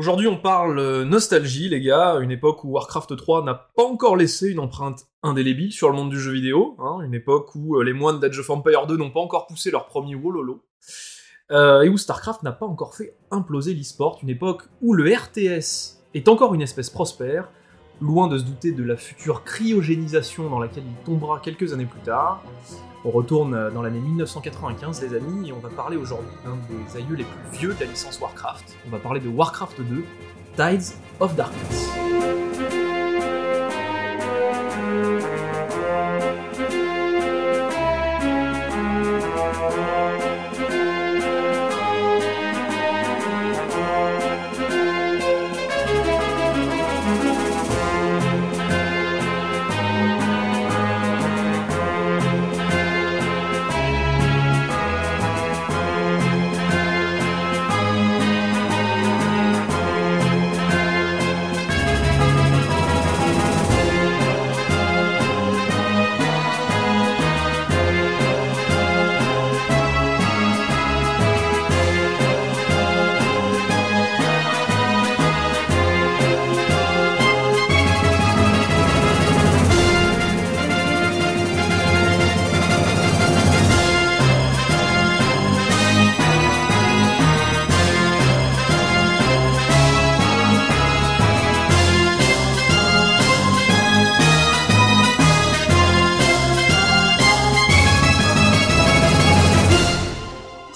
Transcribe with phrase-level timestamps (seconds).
[0.00, 4.16] Aujourd'hui, on parle euh, nostalgie, les gars, une époque où Warcraft 3 n'a pas encore
[4.16, 7.84] laissé une empreinte indélébile sur le monde du jeu vidéo, hein, une époque où euh,
[7.84, 10.64] les moines d'Age of Empire 2 n'ont pas encore poussé leur premier wololo,
[11.50, 16.00] euh, et où StarCraft n'a pas encore fait imploser l'e-sport, une époque où le RTS
[16.14, 17.50] est encore une espèce prospère,
[18.00, 22.00] loin de se douter de la future cryogénisation dans laquelle il tombera quelques années plus
[22.00, 22.42] tard.
[23.04, 26.96] On retourne euh, dans l'année 1995, les amis, et on va parler aujourd'hui d'un des
[26.98, 28.76] aïeux les plus vieux de la licence Warcraft.
[28.86, 30.04] On va parler de Warcraft 2,
[30.56, 31.88] Tides of Darkness.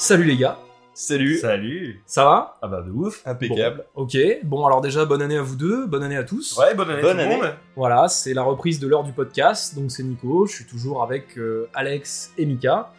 [0.05, 0.58] Salut les gars,
[0.92, 1.38] Salut.
[1.38, 2.58] Salut ça va?
[2.60, 3.86] Ah bah de ouf Impeccable.
[3.94, 6.58] Ok, bon alors déjà bonne année à vous deux, bonne année à tous.
[6.58, 7.36] Ouais, bonne année Bonne tout le année.
[7.36, 11.02] monde Voilà, c'est la reprise de l'heure du podcast, donc c'est Nico, je suis toujours
[11.02, 12.92] avec euh, Alex et Mika.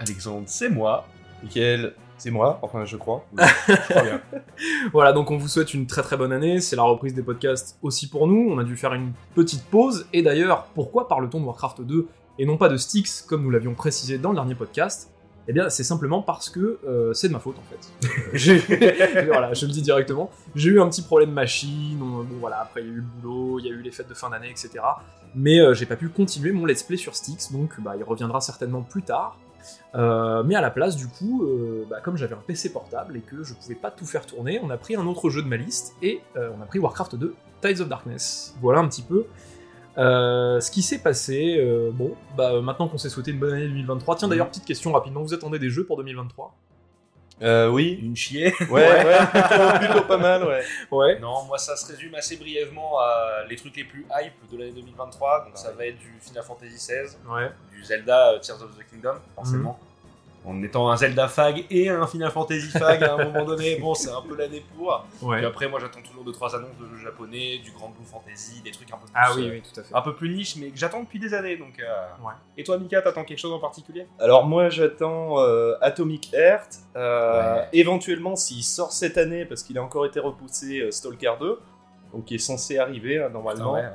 [0.00, 1.06] Alexandre, c'est moi.
[1.44, 3.24] Michael, c'est moi, enfin je crois.
[3.38, 4.20] Oui, je crois bien.
[4.92, 7.78] Voilà, donc on vous souhaite une très très bonne année, c'est la reprise des podcasts
[7.82, 11.44] aussi pour nous, on a dû faire une petite pause, et d'ailleurs, pourquoi parle-t-on de
[11.44, 12.08] Warcraft 2
[12.40, 15.12] et non pas de Styx comme nous l'avions précisé dans le dernier podcast?
[15.50, 18.08] Eh bien, c'est simplement parce que euh, c'est de ma faute en fait.
[18.34, 18.58] J'ai-
[19.26, 20.30] voilà, je le dis directement.
[20.54, 23.02] J'ai eu un petit problème machine, on- bon voilà, après il y a eu le
[23.02, 24.70] boulot, il y a eu les fêtes de fin d'année, etc.
[25.34, 28.40] Mais euh, j'ai pas pu continuer mon let's play sur Styx, donc bah, il reviendra
[28.40, 29.38] certainement plus tard.
[29.94, 33.20] Euh, mais à la place, du coup, euh, bah, comme j'avais un PC portable et
[33.20, 35.56] que je pouvais pas tout faire tourner, on a pris un autre jeu de ma
[35.56, 38.54] liste et euh, on a pris Warcraft 2, Tides of Darkness.
[38.62, 39.26] Voilà un petit peu
[39.98, 41.56] euh, ce qui s'est passé.
[41.58, 44.16] euh, bon, bah maintenant qu'on s'est souhaité une bonne année 2023.
[44.16, 46.54] Tiens d'ailleurs, petite question rapidement, vous attendez des jeux pour 2023
[47.42, 47.98] Euh, oui.
[48.02, 48.52] Une chier.
[48.68, 50.62] Ouais, ouais, plutôt, plutôt pas mal, ouais.
[50.90, 51.18] Ouais.
[51.20, 54.72] Non, moi ça se résume assez brièvement à les trucs les plus hype de l'année
[54.72, 55.44] 2023.
[55.46, 57.50] Donc ça va être du Final Fantasy XVI, Ouais.
[57.70, 59.78] du Zelda euh, Tears of the Kingdom, forcément.
[60.44, 63.94] En étant un Zelda fag et un Final Fantasy fag à un moment donné, bon,
[63.94, 65.04] c'est un peu l'année pour.
[65.20, 65.36] Ouais.
[65.38, 68.70] Puis après, moi j'attends toujours 2-3 annonces de jeux japonais, du Grand Blue Fantasy, des
[68.70, 69.94] trucs un peu plus, Ah oui, euh, oui, tout à fait.
[69.94, 71.56] un peu plus niche, mais que j'attends depuis des années.
[71.56, 71.84] Donc, euh,
[72.24, 72.32] Ouais.
[72.56, 74.06] Et toi, Mika, t'attends quelque chose en particulier?
[74.18, 76.68] Alors moi j'attends euh, Atomic Heart.
[76.96, 77.68] Euh, Ouais.
[77.72, 81.58] Éventuellement s'il sort cette année, parce qu'il a encore été repoussé, euh, Stalker 2.
[82.14, 83.72] Donc qui est censé arriver hein, normalement.
[83.74, 83.88] Ouais, ouais.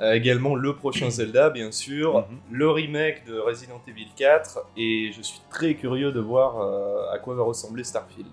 [0.00, 2.18] Euh, également le prochain Zelda bien sûr.
[2.18, 2.38] Mhm.
[2.50, 4.66] Le remake de Resident Evil 4.
[4.76, 8.28] Et je suis très curieux de voir euh, à quoi va ressembler Starfield.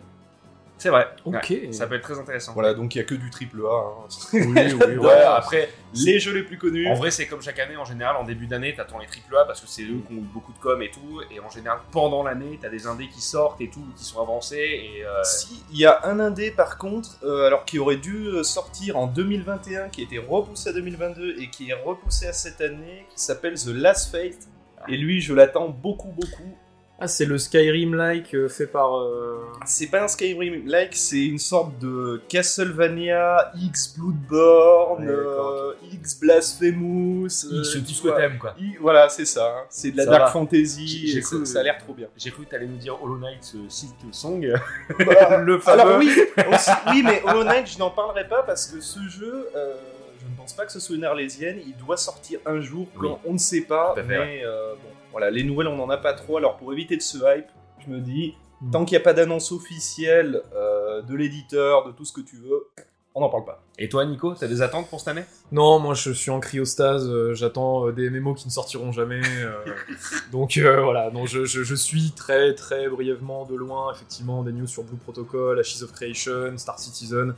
[0.78, 1.08] C'est vrai.
[1.26, 1.50] Ok.
[1.50, 2.54] Ouais, ça peut être très intéressant.
[2.54, 3.74] Voilà, donc il y a que du triple A.
[3.74, 4.08] hein.
[4.34, 4.98] Oui, oui, oui.
[4.98, 6.88] Ouais, après, Les jeux les plus connus.
[6.88, 9.60] En vrai, c'est comme chaque année, en général, en début d'année, t'attends les AAA parce
[9.60, 11.22] que c'est eux qui ont eu beaucoup de com et tout.
[11.32, 14.58] Et en général, pendant l'année, t'as des indés qui sortent et tout, qui sont avancés.
[14.58, 18.28] Et euh, Si, il y a un indé par contre, euh, alors qui aurait dû
[18.28, 22.34] euh, sortir en 2021, qui a été repoussé à 2022 et qui est repoussé à
[22.34, 24.48] cette année, qui s'appelle The Last Fate.
[24.88, 26.56] Et lui, je l'attends beaucoup, beaucoup.
[27.00, 28.98] Ah, c'est le Skyrim-like euh, fait par.
[28.98, 29.38] euh,
[29.68, 37.28] C'est pas un Skyrim-like, c'est une sorte de Castlevania, X Bloodborne, Ouais, euh, X Blasphemous.
[37.52, 38.56] euh, X, tout tu ce que t'aimes, quoi.
[38.60, 39.46] I- Voilà, c'est ça.
[39.60, 39.64] hein.
[39.70, 40.32] C'est de la Ça dark va.
[40.32, 42.08] fantasy, et ça, cru- ça a l'air trop bien.
[42.18, 44.52] J'ai cru que t'allais nous dire Hollow Knight euh, Silk Song.
[45.06, 45.80] Bah, Le fameux.
[45.82, 46.10] Alors oui,
[46.52, 49.76] aussi- oui, mais Hollow Knight, je n'en parlerai pas parce que ce jeu, euh,
[50.20, 51.60] je ne pense pas que ce soit une arlésienne.
[51.66, 53.02] Il doit sortir un jour Oui.
[53.08, 53.94] quand on ne sait pas.
[53.96, 56.38] Tout fait, mais euh, bon, voilà, les nouvelles, on n'en a pas trop.
[56.38, 57.48] Alors pour éviter de se hype,
[57.86, 58.72] je me dis, Hmm.
[58.72, 62.38] tant qu'il n'y a pas d'annonce officielle euh, de l'éditeur, de tout ce que tu
[62.38, 62.68] veux,
[63.14, 63.62] on n'en parle pas.
[63.78, 65.26] Et toi, Nico, t'as des attentes pour cette année?
[65.52, 69.22] Non, moi je suis en cryostase, euh, j'attends euh, des MMO qui ne sortiront jamais.
[69.44, 69.52] euh,
[70.32, 74.52] donc euh, voilà, donc je, je- je suis très très brièvement de loin, effectivement, des
[74.52, 77.36] news sur Blue Protocol, Ashes of Creation, Star Citizen.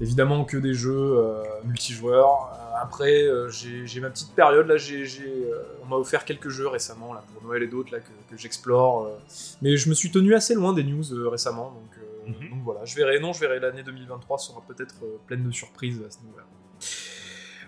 [0.00, 2.50] Évidemment que des jeux euh, multijoueurs.
[2.52, 7.12] Euh, après, euh, j'ai ma petite période, là, euh, on m'a offert quelques jeux récemment,
[7.12, 9.10] là, pour Noël et d'autres, là, que, que j'explore.
[9.60, 11.98] mais je me suis tenu assez loin des news récemment, donc,
[12.40, 12.50] Mhm.
[12.50, 14.94] donc voilà, je verrai, non, je verrai l'année 2023 sera peut-être
[15.26, 16.44] pleine de surprises à ce niveau-là.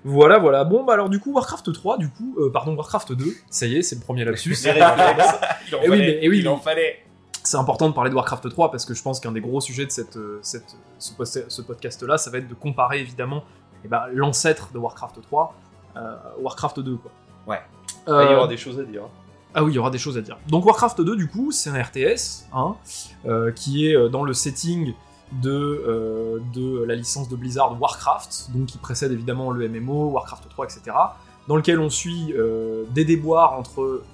[0.04, 0.64] Voilà, voilà.
[0.64, 3.76] Bon, bah alors du coup, Warcraft 3, du coup, euh, pardon, Warcraft 2, ça y
[3.78, 4.54] est, c'est le premier lapsus.
[5.82, 7.03] Eh oui, mais- eh oui, il en fallait.
[7.44, 9.86] C'est important de parler de Warcraft 3 parce que je pense qu'un des gros sujets
[9.86, 13.44] de cette, euh, cette, ce, podcast-là, ça va être de comparer évidemment
[13.84, 15.54] eh ben, l'ancêtre de Warcraft 3
[15.96, 16.96] euh, Warcraft 2.
[16.96, 17.10] Quoi.
[17.46, 17.60] Ouais.
[18.08, 19.02] Euh, Ah, Il y aura des choses à dire.
[19.54, 20.38] ah oui, il y aura des choses à dire.
[20.48, 22.74] Donc Warcraft 2, du coup, c'est un RTS hein,
[23.26, 24.94] euh, qui est euh, dans le setting
[25.32, 30.48] de, euh, de la licence de Blizzard Warcraft, donc qui précède évidemment le MMO, Warcraft
[30.48, 30.96] 3, etc.
[31.48, 34.04] Dans lequel on suit euh, des déboires entre euh,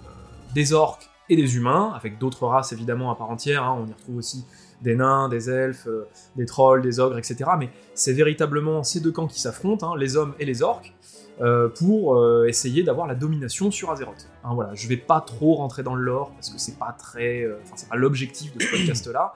[0.54, 3.62] des orques et des humains, avec d'autres races évidemment à part entière.
[3.64, 3.78] hein.
[3.80, 4.44] On y retrouve aussi
[4.82, 7.50] des nains, des elfes, euh, des trolls, des ogres, etc.
[7.58, 10.92] Mais c'est véritablement ces deux camps qui s'affrontent, hein, les hommes et les orques
[11.40, 14.28] euh, pour euh, essayer d'avoir la domination sur Azeroth.
[14.44, 17.46] Hein, voilà, je vais pas trop rentrer dans le lore parce que c'est pas très,
[17.88, 19.34] pas l'objectif de ce podcast-là.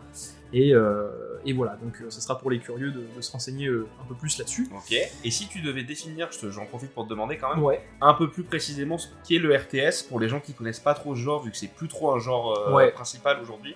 [1.47, 4.05] Et voilà, donc euh, ce sera pour les curieux de, de se renseigner euh, un
[4.07, 4.69] peu plus là-dessus.
[4.75, 4.97] Ok.
[5.25, 7.81] Et si tu devais définir, j'en profite pour te demander quand même, Ouais.
[8.01, 11.15] un peu plus précisément ce qu'est le RTS pour les gens qui connaissent pas trop
[11.15, 12.91] ce genre, vu que c'est plus trop un genre euh, Ouais.
[12.93, 13.75] principal aujourd'hui.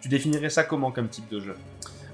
[0.00, 1.54] Tu définirais ça comment comme type de jeu?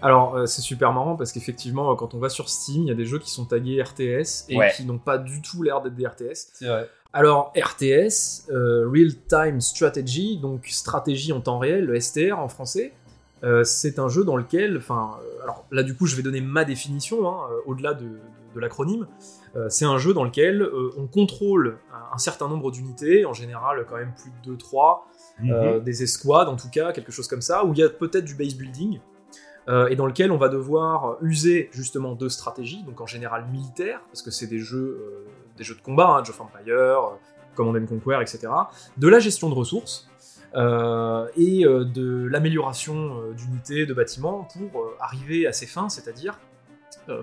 [0.00, 2.90] Alors euh, c'est super marrant parce qu'effectivement euh, quand on va sur Steam, il y
[2.90, 4.72] a des jeux qui sont tagués RTS et Ouais.
[4.76, 6.48] qui n'ont pas du tout l'air d'être des RTS.
[6.54, 6.88] C'est vrai.
[7.12, 12.94] Alors RTS, euh, Real Time Strategy, donc stratégie en temps réel, le STR en français,
[13.44, 16.40] euh, c'est un jeu dans lequel, enfin, euh, alors là du coup je vais donner
[16.40, 18.20] ma définition, hein, euh, au-delà de, de-
[18.54, 19.06] de l'acronyme,
[19.70, 20.68] c'est un jeu dans lequel
[20.98, 25.00] on contrôle un, un certain nombre d'unités, en général quand même plus de 2-3,
[25.44, 28.24] euh, des escouades en tout cas, quelque chose comme ça, où il y a peut-être
[28.26, 29.00] du base building,
[29.88, 34.20] et dans lequel on va devoir user justement de stratégies, donc en général militaires, parce
[34.20, 35.24] que c'est des jeux,
[35.56, 37.12] des jeux de combat, hein, Age of Empire,
[37.54, 38.48] Command and Conquer, etc.,
[38.98, 40.10] de la gestion de ressources,
[40.54, 46.38] euh, et euh, de l'amélioration euh, d'unités, de bâtiments, pour arriver à ses fins, c'est-à-dire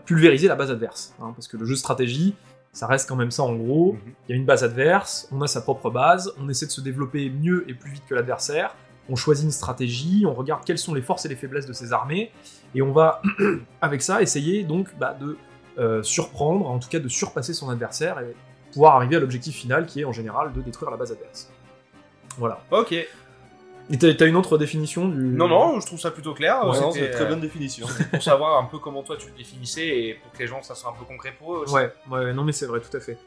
[0.05, 2.35] pulvériser la base adverse, hein, parce que le jeu de stratégie,
[2.73, 3.99] ça reste quand même ça en gros, Mhm.
[4.27, 6.81] il y a une base adverse, on a sa propre base, on essaie de se
[6.81, 8.75] développer mieux et plus vite que l'adversaire,
[9.07, 11.93] on choisit une stratégie, on regarde quelles sont les forces et les faiblesses de ses
[11.93, 12.31] armées,
[12.75, 13.21] et on va,
[13.81, 15.37] avec ça, essayer donc bah, de
[15.77, 18.35] euh, surprendre, en tout cas de surpasser son adversaire, et
[18.73, 21.49] pouvoir arriver à l'objectif final qui est en général de détruire la base adverse.
[22.39, 22.59] Voilà.
[22.71, 22.93] Ok.
[23.91, 25.17] Et t'as une autre définition du...
[25.19, 26.63] Non, non, je trouve ça plutôt clair.
[26.65, 27.87] Ouais, c'est une très euh, bonne définition.
[28.11, 30.75] pour savoir un peu comment toi tu le définissais et pour que les gens ça
[30.75, 31.73] soit un peu concret pour eux aussi.
[31.73, 33.17] Ouais, ouais, non mais c'est vrai, tout à fait.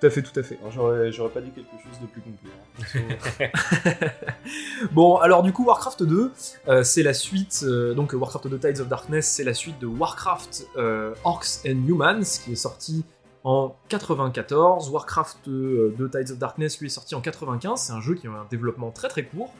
[0.00, 0.58] Tout à fait, tout à fait.
[0.70, 3.50] J'aurais j'aurais pas dit quelque chose de plus complet.
[3.52, 4.08] hein.
[4.92, 6.32] Bon, alors du coup, Warcraft 2,
[6.68, 9.86] euh, c'est la suite, euh, donc Warcraft 2 Tides of Darkness, c'est la suite de
[9.86, 13.04] Warcraft euh, Orcs and Humans, qui est sorti
[13.44, 14.90] en 94.
[14.90, 17.80] Warcraft euh, 2 Tides of Darkness, lui, est sorti en 95.
[17.80, 19.52] C'est un jeu qui a un développement très très court,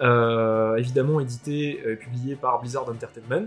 [0.00, 3.46] euh, évidemment édité et publié par Blizzard Entertainment.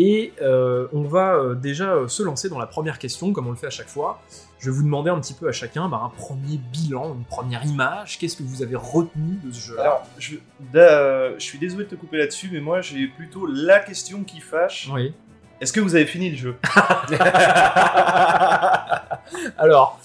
[0.00, 3.50] Et euh, on va euh, déjà euh, se lancer dans la première question, comme on
[3.50, 4.22] le fait à chaque fois.
[4.60, 7.66] Je vais vous demander un petit peu à chacun bah, un premier bilan, une première
[7.66, 8.16] image.
[8.16, 10.36] Qu'est-ce que vous avez retenu de ce jeu Alors, je,
[10.72, 14.88] je suis désolé de te couper là-dessus, mais moi j'ai plutôt la question qui fâche.
[14.92, 15.12] Oui.
[15.60, 16.56] Est-ce que vous avez fini le jeu?
[19.58, 19.98] Alors,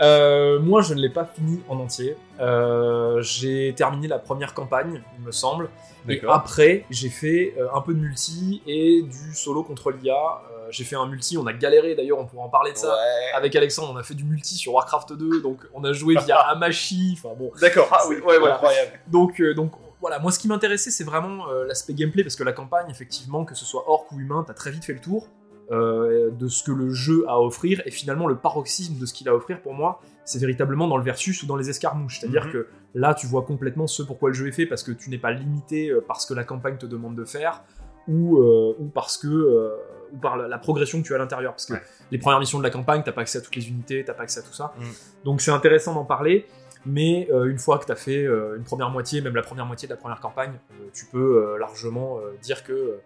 [0.00, 2.16] euh, moi je ne l'ai pas fini en entier.
[2.40, 5.68] Euh, j'ai terminé la première campagne, il me semble.
[6.08, 10.14] Et après, j'ai fait euh, un peu de multi et du solo contre l'IA.
[10.14, 12.92] Euh, j'ai fait un multi, on a galéré d'ailleurs, on pourra en parler de ça.
[12.94, 13.32] Ouais.
[13.34, 16.38] Avec Alexandre, on a fait du multi sur Warcraft 2, donc on a joué via
[16.38, 17.18] Amashi.
[17.18, 18.54] Enfin bon, D'accord, ah oui, Ouais, voilà.
[18.54, 18.92] incroyable.
[19.08, 22.44] Donc, euh, donc voilà, moi ce qui m'intéressait c'est vraiment euh, l'aspect gameplay parce que
[22.44, 25.28] la campagne, effectivement, que ce soit orc ou humain, t'as très vite fait le tour
[25.72, 29.12] euh, de ce que le jeu a à offrir et finalement le paroxysme de ce
[29.12, 32.20] qu'il a à offrir pour moi, c'est véritablement dans le versus ou dans les escarmouches.
[32.20, 32.52] C'est-à-dire Mhm.
[32.52, 35.18] que là tu vois complètement ce pourquoi le jeu est fait parce que tu n'es
[35.18, 37.64] pas limité euh, par ce que la campagne te demande de faire
[38.06, 39.72] ou, euh, ou parce que
[40.12, 41.82] ou par la, progression que tu as à l'intérieur parce que Ouais.
[42.12, 44.22] les premières missions de la campagne t'as pas accès à toutes les unités t'as pas
[44.22, 44.86] accès à tout ça Mhm.
[45.24, 46.46] donc c'est intéressant d'en parler
[46.86, 49.66] mais euh, une fois que tu as fait euh, une première moitié, même la première
[49.66, 52.98] moitié de la première campagne, euh, tu peux largement dire que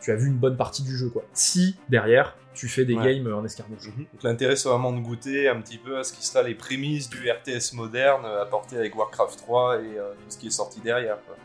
[0.00, 1.10] tu as vu une bonne partie du jeu.
[1.10, 1.22] quoi.
[1.32, 3.14] Si, derrière, tu fais des Ouais.
[3.18, 3.86] games en escarmouche.
[3.86, 7.08] Donc l'intérêt c'est vraiment de goûter un petit peu à ce qui sera les prémices
[7.08, 11.18] du RTS moderne apporté avec Warcraft 3 et tout ce qui est sorti derrière.
[11.26, 11.36] quoi.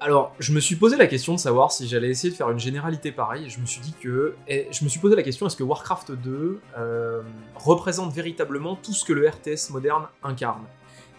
[0.00, 2.60] Alors, je me suis posé la question de savoir si j'allais essayer de faire une
[2.60, 4.36] généralité pareille, je me suis dit que...
[4.46, 7.22] et je me suis posé la question, est-ce que Warcraft 2 euh,
[7.56, 10.62] représente véritablement tout ce que le RTS moderne incarne?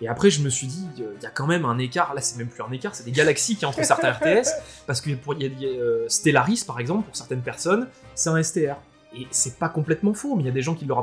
[0.01, 2.22] Et après, je me suis dit, euh, il y a quand même un écart, là
[2.22, 4.50] c'est même plus un écart, c'est des galaxies qui entre certains RTS,
[4.88, 7.88] parce que pour y a, il y a, euh, Stellaris par exemple, pour certaines personnes,
[8.15, 8.75] c'est un STR.
[9.15, 10.94] Et c'est pas complètement faux, mais il y a des gens qui le,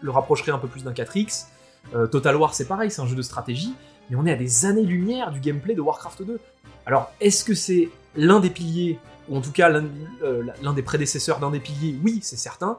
[0.00, 1.46] le rapprocheraient un peu plus d'un 4X.
[1.94, 3.74] Euh, Total War, c'est pareil, c'est un jeu de stratégie,
[4.08, 6.40] mais on est à des années-lumière du gameplay de Warcraft 2.
[6.86, 9.84] Alors, est-ce que c'est l'un des piliers, ou en tout cas l'un
[10.22, 11.98] euh, l'un des prédécesseurs d'un des piliers?
[12.04, 12.78] Oui, c'est certain.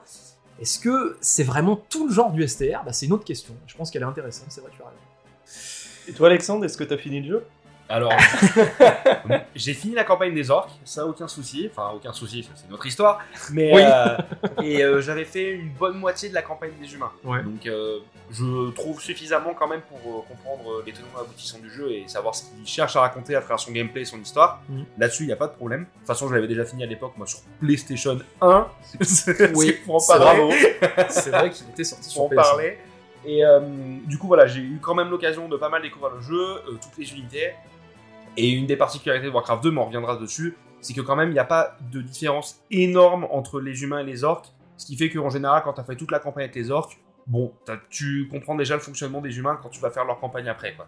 [0.60, 3.56] Est-ce que c'est vraiment tout le genre du STR bah, C'est une autre question.
[3.68, 4.98] Je pense qu'elle est intéressante, c'est vrai, tu as raison.
[6.08, 7.46] Et toi, Alexandre, est-ce que t'as fini le jeu?
[7.89, 8.13] Alors,
[9.55, 13.20] j'ai fini la campagne des orques, ça aucun souci, enfin aucun souci, c'est notre histoire.
[13.51, 13.81] Mais Oui.
[13.84, 14.17] euh,
[14.63, 17.12] et euh, j'avais fait une bonne moitié de la campagne des humains.
[17.25, 17.43] Ouais.
[17.43, 18.00] Donc euh,
[18.31, 22.05] je trouve suffisamment quand même pour euh, comprendre les tenants et aboutissants du jeu et
[22.08, 24.62] savoir ce qu'il cherche à raconter à travers son gameplay et son histoire.
[24.70, 24.86] Mhm.
[24.98, 25.81] Là-dessus, il n'y a pas de problème.
[25.81, 28.67] De toute façon, je l'avais déjà fini à l'époque, moi sur PlayStation 1.
[29.01, 29.77] C'est Oui,
[31.10, 32.36] c'est vrai qu'il était sorti sur en PS.
[32.36, 32.77] parler.
[33.25, 33.60] Et euh,
[34.06, 36.78] du coup, voilà, j'ai eu quand même l'occasion de pas mal découvrir le jeu, euh,
[36.82, 37.51] toutes les unités.
[38.38, 41.30] Et une des particularités de Warcraft 2, mais on reviendra dessus, c'est que quand même,
[41.30, 44.48] il n'y a pas de différence énorme entre les humains et les orques.
[44.78, 47.00] Ce qui fait qu'en général, quand tu as fait toute la campagne avec les orques,
[47.28, 47.51] bon,
[47.90, 50.88] tu comprends déjà le fonctionnement des humains quand tu vas faire leur campagne après, quoi.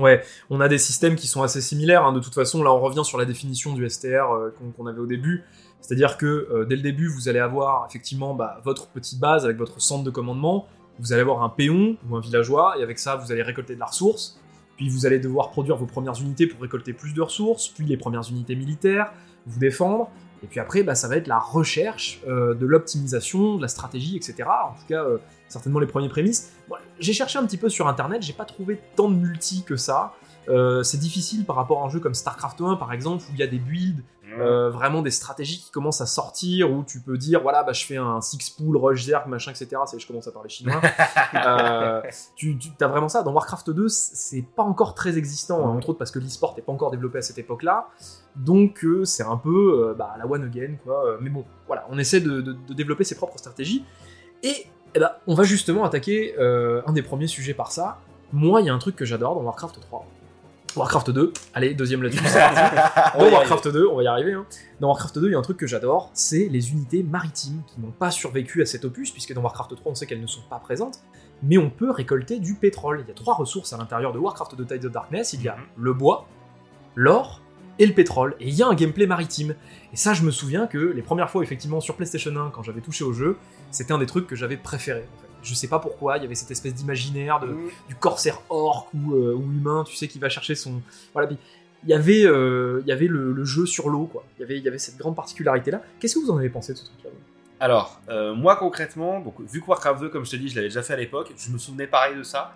[0.00, 2.04] Ouais, on a des systèmes qui sont assez similaires.
[2.04, 2.12] hein.
[2.12, 5.06] De toute façon, là, on revient sur la définition du STR euh, qu'on avait au
[5.06, 5.44] début.
[5.80, 9.80] C'est-à-dire que dès le début, vous allez avoir effectivement bah, votre petite base avec votre
[9.82, 10.66] centre de commandement.
[10.98, 13.80] Vous allez avoir un péon ou un villageois, et avec ça, vous allez récolter de
[13.80, 14.40] la ressource.
[14.76, 17.96] Puis vous allez devoir produire vos premières unités pour récolter plus de ressources, puis les
[17.96, 19.12] premières unités militaires,
[19.46, 20.10] vous défendre.
[20.42, 24.16] Et puis après, bah, ça va être la recherche euh, de l'optimisation, de la stratégie,
[24.16, 24.44] etc.
[24.44, 26.52] En tout cas, euh, certainement les premiers prémices.
[26.98, 30.12] J'ai cherché un petit peu sur internet, j'ai pas trouvé tant de multi que ça.
[30.48, 33.40] Euh, c'est difficile par rapport à un jeu comme StarCraft 1 par exemple, où il
[33.40, 34.02] y a des builds,
[34.40, 37.84] euh, vraiment des stratégies qui commencent à sortir, où tu peux dire voilà, bah, je
[37.84, 39.80] fais un six pool, rush zerg, machin, etc.
[39.86, 40.80] C'est, je commence à parler chinois.
[41.34, 42.00] Euh,
[42.36, 43.22] tu, tu as vraiment ça.
[43.22, 46.62] Dans Warcraft 2, c'est pas encore très existant, hein, entre autres parce que l'e-sport n'est
[46.62, 47.88] pas encore développé à cette époque-là.
[48.36, 51.16] Donc euh, c'est un peu euh, bah, la one again, quoi.
[51.20, 53.84] Mais bon, voilà, on essaie de, de- de développer ses propres stratégies.
[54.42, 57.98] Et eh ben, on va justement attaquer un des premiers sujets par ça.
[58.32, 60.06] Moi, il y a un truc que j'adore dans Warcraft 3.
[60.76, 62.22] Warcraft 2, allez, deuxième là-dessus.
[63.18, 64.32] Dans Warcraft 2, on va y arriver.
[64.32, 64.44] hein.
[64.80, 67.80] Dans Warcraft 2, il y a un truc que j'adore, c'est les unités maritimes qui
[67.80, 70.42] n'ont pas survécu à cet opus, puisque dans Warcraft 3, on sait qu'elles ne sont
[70.50, 70.98] pas présentes,
[71.42, 73.02] mais on peut récolter du pétrole.
[73.04, 75.32] Il y a trois ressources à l'intérieur de Warcraft 2 Tides of Darkness.
[75.34, 75.62] Il y a Mhm.
[75.76, 76.26] le bois,
[76.96, 77.40] l'or
[77.78, 78.34] et le pétrole.
[78.40, 79.54] Et il y a un gameplay maritime.
[79.92, 82.80] Et ça, je me souviens que les premières fois, effectivement, sur PlayStation 1, quand j'avais
[82.80, 83.36] touché au jeu,
[83.70, 85.00] c'était un des trucs que j'avais préféré.
[85.00, 85.23] en fait.
[85.44, 87.68] Je sais pas pourquoi, il y avait cette espèce d'imaginaire de, Mhm.
[87.88, 90.80] du corsaire orc ou, euh, ou humain, tu sais, qui va chercher son.
[91.12, 91.38] Voilà, puis
[91.84, 94.24] il y avait, euh, il y avait le, le jeu sur l'eau, quoi.
[94.38, 95.82] Il y avait, il y avait cette grande particularité-là.
[96.00, 97.10] Qu'est-ce que vous en avez pensé de ce truc-là
[97.60, 100.68] Alors, euh, moi concrètement, donc, vu que Warcraft 2, comme je te dis, je l'avais
[100.68, 102.54] déjà fait à l'époque, je me souvenais pareil de ça.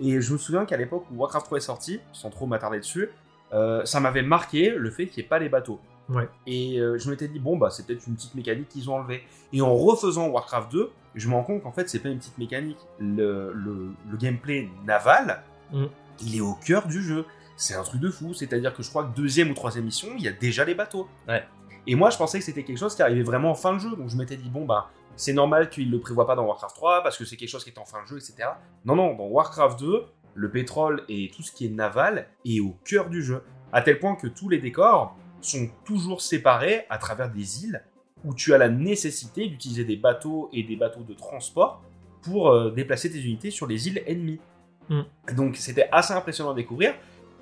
[0.00, 3.10] Et je me souviens qu'à l'époque où Warcraft 3 est sorti, sans trop m'attarder dessus,
[3.52, 5.78] euh, ça m'avait marqué le fait qu'il n'y ait pas les bateaux.
[6.08, 6.26] Ouais.
[6.46, 9.22] Et euh, je m'étais dit, bon, bah, c'est peut-être une petite mécanique qu'ils ont enlevée.
[9.52, 12.38] Et en refaisant Warcraft 2, je me rends compte qu'en fait, c'est pas une petite
[12.38, 12.78] mécanique.
[12.98, 15.84] Le, le- le gameplay naval, Mm.
[16.22, 17.24] il est au cœur du jeu.
[17.56, 18.34] C'est un truc de fou.
[18.34, 21.08] C'est-à-dire que je crois que deuxième ou troisième mission, il y a déjà les bateaux.
[21.28, 21.44] Ouais.
[21.86, 23.90] Et moi, je pensais que c'était quelque chose qui arrivait vraiment en fin de jeu.
[23.96, 27.02] Donc je m'étais dit, bon, bah, c'est normal qu'il le prévoit pas dans Warcraft 3
[27.02, 28.48] parce que c'est quelque chose qui est en fin de jeu, etc.
[28.84, 32.76] Non, non, dans Warcraft 2, le pétrole et tout ce qui est naval est au
[32.84, 33.42] cœur du jeu.
[33.72, 37.82] À tel point que tous les décors sont toujours séparés à travers des îles
[38.24, 41.82] où tu as la nécessité d'utiliser des bateaux et des bateaux de transport
[42.22, 44.40] pour euh, déplacer tes unités sur les îles ennemies.
[44.88, 45.00] Mm.
[45.36, 46.94] Donc c'était assez impressionnant à découvrir.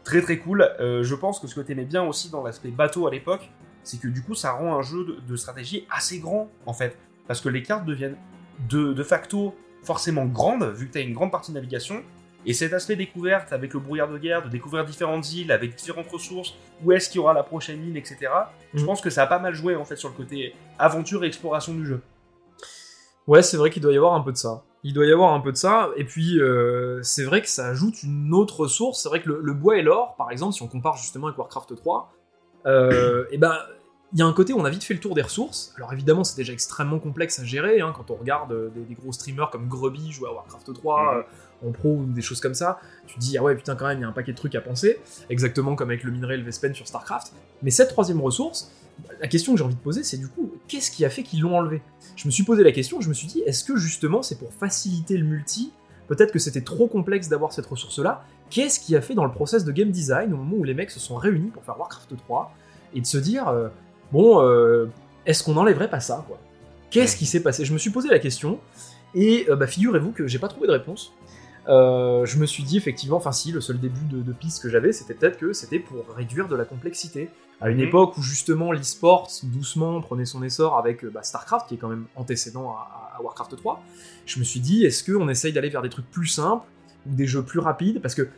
[0.05, 0.63] Très très cool.
[0.81, 3.51] Euh, je pense que ce que tu aimais bien aussi dans l'aspect bateau à l'époque,
[3.83, 6.97] c'est que du coup ça rend un jeu de, de stratégie assez grand en fait.
[7.27, 8.17] Parce que les cartes deviennent
[8.69, 12.03] de, de facto forcément grandes, vu que tu as une grande partie de navigation.
[12.47, 16.09] Et cet aspect découverte avec le brouillard de guerre, de découvrir différentes îles avec différentes
[16.09, 16.55] ressources,
[16.85, 18.17] où est-ce qu'il y aura la prochaine île, etc.
[18.73, 18.87] Je Mhm.
[18.87, 21.75] pense que ça a pas mal joué en fait sur le côté aventure et exploration
[21.75, 22.01] du jeu.
[23.27, 24.63] Ouais, c'est vrai qu'il doit y avoir un peu de ça.
[24.85, 27.67] Il doit y avoir un peu de ça, et puis euh, c'est vrai que ça
[27.67, 29.03] ajoute une autre ressource.
[29.03, 31.37] C'est vrai que le, le bois et l'or, par exemple, si on compare justement avec
[31.39, 32.13] Warcraft 3,
[32.67, 33.57] euh, et ben
[34.15, 35.75] il y a un côté où on a vite fait le tour des ressources.
[35.77, 38.95] Alors évidemment, c'est déjà extrêmement complexe à gérer hein, quand on regarde euh, des, des
[38.95, 41.25] gros streamers comme Grubby jouer à Warcraft 3 Mhm.
[41.67, 42.81] En pro ou des choses comme ça.
[43.07, 44.55] Tu te dis ah ouais putain quand même il y a un paquet de trucs
[44.55, 44.99] à penser,
[45.31, 47.33] exactement comme avec le minerai et le Vespen sur Starcraft.
[47.63, 48.73] Mais cette troisième ressource,
[49.21, 51.41] la question que j'ai envie de poser, c'est du coup qu'est-ce qui a fait qu'ils
[51.41, 51.83] l'ont enlevé?
[52.17, 54.53] Je me suis posé la question, je me suis dit, est-ce que justement c'est pour
[54.53, 55.73] faciliter le multi?
[56.09, 58.25] Peut-être que c'était trop complexe d'avoir cette ressource-là.
[58.51, 60.91] Qu'est-ce qui a fait dans le process de game design, au moment où les mecs
[60.91, 62.55] se sont réunis pour faire Warcraft 3,
[62.95, 63.69] et de se dire, euh,
[64.11, 64.87] bon, euh,
[65.27, 66.39] est-ce qu'on n'enlèverait pas ça quoi?
[66.91, 67.67] Qu'est-ce qui s'est passé?
[67.67, 68.59] Je me suis posé la question,
[69.15, 71.13] et euh, bah, figurez-vous que j'ai pas trouvé de réponse.
[71.69, 74.69] Euh, je me suis dit effectivement, enfin si, le seul début de, de piste que
[74.71, 77.29] j'avais, c'était peut-être que c'était pour réduire de la complexité.
[77.61, 77.89] À une Mhm.
[77.89, 81.89] époque où justement l'e-sport doucement prenait son essor avec euh, bah, StarCraft, qui est quand
[81.89, 83.83] même antécédent à, à Warcraft 3,
[84.27, 86.65] je me suis dit, est-ce qu'on essaye d'aller vers des trucs plus simples
[87.07, 88.29] ou des jeux plus rapides, parce que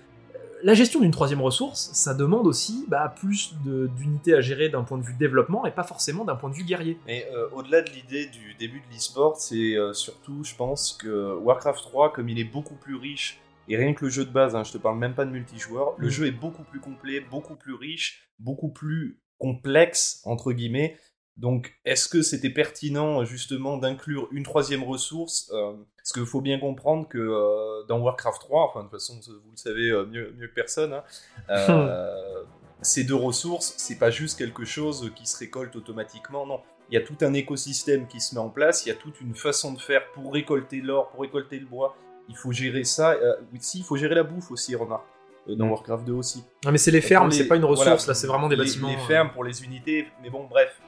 [0.63, 4.99] la gestion d'une troisième ressource, ça demande aussi bah, plus d'unités à gérer d'un point
[4.99, 6.99] de vue développement et pas forcément d'un point de vue guerrier.
[7.07, 11.35] Mais euh, au-delà de l'idée du début de l'e-sport, c'est euh, surtout, je pense, que
[11.37, 14.57] Warcraft 3, comme il est beaucoup plus riche, et rien que le jeu de base,
[14.57, 16.11] hein, je te parle même pas de multijoueur, le Mm.
[16.11, 20.97] jeu est beaucoup plus complet, beaucoup plus riche, beaucoup plus complexe, entre guillemets.
[21.41, 26.61] Donc, est-ce que c'était pertinent, justement, d'inclure une troisième ressource euh, Parce qu'il faut bien
[26.61, 30.35] comprendre que euh, dans Warcraft 3, enfin, de toute façon, vous le savez euh, mieux,
[30.39, 31.03] mieux que personne, hein,
[31.49, 32.45] euh,
[32.83, 36.61] ces deux ressources, c'est pas juste quelque chose qui se récolte automatiquement, non.
[36.91, 39.19] Il y a tout un écosystème qui se met en place, il y a toute
[39.23, 41.97] une façon de faire pour récolter l'or, pour récolter le bois.
[42.29, 43.17] Il faut gérer ça.
[43.53, 45.07] Oui, si, il faut gérer la bouffe aussi, remarque.
[45.47, 46.45] Dans Warcraft 2 aussi.
[46.65, 48.57] Non mais c'est les fermes, les- c'est pas une ressource, voilà, là c'est vraiment des
[48.57, 48.89] les, bâtiments.
[48.91, 50.79] Les fermes pour les unités, mais bon, bref.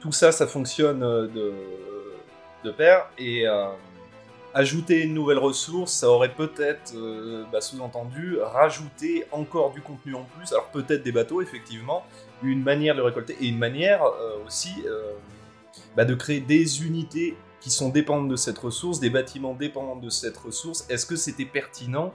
[0.00, 1.26] Tout ça, ça fonctionne euh,
[2.64, 3.08] de, pair.
[3.18, 3.68] Et euh,
[4.54, 10.24] ajouter une nouvelle ressource, ça aurait peut-être, euh, bah, sous-entendu, rajouter encore du contenu en
[10.24, 10.52] plus.
[10.52, 12.04] Alors peut-être des bateaux, effectivement,
[12.42, 14.02] une manière de le récolter, et une manière
[14.46, 14.84] aussi
[15.96, 20.10] bah, de créer des unités qui sont dépendantes de cette ressource, des bâtiments dépendants de
[20.10, 20.86] cette ressource.
[20.88, 22.14] Est-ce que c'était pertinent,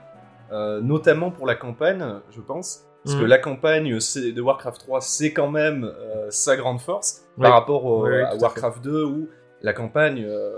[0.50, 3.26] notamment pour la campagne, je pense parce que Mhm.
[3.28, 7.42] la campagne de Warcraft 3, c'est quand même euh, sa grande force Oui.
[7.44, 9.28] par rapport au- Oui, oui, à tout à Warcraft 2 où
[9.62, 10.52] la campagne, euh,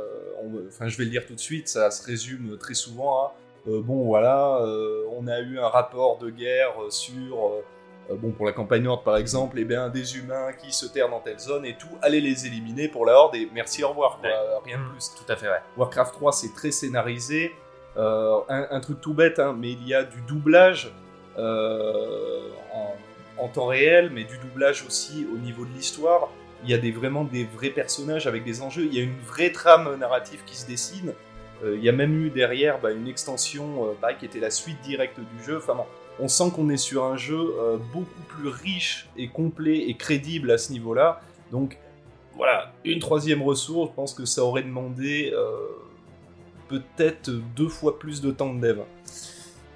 [0.68, 3.34] enfin je vais le dire tout de suite, ça se résume très souvent à
[3.68, 4.60] euh, bon voilà,
[5.18, 7.50] on a eu un rapport de guerre sur
[8.08, 11.18] bon pour la campagne Nord par exemple, et bien des humains qui se terrent dans
[11.18, 14.30] telle zone et tout, allez les éliminer pour la horde et merci au revoir, quoi,
[14.64, 14.90] rien de Mhm.
[14.92, 15.10] plus.
[15.16, 15.60] Tout à fait, ouais.
[15.76, 17.50] Warcraft 3, c'est très scénarisé.
[17.98, 20.92] Un, un truc tout bête, hein, mais il y a du doublage
[21.38, 22.94] en,
[23.38, 26.28] en temps réel, mais du doublage aussi au niveau de l'histoire.
[26.64, 28.84] Il y a des, vraiment des vrais personnages avec des enjeux.
[28.84, 31.12] Il y a une vraie trame narrative qui se dessine.
[31.64, 34.80] Euh, il y a même eu derrière bah, une extension euh, qui était la suite
[34.82, 35.58] directe du jeu.
[35.58, 35.76] Enfin,
[36.18, 40.50] on sent qu'on est sur un jeu euh, beaucoup plus riche et complet et crédible
[40.50, 41.20] à ce niveau-là.
[41.52, 41.78] Donc
[42.34, 45.56] voilà, une troisième ressource, je pense que ça aurait demandé euh,
[46.68, 48.80] peut-être deux fois plus de temps de dev.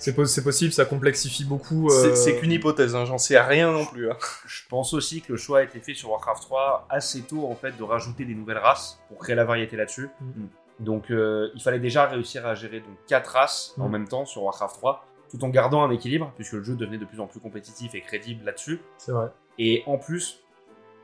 [0.01, 1.89] C'est pos- c'est possible, ça complexifie beaucoup.
[1.91, 4.11] C'est- euh, C'est qu'une hypothèse, hein, j'en sais rien non plus.
[4.11, 4.17] hein.
[4.47, 7.55] Je pense aussi que le choix a été fait sur Warcraft 3 assez tôt en
[7.55, 10.09] fait de rajouter des nouvelles races pour créer la variété là-dessus.
[10.21, 10.49] Mhm.
[10.81, 13.93] Donc euh, il fallait déjà réussir à gérer donc quatre races en Mhm.
[13.93, 17.05] même temps sur Warcraft 3, tout en gardant un équilibre puisque le jeu devenait de
[17.05, 18.81] plus en plus compétitif et crédible là-dessus.
[18.97, 19.27] C'est vrai.
[19.59, 20.41] Et en plus,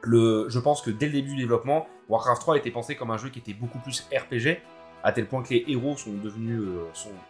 [0.02, 3.16] le, je pense que dès le début du développement, Warcraft 3 était pensé comme un
[3.18, 4.60] jeu qui était beaucoup plus RPG,
[5.02, 6.88] à tel point que les héros sont devenus euh,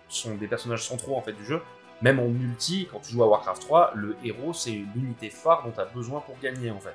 [0.09, 1.61] sont, des personnages centraux en fait du jeu.
[2.03, 5.73] Même en multi, quand tu joues à Warcraft 3, le héros c'est l'unité phare dont
[5.73, 6.95] tu as besoin pour gagner en fait.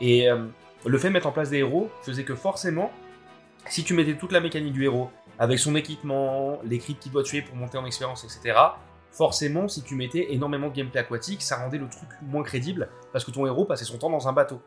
[0.00, 0.46] Et euh,
[0.86, 2.90] le fait de mettre en place des héros faisait que forcément,
[3.66, 7.22] si tu mettais toute la mécanique du héros, avec son équipement, les creeps qu'il doit
[7.22, 8.58] tuer pour monter en expérience, etc.,
[9.10, 13.24] forcément, si tu mettais énormément de gameplay aquatique, ça rendait le truc moins crédible, parce
[13.24, 14.60] que ton héros passait son temps dans un bateau.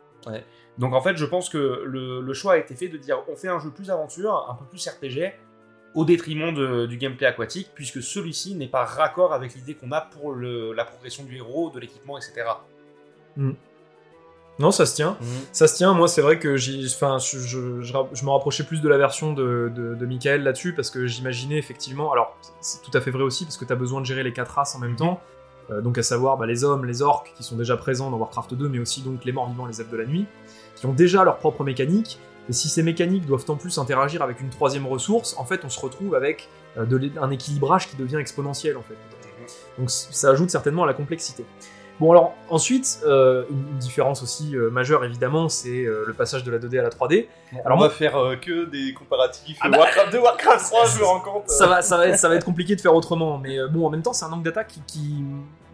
[0.78, 3.36] Donc en fait, je pense que le, le choix a été fait de dire on
[3.36, 5.32] fait un jeu plus aventure, un peu plus RPG,
[5.94, 10.00] au détriment de- du gameplay aquatique, puisque celui-ci n'est pas raccord avec l'idée qu'on a
[10.00, 12.42] pour le- la progression du héros, de l'équipement, etc.
[14.60, 15.16] Non, ça se tient.
[15.52, 18.80] Ça se tient, moi c'est vrai que je, je- je ra- je me rapprochais plus
[18.80, 22.96] de la version de, de, de Michael là-dessus parce que j'imaginais effectivement, alors c'est tout
[22.96, 24.78] à fait vrai aussi parce que tu as besoin de gérer les quatre races en
[24.78, 25.20] même temps,
[25.70, 28.54] euh, donc à savoir bah, les hommes, les orques qui sont déjà présents dans Warcraft
[28.54, 30.26] 2, mais aussi donc les morts vivants, les elfes de la nuit,
[30.84, 32.18] qui ont déjà leur propre mécanique.
[32.50, 35.70] Et si ces mécaniques doivent en plus interagir avec une troisième ressource, en fait on
[35.70, 38.96] se retrouve avec euh, de un équilibrage qui devient exponentiel en fait.
[39.78, 41.46] Donc c- ça ajoute certainement à la complexité.
[42.00, 46.50] Bon alors ensuite, euh, une, différence aussi euh, majeure évidemment, c'est euh, le passage de
[46.50, 47.26] la 2D à la 3D.
[47.52, 50.66] Alors Alors on moi- va faire euh, que des comparatifs Ah bah, Warcraft 2, Warcraft
[50.72, 51.48] 3, je me rends compte.
[51.48, 53.86] Ça va, ça va, être, ça va être compliqué de faire autrement, mais euh, bon
[53.86, 55.24] en même temps c'est un angle d'attaque qui, qui,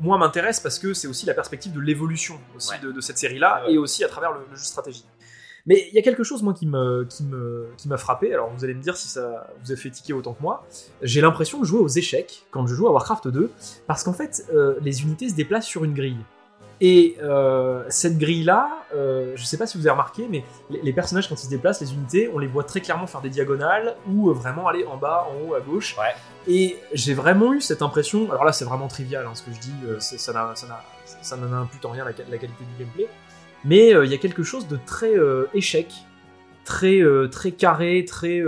[0.00, 2.78] moi m'intéresse parce que c'est aussi la perspective de l'évolution aussi Ouais.
[2.80, 3.72] de, de cette série-là Ouais.
[3.74, 5.04] et aussi à travers le, le jeu stratégie.
[5.66, 8.32] Mais il y a quelque chose moi qui me qui me qui m'a frappé.
[8.32, 10.66] Alors vous allez me dire si ça vous a fait tiquer autant que moi.
[11.02, 13.50] J'ai l'impression de jouer aux échecs quand je joue à Warcraft 2
[13.86, 16.16] parce qu'en fait euh, les unités se déplacent sur une grille.
[16.82, 20.92] Et euh, cette grille-là, euh, je sais pas si vous avez remarqué, mais les, les
[20.94, 23.96] personnages quand ils se déplacent, les unités, on les voit très clairement faire des diagonales
[24.08, 25.94] ou vraiment aller en bas, en haut, à gauche.
[25.98, 26.14] Ouais.
[26.48, 28.30] Et j'ai vraiment eu cette impression.
[28.32, 29.74] Alors là, c'est vraiment trivial hein, ce que je dis.
[30.00, 30.82] ça n'a- ça n'a-
[31.20, 33.08] ça n'en impute en rien la, la qualité du gameplay.
[33.64, 35.92] Mais euh, il y a quelque chose de très euh, échec,
[36.64, 38.42] très euh, très carré, très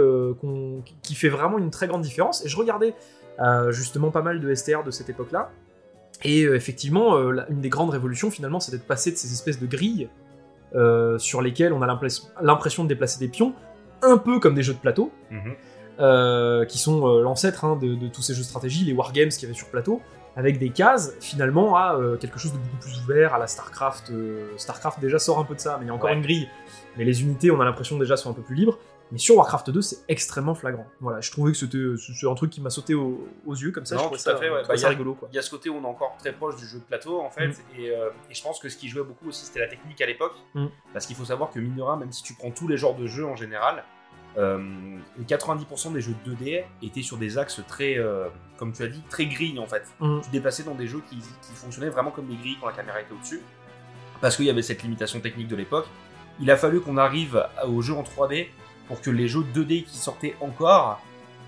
[1.02, 2.44] qui fait vraiment une très grande différence.
[2.44, 2.94] Et je regardais
[3.70, 5.50] justement pas mal de STR de cette époque-là.
[6.22, 7.16] Et effectivement,
[7.48, 10.08] une des grandes révolutions finalement, c'est d'être passé de ces espèces de grilles
[10.76, 13.54] euh, sur lesquelles on a l'impress- l'impression de déplacer des pions,
[14.02, 15.10] un peu comme des jeux de plateau,
[16.00, 19.30] euh, qui sont euh, l'ancêtre hein, de, de tous ces jeux de stratégie, les wargames
[19.30, 20.00] qu'il y avait sur plateau,
[20.36, 24.10] avec des cases finalement à euh, quelque chose de beaucoup plus ouvert, à la StarCraft.
[24.10, 26.16] euh, StarCraft déjà sort un peu de ça, mais il y a encore Ouais.
[26.16, 26.48] une grille.
[26.96, 28.78] Mais les unités, on a l'impression déjà sont un peu plus libres.
[29.10, 30.86] Mais sur Warcraft 2, c'est extrêmement flagrant.
[31.00, 33.84] Voilà, je trouvais que c'était c'est un truc qui m'a sauté aux, aux yeux comme
[33.84, 33.96] ça.
[33.96, 34.62] Non, je tout à fait, ouais.
[34.66, 35.18] Bah, ça y a- rigolo.
[35.30, 37.20] Il y a ce côté où on est encore très proche du jeu de plateau
[37.20, 37.52] en fait, Mm.
[37.78, 40.06] et, euh, et je pense que ce qui jouait beaucoup aussi c'était la technique à
[40.06, 40.66] l'époque, Mm.
[40.94, 43.26] parce qu'il faut savoir que rien, même si tu prends tous les genres de jeux
[43.26, 43.82] en général, euh,
[44.36, 49.26] 90% des jeux 2D étaient sur des axes très, euh, comme tu as dit, très
[49.26, 49.84] gris en fait.
[50.00, 50.20] Mm.
[50.22, 52.72] Tu te déplaçais dans des jeux qui, qui fonctionnaient vraiment comme des grilles quand la
[52.72, 53.40] caméra était au-dessus,
[54.20, 55.86] parce qu'il y avait cette limitation technique de l'époque.
[56.40, 58.48] Il a fallu qu'on arrive aux jeux en 3D
[58.88, 61.00] pour que les jeux 2D qui sortaient encore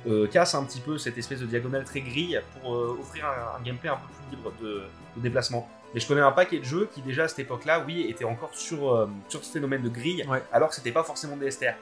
[0.07, 3.59] euh, cassent un petit peu cette espèce de diagonale très grille pour euh, offrir un,
[3.59, 4.83] un gameplay un peu plus libre de,
[5.16, 5.66] de déplacement.
[5.94, 8.51] Mais je connais un paquet de jeux qui déjà à cette époque-là, oui, étaient encore
[8.53, 10.42] sur, euh, sur ce phénomène de grille, Ouais.
[10.53, 11.75] alors que c'était pas forcément des STR.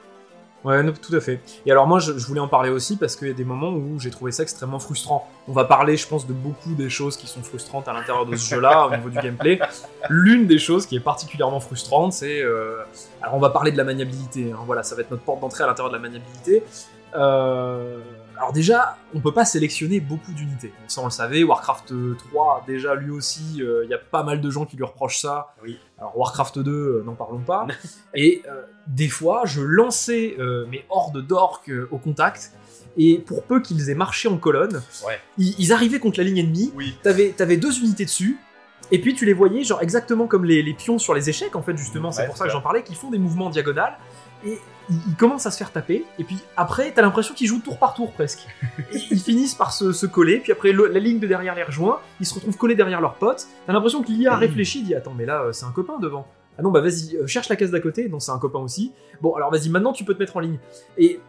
[0.63, 1.41] Ouais, tout à fait.
[1.65, 3.99] Et alors moi, je, voulais en parler aussi parce qu'il y a des moments où
[3.99, 5.29] j'ai trouvé ça extrêmement frustrant.
[5.47, 8.35] On va parler, je pense, de beaucoup des choses qui sont frustrantes à l'intérieur de
[8.35, 9.59] ce jeu-là au niveau du gameplay.
[10.09, 12.41] L'une des choses qui est particulièrement frustrante, c'est...
[12.41, 12.77] euh,
[13.21, 14.51] Alors on va parler de la maniabilité.
[14.53, 14.59] hein.
[14.65, 16.63] Voilà, ça va être notre porte d'entrée à l'intérieur de la maniabilité.
[17.15, 17.99] Euh,
[18.37, 20.73] Alors déjà, on peut pas sélectionner beaucoup d'unités.
[20.87, 21.43] Ça, on le savait.
[21.43, 21.93] Warcraft
[22.31, 25.19] 3, déjà, lui aussi, euh, il y a pas mal de gens qui lui reprochent
[25.19, 25.53] ça.
[25.63, 25.77] Oui.
[26.03, 27.65] Alors Warcraft 2, euh, n'en parlons pas.
[28.13, 32.51] Et euh, des fois, je lançais euh, mes hordes d'orques au contact,
[32.97, 35.17] et pour peu qu'ils aient marché en colonne, Ouais.
[35.37, 36.93] ils, ils arrivaient contre la ligne ennemie, Oui.
[37.03, 38.37] t'avais avais deux unités dessus,
[38.91, 41.61] et puis tu les voyais, genre exactement comme les, les pions sur les échecs, en
[41.63, 43.97] fait, justement, c'est Ouais, pour ça que j'en parlais, qui font des mouvements en diagonale,
[44.45, 47.61] et ils, ils commencent à se faire taper, et puis après, t'as l'impression qu'ils jouent
[47.61, 48.47] tour par tour presque.
[49.11, 52.33] Ils finissent par se, coller, puis après, la ligne de derrière les rejoint, ils se
[52.33, 55.25] retrouvent collés derrière leurs potes, t'as l'impression qu'il y a réfléchi, il dit Attends, mais
[55.25, 56.27] là, euh, c'est un copain devant.
[56.57, 58.91] Ah non, bah vas-y, euh, cherche la case d'à côté, non, c'est un copain aussi.
[59.21, 60.59] Bon, alors vas-y, maintenant tu peux te mettre en ligne.
[60.97, 61.19] Et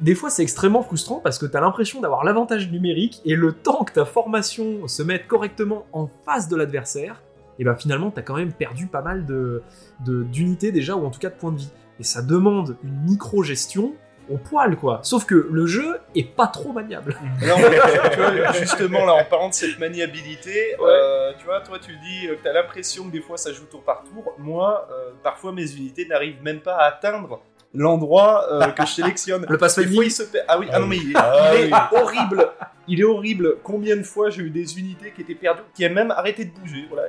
[0.00, 3.84] des fois, c'est extrêmement frustrant parce que t'as l'impression d'avoir l'avantage numérique et le temps
[3.84, 7.22] que ta formation se mette correctement en face de l'adversaire,
[7.60, 9.62] et bah finalement, t'as quand même perdu pas mal de-
[10.04, 11.70] d'unités déjà, ou en tout cas de points de vie.
[12.00, 13.94] Et ça demande une micro-gestion
[14.30, 15.00] au poil, quoi.
[15.02, 17.16] Sauf que le jeu est pas trop maniable.
[17.46, 17.78] Non, mais
[18.10, 22.28] tu vois, justement, là, en parlant de cette maniabilité, euh, tu vois, toi, tu dis
[22.28, 24.34] euh, que t'as l'impression que des fois ça joue tour par tour.
[24.38, 27.40] Moi, euh, parfois, mes unités n'arrivent même pas à atteindre
[27.74, 29.46] l'endroit euh, que je sélectionne.
[29.48, 30.44] Le pass Des fois, il se perd.
[30.48, 32.48] Ah oui, ah non, mais il est, Ah il est horrible.
[32.88, 33.56] Il est horrible.
[33.62, 36.50] Combien de fois j'ai eu des unités qui étaient perdues, qui a même arrêté de
[36.50, 36.86] bouger.
[36.88, 37.08] Voilà,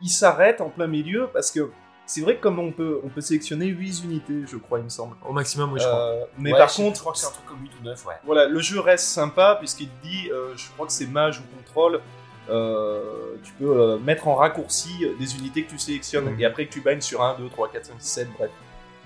[0.00, 1.70] il s'arrête en plein milieu parce que
[2.06, 4.88] c'est vrai que comme on peut, on peut sélectionner 8 unités, je crois, il me
[4.90, 5.16] semble.
[5.26, 5.98] Au maximum, oui, je crois.
[6.00, 7.84] Euh, mais Ouais, par je contre, je crois que c'est un truc comme 8 ou
[7.84, 8.14] 9, ouais.
[8.24, 11.42] voilà, le jeu reste sympa puisqu'il te dit, euh, je crois que c'est mage ou
[11.56, 12.00] contrôle,
[12.50, 16.40] euh, tu peux euh, mettre en raccourci euh, des unités que tu sélectionnes Mhm.
[16.40, 18.50] et après que tu bagnes sur 1, 2, 3, 4, 5, 6, 7, bref.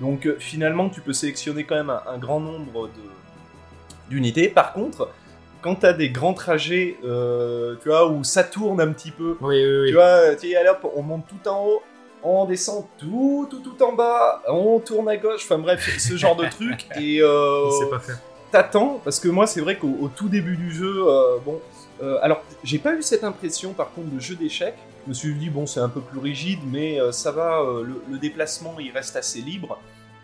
[0.00, 4.48] Donc euh, finalement, tu peux sélectionner quand même un, un grand nombre de- d'unités.
[4.48, 5.08] Par contre,
[5.60, 9.36] quand tu as des grands trajets, euh, tu vois, où ça tourne un petit peu,
[9.40, 9.88] Oui, oui, oui.
[9.88, 11.82] tu vois, tu sais, allez hop, on monte tout en haut,
[12.22, 16.36] on descend tout, tout, tout en bas, on tourne à gauche, enfin bref, ce genre
[16.36, 16.86] de truc.
[17.00, 17.68] Et euh,
[18.50, 21.60] t'attends, parce que moi c'est vrai qu'au au tout début du jeu, euh, bon,
[22.02, 24.76] euh, alors j'ai pas eu cette impression par contre de jeu d'échecs.
[25.04, 28.02] Je me suis dit bon c'est un peu plus rigide, mais euh, ça va, le,
[28.10, 29.78] le déplacement il reste assez libre.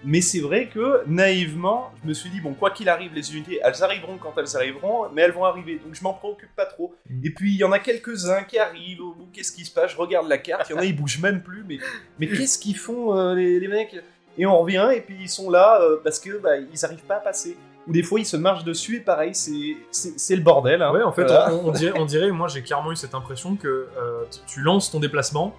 [0.04, 3.58] Mais c'est vrai que naïvement, je me suis dit bon quoi qu'il arrive les unités,
[3.64, 6.94] elles arriveront quand elles arriveront, mais elles vont arriver, donc je m'en préoccupe pas trop.
[7.08, 7.20] Mm.
[7.26, 9.72] Et puis il y en a quelques uns qui arrivent, au bout qu'est-ce qui se
[9.72, 9.92] passe?
[9.92, 11.78] Je regarde la carte, il y en a ils bougent même plus, mais
[12.18, 13.96] mais qu'est-ce qu'ils font euh, les, les mecs?
[14.36, 17.16] Et on revient et puis ils sont là euh, parce que bah, ils arrivent pas
[17.16, 20.82] à passer ou des fois ils se marchent dessus et pareil, c'est le bordel.
[20.82, 20.92] Hein.
[20.92, 21.54] Ouais, en fait, Voilà.
[21.54, 24.90] on, on dirait, on dirait, moi j'ai clairement eu cette impression que euh, tu- lances
[24.90, 25.54] ton déplacement,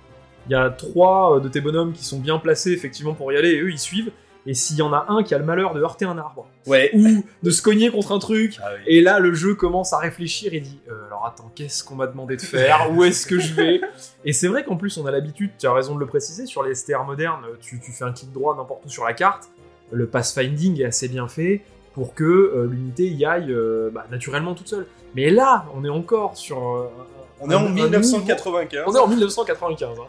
[0.47, 3.51] il y a trois de tes bonhommes qui sont bien placés effectivement pour y aller
[3.51, 4.11] et eux ils suivent.
[4.47, 6.91] Et s'il y en a un qui a le malheur de heurter un arbre Ouais.
[6.93, 8.83] ou de se cogner contre un truc, Ah oui.
[8.87, 12.07] et là le jeu commence à réfléchir et dit euh, alors attends qu'est-ce qu'on m'a
[12.07, 12.91] demandé de faire?
[12.91, 13.81] Où est-ce que je vais?
[14.23, 16.63] Et c'est vrai qu'en plus on a l'habitude tu as raison de le préciser sur
[16.63, 19.49] les STR modernes tu, tu fais un clic droit n'importe où sur la carte
[19.91, 21.61] le pathfinding est assez bien fait
[21.93, 25.89] pour que euh, l'unité y aille euh, bah, naturellement toute seule mais là on est
[25.89, 26.89] encore sur
[27.41, 28.83] On est en un- un nouveau- 1995.
[28.87, 29.97] on est en 1995.
[29.99, 30.03] hein.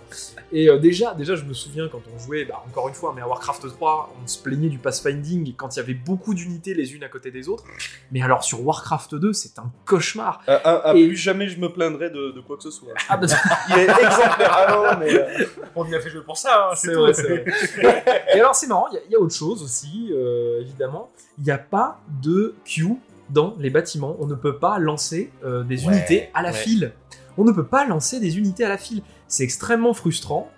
[0.52, 3.20] Et euh, déjà, déjà, je me souviens quand on jouait, bah, encore une fois, mais
[3.22, 6.94] à Warcraft 3, on se plaignait du pathfinding quand il y avait beaucoup d'unités les
[6.94, 7.64] unes à côté des autres.
[8.12, 10.40] Mais alors sur Warcraft 2, c'est un cauchemar.
[10.46, 12.92] À, à- à Et- plus jamais je me plaindrai de, de quoi que ce soit.
[13.08, 13.26] Ah bah,
[13.70, 14.52] Il est exemplaire.
[14.52, 17.00] Ah non, mais euh, On lui a fait jouer pour ça, hein, c'est tout.
[17.00, 17.12] vrai.
[18.34, 21.10] Et alors c'est marrant, il y a- y, autre chose aussi, euh, évidemment.
[21.38, 22.94] Il n'y a pas de queue
[23.30, 24.16] dans les bâtiments.
[24.20, 26.54] On ne peut pas lancer euh, des Ouais, unités à la ouais.
[26.54, 26.92] file.
[27.38, 29.02] On ne peut pas lancer des unités à la file.
[29.28, 30.50] C'est extrêmement frustrant.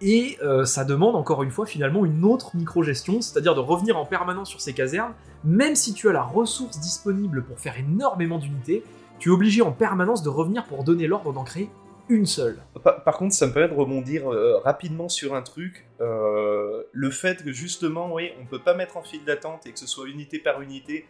[0.00, 4.04] Et euh, ça demande encore une fois finalement une autre micro-gestion, c'est-à-dire de revenir en
[4.04, 5.12] permanence sur ces casernes,
[5.44, 8.82] même si tu as la ressource disponible pour faire énormément d'unités,
[9.20, 11.70] tu es obligé en permanence de revenir pour donner l'ordre d'en créer
[12.08, 12.58] une seule.
[12.82, 15.86] Par, contre, ça me permet de rebondir euh, rapidement sur un truc.
[16.00, 19.78] euh, le fait que justement, oui, on peut pas mettre en file d'attente et que
[19.78, 21.06] ce soit unité par unité,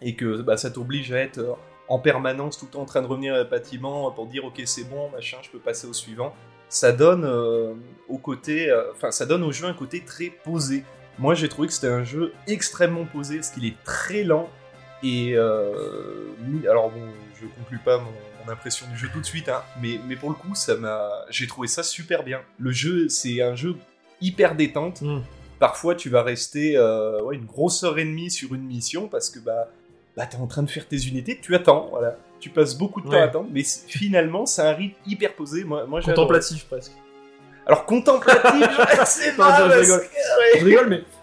[0.00, 1.58] et que bah, ça t'oblige à être
[1.90, 4.84] en permanence tout le temps en train de revenir à bâtiment pour dire ok c'est
[4.84, 6.34] bon, machin, je peux passer au suivant.
[6.68, 7.74] Ça donne euh,
[8.08, 10.84] au côté, euh, enfin ça donne au jeu un côté très posé.
[11.18, 14.48] Moi j'ai trouvé que c'était un jeu extrêmement posé parce qu'il est très lent
[15.02, 16.28] et euh,
[16.70, 17.02] alors bon,
[17.40, 18.12] je conclue pas mon,
[18.44, 21.10] mon impression du jeu tout de suite, hein, mais, mais pour le coup ça m'a,
[21.28, 22.40] j'ai trouvé ça super bien.
[22.58, 23.74] Le jeu c'est un jeu
[24.20, 25.02] hyper détente.
[25.02, 25.22] Mm.
[25.58, 29.28] Parfois tu vas rester euh, ouais, une grosse heure et demie sur une mission parce
[29.28, 29.68] que bah
[30.16, 32.16] bah t'es en train de faire tes unités, tu attends, voilà.
[32.40, 33.20] Tu passes beaucoup de temps Ouais.
[33.20, 35.64] à attendre, mais finalement c'est un rythme hyper posé.
[35.64, 36.26] Moi, moi j'ai adoré.
[36.26, 36.92] Contemplatif presque.
[37.66, 38.42] Alors contemplatif,
[38.98, 40.02] je- c'est mal, je rigole.
[40.58, 41.04] Je rigole, mais.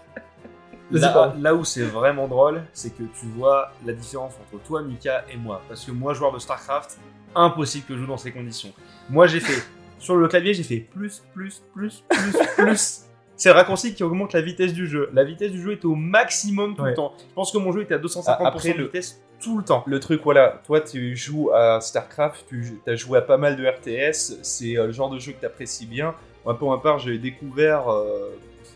[0.90, 5.22] Là, là où c'est vraiment drôle, c'est que tu vois la différence entre toi, Mika,
[5.30, 5.60] et moi.
[5.68, 6.96] Parce que moi, joueur de StarCraft,
[7.34, 8.72] impossible que je joue dans ces conditions.
[9.10, 9.62] Moi, j'ai fait,
[9.98, 13.00] sur le clavier, j'ai fait plus, plus, plus, plus, plus.
[13.38, 15.08] C'est le raccourci qui augmente la vitesse du jeu.
[15.14, 16.90] La vitesse du jeu était au maximum tout Ouais.
[16.90, 17.14] le temps.
[17.16, 19.84] Je pense que mon jeu était à 250% Après, de le- vitesse tout le temps.
[19.86, 23.64] Le truc, voilà, toi tu joues à StarCraft, tu as joué à pas mal de
[23.64, 26.14] RTS, c'est euh, le genre de jeu que tu apprécies bien.
[26.44, 27.88] Moi, pour ma part, j'ai découvert.
[27.88, 28.30] euh,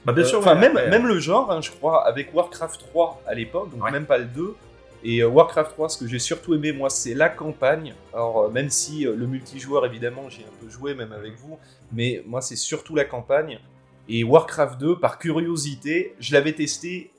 [0.04, 2.80] Bah, bien euh, sûr, Enfin, ouais, même, même le genre, hein, je crois, avec Warcraft
[2.92, 4.54] 3 à l'époque, donc même pas le 2.
[5.04, 7.92] Et Warcraft 3, ce que j'ai surtout aimé, moi, c'est la campagne.
[8.14, 11.58] Alors, même si le multijoueur, évidemment, j'ai un peu joué, même avec vous,
[11.92, 13.58] mais moi, c'est surtout la campagne.
[14.08, 17.12] Et Warcraft 2, par curiosité, je l'avais testé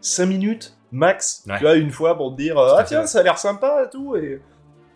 [0.00, 1.56] 5 minutes max, Ouais.
[1.58, 4.16] tu vois, une fois pour te dire Ah, tiens, ça a l'air sympa et tout.
[4.16, 4.40] Et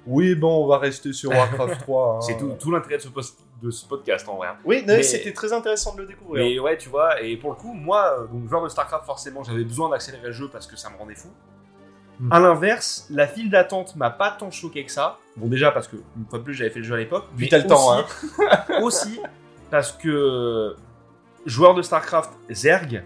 [0.07, 2.15] oui, bon, on va rester sur Warcraft 3.
[2.17, 2.21] hein.
[2.21, 4.49] C'est tout, tout l'intérêt de ce, post- de ce podcast en vrai.
[4.65, 6.45] Oui, c'était très intéressant de le découvrir.
[6.45, 9.43] Mais ouais, tu vois, et pour le coup, moi, euh, donc joueur de StarCraft, forcément,
[9.45, 11.29] j'avais besoin d'accélérer le jeu parce que ça me rendait fou.
[12.21, 12.33] Hmm.
[12.33, 15.19] À l'inverse, la file d'attente m'a pas tant choqué que ça.
[15.37, 17.25] Bon, déjà parce que, une fois de plus, j'avais fait le jeu à l'époque.
[17.37, 18.05] Puis t'as le temps, hein.
[18.83, 19.21] aussi
[19.71, 20.77] parce que,
[21.47, 23.05] joueur de StarCraft, Zerg,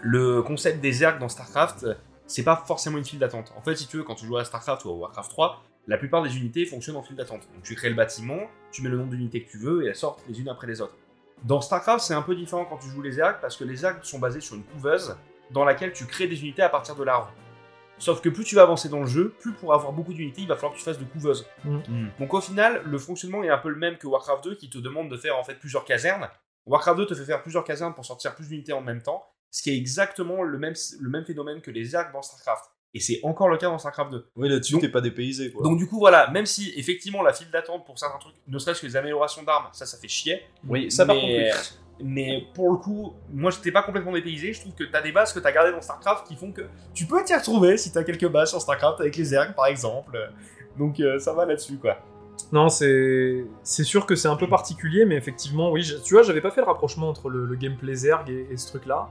[0.00, 1.86] le concept des Zerg dans StarCraft,
[2.26, 3.52] c'est pas forcément une file d'attente.
[3.56, 5.96] En fait, si tu veux, quand tu joues à StarCraft ou à Warcraft 3, la
[5.96, 7.48] plupart des unités fonctionnent en file d'attente.
[7.54, 9.96] Donc tu crées le bâtiment, tu mets le nombre d'unités que tu veux et elles
[9.96, 10.94] sortent les unes après les autres.
[11.44, 14.02] Dans StarCraft, c'est un peu différent quand tu joues les Zerg parce que les Zerg
[14.02, 15.16] sont basés sur une couveuse
[15.50, 17.32] dans laquelle tu crées des unités à partir de l'arbre.
[17.98, 20.48] Sauf que plus tu vas avancer dans le jeu, plus pour avoir beaucoup d'unités, il
[20.48, 21.46] va falloir que tu fasses de couveuse.
[21.64, 22.08] Mm.
[22.18, 24.78] Donc au final, le fonctionnement est un peu le même que Warcraft 2 qui te
[24.78, 26.28] demande de faire en fait plusieurs casernes.
[26.66, 29.62] Warcraft 2 te fait faire plusieurs casernes pour sortir plus d'unités en même temps, ce
[29.62, 32.64] qui est exactement le même, le même phénomène que les Zerg dans StarCraft.
[32.94, 34.30] Et c'est encore le cas dans StarCraft 2.
[34.36, 35.62] Oui, là-dessus, t'es pas dépaysé, quoi.
[35.62, 38.80] Donc du coup voilà, même si effectivement la file d'attente pour certains trucs, ne serait-ce
[38.80, 40.42] que les améliorations d'armes, ça ça fait chier.
[40.66, 41.78] oui, ça par mais, contre, oui.
[42.02, 45.32] Mais pour le coup, moi j'étais pas complètement dépaysé, je trouve que t'as des bases
[45.32, 46.62] que t'as gardées dans StarCraft qui font que
[46.94, 50.18] tu peux t'y retrouver si t'as quelques bases sur StarCraft avec les Zerg par exemple.
[50.78, 51.98] Donc euh, ça va là-dessus quoi.
[52.52, 56.22] Non, c'est c'est sûr que c'est un peu particulier, mais effectivement, oui, je- tu vois,
[56.22, 59.08] j'avais pas fait le rapprochement entre le, le gameplay Zerg et, et ce truc-là.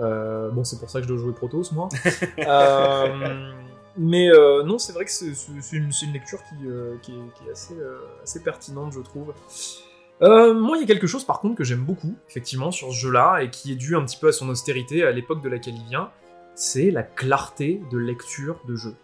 [0.00, 1.88] Euh, bon, c'est pour ça que je dois jouer Protoss, moi.
[2.38, 3.52] Euh,
[3.96, 5.32] mais euh, non, c'est vrai que c'est
[5.72, 6.54] une, lecture qui,
[7.02, 7.76] qui est, qui est assez,
[8.22, 9.34] assez pertinente, je trouve.
[10.22, 12.96] Euh, moi, il y a quelque chose par contre que j'aime beaucoup, effectivement, sur ce
[12.96, 15.74] jeu-là, et qui est dû un petit peu à son austérité à l'époque de laquelle
[15.76, 16.10] il vient,
[16.54, 18.94] c'est la clarté de lecture de jeu.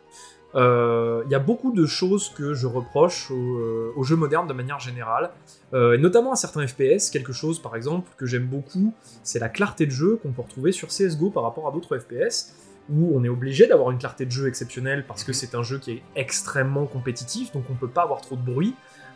[0.54, 4.46] Euh, Il y a beaucoup de choses que je reproche aux, euh, aux jeux modernes
[4.46, 5.30] de manière générale,
[5.74, 7.10] euh, et notamment à certains FPS.
[7.10, 10.72] Quelque chose, par exemple, que j'aime beaucoup, c'est la clarté de jeu qu'on peut retrouver
[10.72, 12.54] sur CSGO par rapport à d'autres FPS,
[12.88, 15.78] où on est obligé d'avoir une clarté de jeu exceptionnelle parce que c'est un jeu
[15.78, 18.74] qui est extrêmement compétitif, donc on peut pas avoir trop de bruit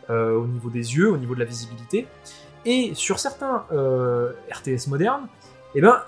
[0.09, 2.07] euh, au niveau des yeux, au niveau de la visibilité.
[2.65, 5.27] Et sur certains euh, RTS modernes,
[5.75, 6.01] eh ben,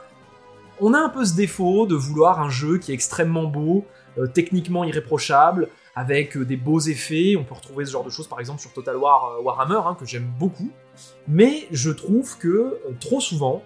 [0.80, 3.86] on a un peu ce défaut de vouloir un jeu qui est extrêmement beau,
[4.18, 7.36] euh, techniquement irréprochable, avec des beaux effets.
[7.38, 10.06] On peut retrouver ce genre de choses par exemple sur Total War Warhammer, hein, que
[10.06, 10.72] j'aime beaucoup.
[11.28, 13.64] Mais je trouve que trop souvent,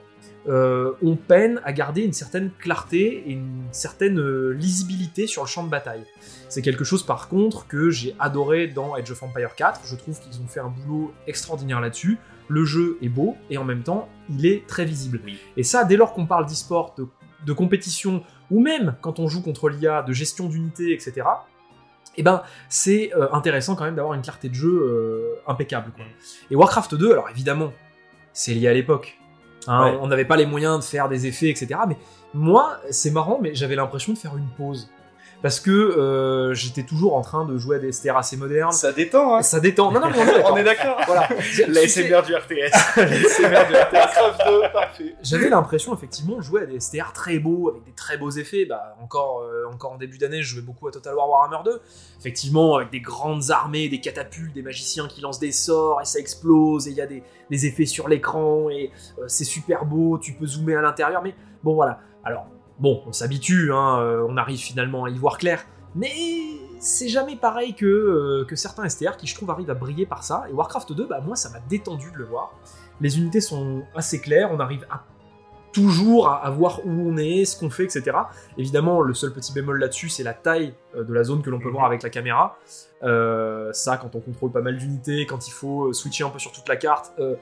[0.47, 5.47] euh, on peine à garder une certaine clarté et une certaine euh, lisibilité sur le
[5.47, 6.03] champ de bataille.
[6.49, 9.81] C'est quelque chose par contre que j'ai adoré dans Age of Empire 4.
[9.85, 12.17] Je trouve qu'ils ont fait un boulot extraordinaire là-dessus.
[12.47, 15.19] Le jeu est beau et en même temps, il est très visible.
[15.25, 15.37] Oui.
[15.57, 17.07] Et ça, dès lors qu'on parle d'e-sport, de,
[17.45, 21.25] de compétition, ou même quand on joue contre l'IA, de gestion d'unités, etc.,
[22.17, 25.91] eh ben, c'est euh, intéressant quand même d'avoir une clarté de jeu euh, impeccable.
[25.95, 26.05] quoi.
[26.49, 27.73] Et Warcraft 2, alors évidemment,
[28.33, 29.19] c'est lié à l'époque.
[29.67, 29.97] Hein, Ouais.
[30.01, 31.67] On n'avait pas les moyens de faire des effets, etc.
[31.87, 31.97] Mais
[32.33, 34.89] moi, c'est marrant, mais j'avais l'impression de faire une pause.
[35.41, 38.71] Parce que euh, j'étais toujours en train de jouer à des STR assez modernes.
[38.71, 39.91] Ça détend, hein Ça détend.
[39.91, 40.99] Non, non, mais on est d'accord.
[41.05, 41.29] Voilà.
[41.67, 42.73] La SMR du RTS.
[42.95, 45.15] SMR de Warcraft 2, parfait.
[45.21, 48.65] J'avais l'impression effectivement de jouer à des STR très beaux, avec des très beaux effets.
[48.65, 51.81] Bah, encore, euh, encore en début d'année, je jouais beaucoup à Total War Warhammer 2.
[52.19, 56.19] Effectivement, avec des grandes armées, des catapultes, des magiciens qui lancent des sorts et ça
[56.19, 60.17] explose et il y a des, des effets sur l'écran et euh, c'est super beau,
[60.17, 61.21] tu peux zoomer à l'intérieur.
[61.21, 61.99] Mais bon, voilà.
[62.23, 62.47] Alors,
[62.79, 65.65] bon, on s'habitue, hein, euh, on arrive finalement à y voir clair.
[65.95, 66.11] Mais
[66.79, 70.23] c'est jamais pareil que, euh, que certains STR qui, je trouve, arrivent à briller par
[70.23, 70.45] ça.
[70.49, 72.51] Et Warcraft 2, bah, moi, ça m'a détendu de le voir.
[73.01, 75.03] Les unités sont assez claires, on arrive à
[75.73, 78.17] toujours à, à voir où on est, ce qu'on fait, etc.
[78.57, 81.59] Évidemment, le seul petit bémol là-dessus, c'est la taille euh, de la zone que l'on
[81.59, 81.73] peut Mhm.
[81.73, 82.57] voir avec la caméra.
[83.03, 86.51] Euh, ça, quand on contrôle pas mal d'unités, quand il faut switcher un peu sur
[86.51, 87.35] toute la carte, euh,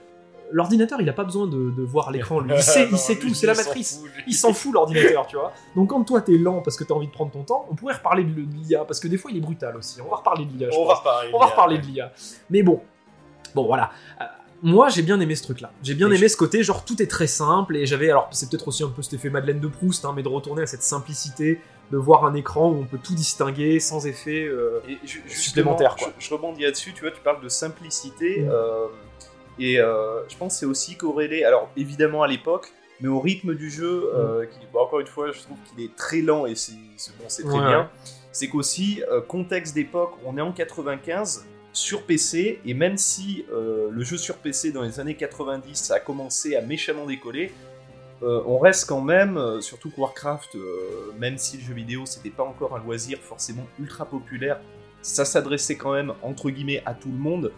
[0.51, 2.39] l'ordinateur, il a pas besoin de, de voir l'écran.
[2.39, 3.99] Lui, il sait, il sait tout, c'est la matrice.
[3.99, 4.09] fout.
[4.27, 5.53] Il s'en fout l'ordinateur, tu vois.
[5.75, 7.95] Donc quand toi t'es lent parce que t'as envie de prendre ton temps, on pourrait
[7.95, 9.99] reparler de l'IA parce que des fois il est brutal aussi.
[10.01, 10.69] On va reparler de l'IA.
[10.71, 10.87] je On pense.
[10.87, 11.29] va reparler.
[11.33, 12.11] On va reparler de l'IA.
[12.49, 12.81] Mais bon,
[13.53, 13.91] bon voilà.
[14.21, 14.25] Euh,
[14.61, 15.71] moi j'ai bien aimé ce truc-là.
[15.83, 18.67] J'ai bien aimé ce côté, genre tout est très simple et j'avais, alors c'est peut-être
[18.67, 21.59] aussi un peu cet effet Madeleine de Proust, hein, mais de retourner à cette simplicité,
[21.91, 24.45] de voir un écran où on peut tout distinguer sans effet.
[24.45, 26.07] euh, Et justement, Supplémentaire, quoi.
[26.17, 28.49] Je, je rebondis là-dessus, tu vois, tu parles de simplicité, Mm.
[28.49, 28.85] euh,
[29.59, 33.55] et euh, je pense que c'est aussi corrélé, alors évidemment à l'époque, mais au rythme
[33.55, 36.55] du jeu, euh, qui, bon, encore une fois, je trouve qu'il est très lent, et
[36.55, 36.73] c'est
[37.17, 37.65] bon, c'est très Ouais.
[37.67, 37.89] bien,
[38.31, 44.01] c'est qu'aussi, euh, contexte d'époque, on est en 95, sur PC, et même si le
[44.03, 47.51] jeu sur PC dans les années 90 ça a commencé à méchamment décoller,
[48.21, 50.55] on reste quand même, surtout que Warcraft,
[51.19, 54.61] même si le jeu vidéo c'était pas encore un loisir forcément ultra populaire,
[55.01, 57.51] ça s'adressait quand même entre guillemets à tout le monde.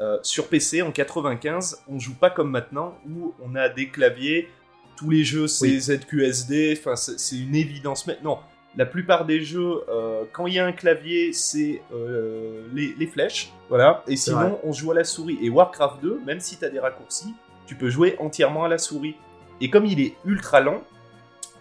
[0.00, 4.48] Euh, sur PC en 95, on joue pas comme maintenant où on a des claviers,
[4.96, 5.80] tous les jeux c'est Oui.
[5.80, 8.40] ZQSD, enfin c'est une évidence maintenant.
[8.76, 13.06] La plupart des jeux, euh, quand il y a un clavier, c'est euh, les, les
[13.06, 14.02] flèches, voilà.
[14.06, 14.16] Et vrai.
[14.16, 15.38] sinon, on joue à la souris.
[15.42, 17.34] Et Warcraft 2, même si tu as des raccourcis,
[17.66, 19.16] tu peux jouer entièrement à la souris.
[19.60, 20.82] Et comme il est ultra lent,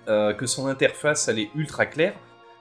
[0.08, 2.16] que son interface elle est ultra claire,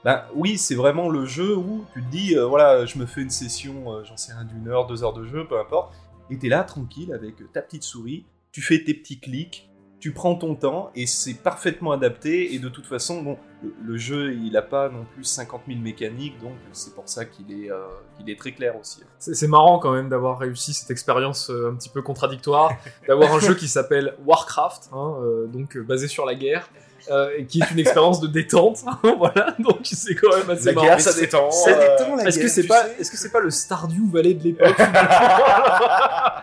[0.08, 3.20] ben oui, c'est vraiment le jeu où tu te dis, euh, voilà, je me fais
[3.20, 5.94] une session, euh, j'en sais rien, d'une heure, deux heures de jeu, peu importe,
[6.30, 9.68] et t'es là tranquille avec ta petite souris, tu fais tes petits clics,
[10.00, 13.36] tu prends ton temps, et c'est parfaitement adapté, et de toute façon, bon,
[13.84, 17.52] le, jeu, il a pas non plus 50 000 mécaniques, donc c'est pour ça qu'il
[17.52, 19.02] est, euh, très clair aussi.
[19.18, 22.70] C'est marrant quand même d'avoir réussi cette expérience euh, un petit peu contradictoire,
[23.08, 26.70] d'avoir un jeu qui s'appelle Warcraft, hein, euh, donc euh, basé sur la guerre,
[27.10, 28.78] euh, et qui est une expérience de détente.
[29.18, 30.86] voilà, donc c'est quand même assez La marrant.
[30.86, 31.50] guerre, ça détend.
[31.50, 32.96] Ça euh, détend, la Est-ce que c'est pas, sais.
[33.00, 34.76] est-ce que c'est pas le Stardew Valley de l'époque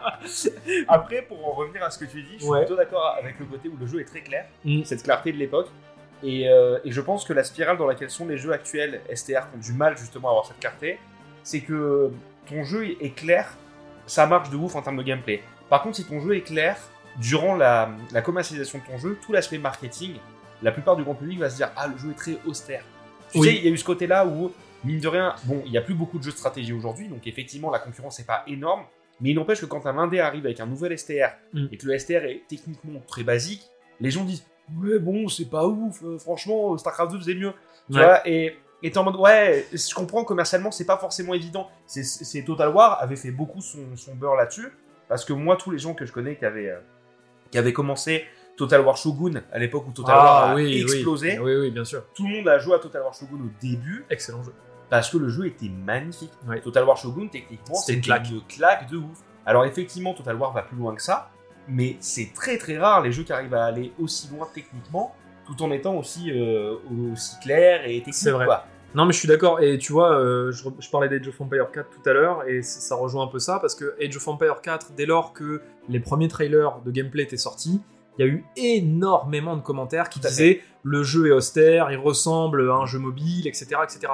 [0.88, 2.60] Après, pour en revenir à ce que tu dis, je suis Ouais.
[2.62, 4.84] plutôt d'accord avec le côté où le jeu est très clair, Mm.
[4.84, 5.68] cette clarté de l'époque.
[6.24, 9.50] Et, euh, et je pense que la spirale dans laquelle sont les jeux actuels STR
[9.50, 10.98] qui ont du mal justement à avoir cette clarté,
[11.44, 12.10] c'est que
[12.50, 13.50] ton jeu est clair,
[14.08, 15.42] ça marche de ouf en termes de gameplay.
[15.70, 16.78] Par contre, si ton jeu est clair,
[17.18, 20.16] durant la, la commercialisation de ton jeu, tout l'aspect marketing,
[20.62, 22.84] la plupart du grand public va se dire Ah, le jeu est très austère.
[23.32, 23.48] Tu Oui.
[23.48, 24.52] sais, il y a eu ce côté-là où,
[24.84, 27.26] mine de rien, bon, il n'y a plus beaucoup de jeux de stratégie aujourd'hui, donc
[27.28, 28.84] effectivement, la concurrence n'est pas énorme.
[29.22, 31.68] Mais il n'empêche que quand un indé arrive avec un nouvel STR Mm.
[31.72, 33.64] et que le STR est techniquement très basique,
[34.00, 34.46] les gens disent
[34.82, 37.54] Ouais, bon, c'est pas ouf, euh, franchement, StarCraft 2 faisait mieux.
[37.92, 38.04] Tu Ouais.
[38.04, 41.70] vois, et, et en mode Ouais, je comprends, commercialement, c'est pas forcément évident.
[41.86, 44.68] C'est- C'est Total War avait fait beaucoup son, son beurre là-dessus,
[45.08, 46.80] parce que moi, tous les gens que je connais qui avaient, euh,
[47.52, 48.26] qui avaient commencé
[48.58, 51.72] Total War Shogun à l'époque où Total War a Ah oui, explosé, oui, oui, oui,
[51.72, 52.04] bien sûr.
[52.14, 54.54] tout le monde a joué à Total War Shogun au début Excellent jeu.
[54.90, 56.32] parce que le jeu était magnifique.
[56.64, 58.30] Total War Shogun, techniquement, C'était une claque.
[58.30, 59.20] une claque de ouf.
[59.46, 61.30] Alors effectivement, Total War va plus loin que ça,
[61.68, 65.16] mais c'est très très rare les jeux qui arrivent à aller aussi loin techniquement,
[65.46, 66.76] tout en étant aussi, euh,
[67.14, 68.16] aussi clair et technique.
[68.16, 68.46] C'est vrai.
[68.46, 68.66] quoi.
[68.96, 69.60] Non, mais je suis d'accord.
[69.62, 72.96] Et tu vois, euh, je, parlais d'Age of Empire 4 tout à l'heure, et ça
[72.96, 76.30] rejoint un peu ça, parce que Age of Empire 4, dès lors que les premiers
[76.30, 77.82] trailers de gameplay étaient sortis,
[78.18, 82.70] il y a eu énormément de commentaires qui disaient le jeu est austère, il ressemble
[82.70, 83.78] à un jeu mobile, etc.
[83.84, 84.14] etc.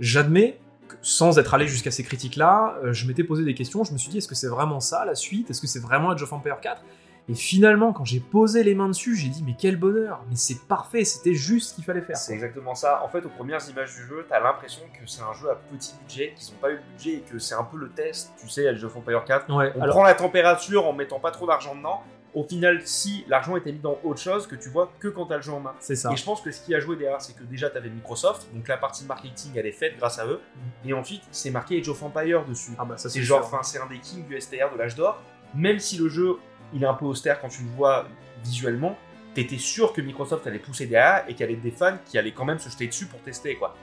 [0.00, 3.92] J'admets que, sans être allé jusqu'à ces critiques-là, euh, je m'étais posé des questions, je
[3.92, 5.50] me suis dit est-ce que c'est vraiment ça la suite?
[5.50, 6.82] Est-ce que c'est vraiment Age of Empire 4
[7.28, 10.66] Et finalement, quand j'ai posé les mains dessus, j'ai dit mais quel bonheur Mais c'est
[10.66, 12.16] parfait, c'était juste ce qu'il fallait faire.
[12.16, 13.02] C'est exactement ça.
[13.04, 15.94] En fait, aux premières images du jeu, t'as l'impression que c'est un jeu à petit
[16.02, 18.48] budget, qu'ils n'ont pas eu de budget et que c'est un peu le test, tu
[18.48, 19.54] sais, Age of Empire 4.
[19.54, 22.02] Ouais, On alors, prend la température en mettant pas trop d'argent dedans.
[22.36, 25.36] Au final, si l'argent était mis dans autre chose, que tu vois que quand t'as
[25.36, 25.74] le jeu en main.
[25.80, 26.12] c'est ça.
[26.12, 28.46] Et je pense que ce qui a joué derrière, c'est que déjà, tu avais Microsoft,
[28.52, 30.42] donc la partie marketing, elle est faite grâce à eux.
[30.84, 32.72] Et ensuite, c'est marqué Age of Empire dessus.
[32.78, 35.18] Ah bah ça c'est genre, enfin, c'est un des kings du STR de l'âge d'or.
[35.54, 36.36] Même si le jeu,
[36.74, 38.06] il est un peu austère quand tu le vois
[38.44, 38.98] visuellement,
[39.32, 42.34] t'étais sûr que Microsoft allait pousser derrière et qu'il y avait des fans qui allaient
[42.34, 43.74] quand même se jeter dessus pour tester, quoi.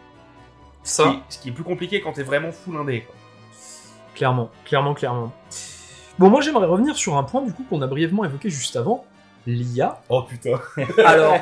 [0.83, 3.01] Ce, Ça, qui, ce qui est plus compliqué quand t'es vraiment full indé.
[3.01, 3.15] quoi.
[4.13, 5.33] clairement, clairement, clairement.
[6.19, 9.05] Bon, moi j'aimerais revenir sur un point du coup qu'on a brièvement évoqué juste avant,
[9.47, 9.99] l'IA.
[10.09, 10.59] Oh putain.
[11.05, 11.37] Alors,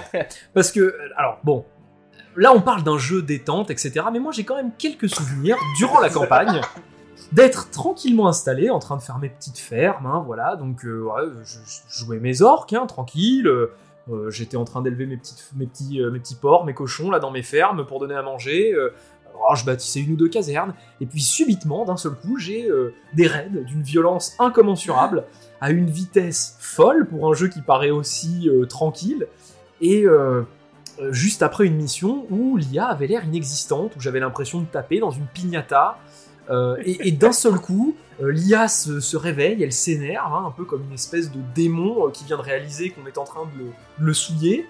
[0.54, 1.66] parce que, alors bon,
[2.38, 4.06] là on parle d'un jeu détente, etc.
[4.14, 6.62] Mais moi j'ai quand même quelques souvenirs durant la campagne
[7.34, 10.56] d'être tranquillement installé en train de faire mes petites fermes, hein, voilà.
[10.56, 13.48] Donc euh, ouais, je, je jouais mes orques, hein, tranquille.
[13.48, 13.74] euh,
[14.10, 17.12] euh, J'étais en train d'élever mes, petites, mes, petits, euh, mes petits porcs, mes cochons
[17.12, 18.74] là dans mes fermes pour donner à manger.
[19.46, 22.94] Alors, je bâtissais une ou deux casernes, et puis subitement, d'un seul coup, j'ai euh,
[23.14, 25.26] des raids d'une violence incommensurable,
[25.62, 29.28] à une vitesse folle pour un jeu qui paraît aussi euh, tranquille,
[29.80, 30.44] et euh,
[31.12, 35.12] juste après une mission où l'IA avait l'air inexistante, où j'avais l'impression de taper dans
[35.12, 35.28] une
[36.50, 40.94] euh, et, d'un seul coup, l'IA se, réveille, elle s'énerve, hein, un peu comme une
[40.94, 44.14] espèce de démon qui vient de réaliser qu'on est en train de le, de le
[44.14, 44.68] souiller.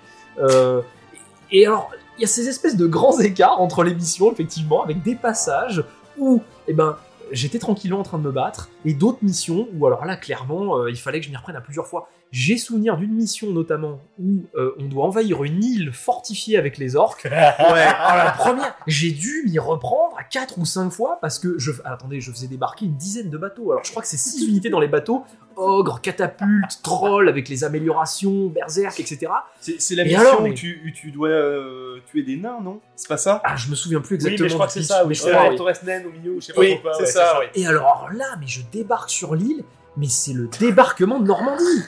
[1.52, 1.92] Et alors,
[2.22, 5.84] il y a ces espèces de grands écarts entre les missions, effectivement, avec des passages
[6.20, 6.96] où, eh ben,
[7.32, 10.92] j'étais tranquillement en train de me battre, et d'autres missions où, alors là, clairement, euh,
[10.92, 12.10] il fallait que je m'y reprenne à plusieurs fois.
[12.32, 16.96] J'ai souvenir d'une mission notamment où euh, on doit envahir une île fortifiée avec les
[16.96, 17.28] orques.
[17.72, 21.58] Ouais, alors la première, j'ai dû m'y reprendre à 4 ou 5 fois parce que
[21.58, 21.72] je.
[21.86, 23.72] attendez, je faisais débarquer une dizaine de bateaux.
[23.72, 25.24] Alors je crois que c'est 6 unités dans les bateaux
[25.56, 29.32] ogre, catapulte, troll avec les améliorations, berserk, etc.
[29.60, 32.60] C'est la Et mission alors, mais- où, tu, où tu dois euh, tuer des nains,
[32.64, 32.80] non?
[32.96, 33.42] C'est pas ça?
[33.44, 34.44] Ah, je me souviens plus Oui, exactement.
[34.46, 35.06] mais je crois que c'est ça.
[35.06, 35.56] Oui, je c'est crois, oui.
[35.56, 37.46] Torres Naine au milieu, je sais pas Oui, c'est ouais, ça, oui.
[37.56, 39.64] Et alors là, mais je débarque sur l'île,
[39.98, 41.84] mais c'est le débarquement de Normandie.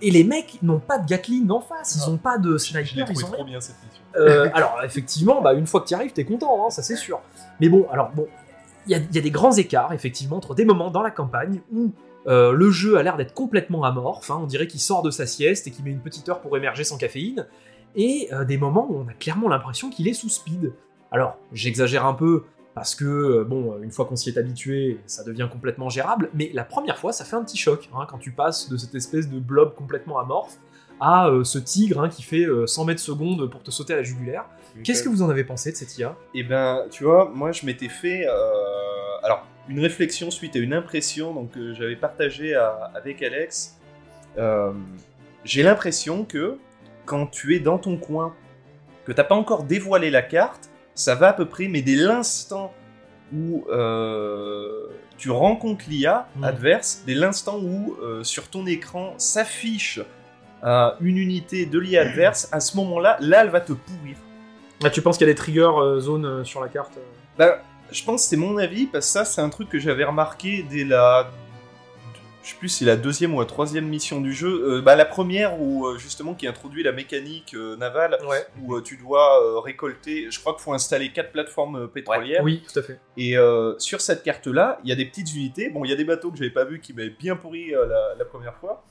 [0.00, 2.14] Et les mecs n'ont pas de Gatling en face, ils Non.
[2.14, 3.44] ont pas de Je l'ai sniper, trouvé ils ont trop rien.
[3.52, 4.02] bien cette mission.
[4.16, 7.20] Euh, alors effectivement, bah, une fois que tu arrives, t'es content, hein, ça c'est sûr.
[7.60, 8.26] Mais bon, alors bon,
[8.86, 11.10] il y a, il y a des grands écarts effectivement entre des moments dans la
[11.10, 11.92] campagne où
[12.28, 15.26] euh, le jeu a l'air d'être complètement amorphe, hein, on dirait qu'il sort de sa
[15.26, 17.46] sieste et qu'il met une petite heure pour émerger sans caféine,
[17.96, 20.72] et euh, des moments où on a clairement l'impression qu'il est sous speed.
[21.10, 22.44] Alors, j'exagère un peu,
[22.78, 26.50] parce que, euh, bon, une fois qu'on s'y est habitué, ça devient complètement gérable, mais
[26.54, 29.28] la première fois, ça fait un petit choc, hein, quand tu passes de cette espèce
[29.28, 30.58] de blob complètement amorphe
[31.00, 33.96] à euh, ce tigre hein, qui fait euh, 100 mètres secondes pour te sauter à
[33.96, 34.44] la jugulaire.
[34.84, 37.66] Qu'est-ce que vous en avez pensé de cette IA Eh ben, tu vois, moi je
[37.66, 38.26] m'étais fait
[39.24, 43.78] alors une réflexion suite à une impression donc que j'avais partagée à- avec Alex.
[44.38, 44.72] Euh,
[45.44, 46.58] J'ai l'impression que
[47.06, 48.34] quand tu es dans ton coin,
[49.04, 52.72] que t'as pas encore dévoilé la carte, ça va à peu près, mais dès l'instant
[53.32, 56.44] où euh, tu rencontres l'IA Mm.
[56.44, 60.00] adverse, dès l'instant où euh, sur ton écran s'affiche
[60.64, 64.16] euh, une unité de l'IA adverse, à ce moment-là, là, elle va te pourrir.
[64.84, 67.00] ah, Tu penses qu'il y a des trigger euh, zones euh, sur la carte euh
[67.38, 67.62] Bah,
[67.92, 70.64] je pense que c'est mon avis, parce que ça, c'est un truc que j'avais remarqué
[70.68, 71.30] dès la.
[72.42, 74.48] Je sais plus si c'est la deuxième ou la troisième mission du jeu.
[74.78, 78.46] Euh, bah, la première, où euh, justement, qui introduit la mécanique euh, navale, Ouais.
[78.62, 80.30] où euh, tu dois récolter.
[80.30, 82.42] Je crois qu'il faut installer quatre plateformes pétrolières.
[82.42, 82.98] Oui, tout à fait.
[83.18, 83.34] Et
[83.78, 85.68] sur cette carte-là, il y a des petites unités.
[85.68, 88.14] Bon, il y a des bateaux que j'avais pas vus qui m'avaient bien pourri la,
[88.18, 88.82] la première fois.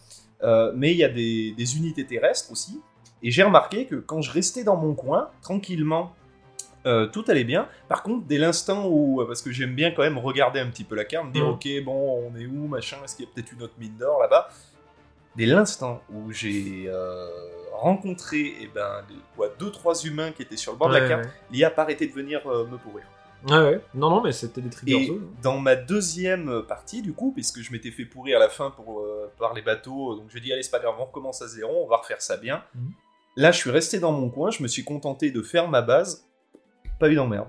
[0.76, 2.80] Mais il y a des, des unités terrestres aussi.
[3.24, 6.14] Et j'ai remarqué que quand je restais dans mon coin, tranquillement,
[6.86, 7.68] euh, tout allait bien.
[7.90, 10.84] Par contre, dès l'instant où, euh, parce que j'aime bien quand même regarder un petit
[10.84, 11.52] peu la carte, me dire Mhm.
[11.52, 14.20] ok, bon, on est où, machin, est-ce qu'il y a peut-être une autre mine d'or
[14.22, 14.48] là-bas?
[15.36, 17.28] Dès l'instant où j'ai euh,
[17.74, 19.04] rencontré, eh ben,
[19.36, 21.72] quoi, deux trois humains qui étaient sur le bord de la Ouais, carte, l'IA a
[21.72, 23.06] pas arrêté de venir euh, me pourrir.
[23.48, 23.64] Ouais, ouais.
[23.76, 23.82] ouais.
[23.94, 25.28] Non, non, mais c'était des trigger Et zones.
[25.44, 29.06] dans ma deuxième partie, du coup, puisque je m'étais fait pourrir à la fin pour,
[29.38, 31.88] par les bateaux, donc je dis allez, c'est pas grave, on recommence à zéro, on
[31.88, 32.64] va refaire ça bien.
[32.74, 32.92] Mhm.
[33.36, 36.27] Là, je suis resté dans mon coin, je me suis contenté de faire ma base,
[37.00, 37.48] pas eu d'emmerde.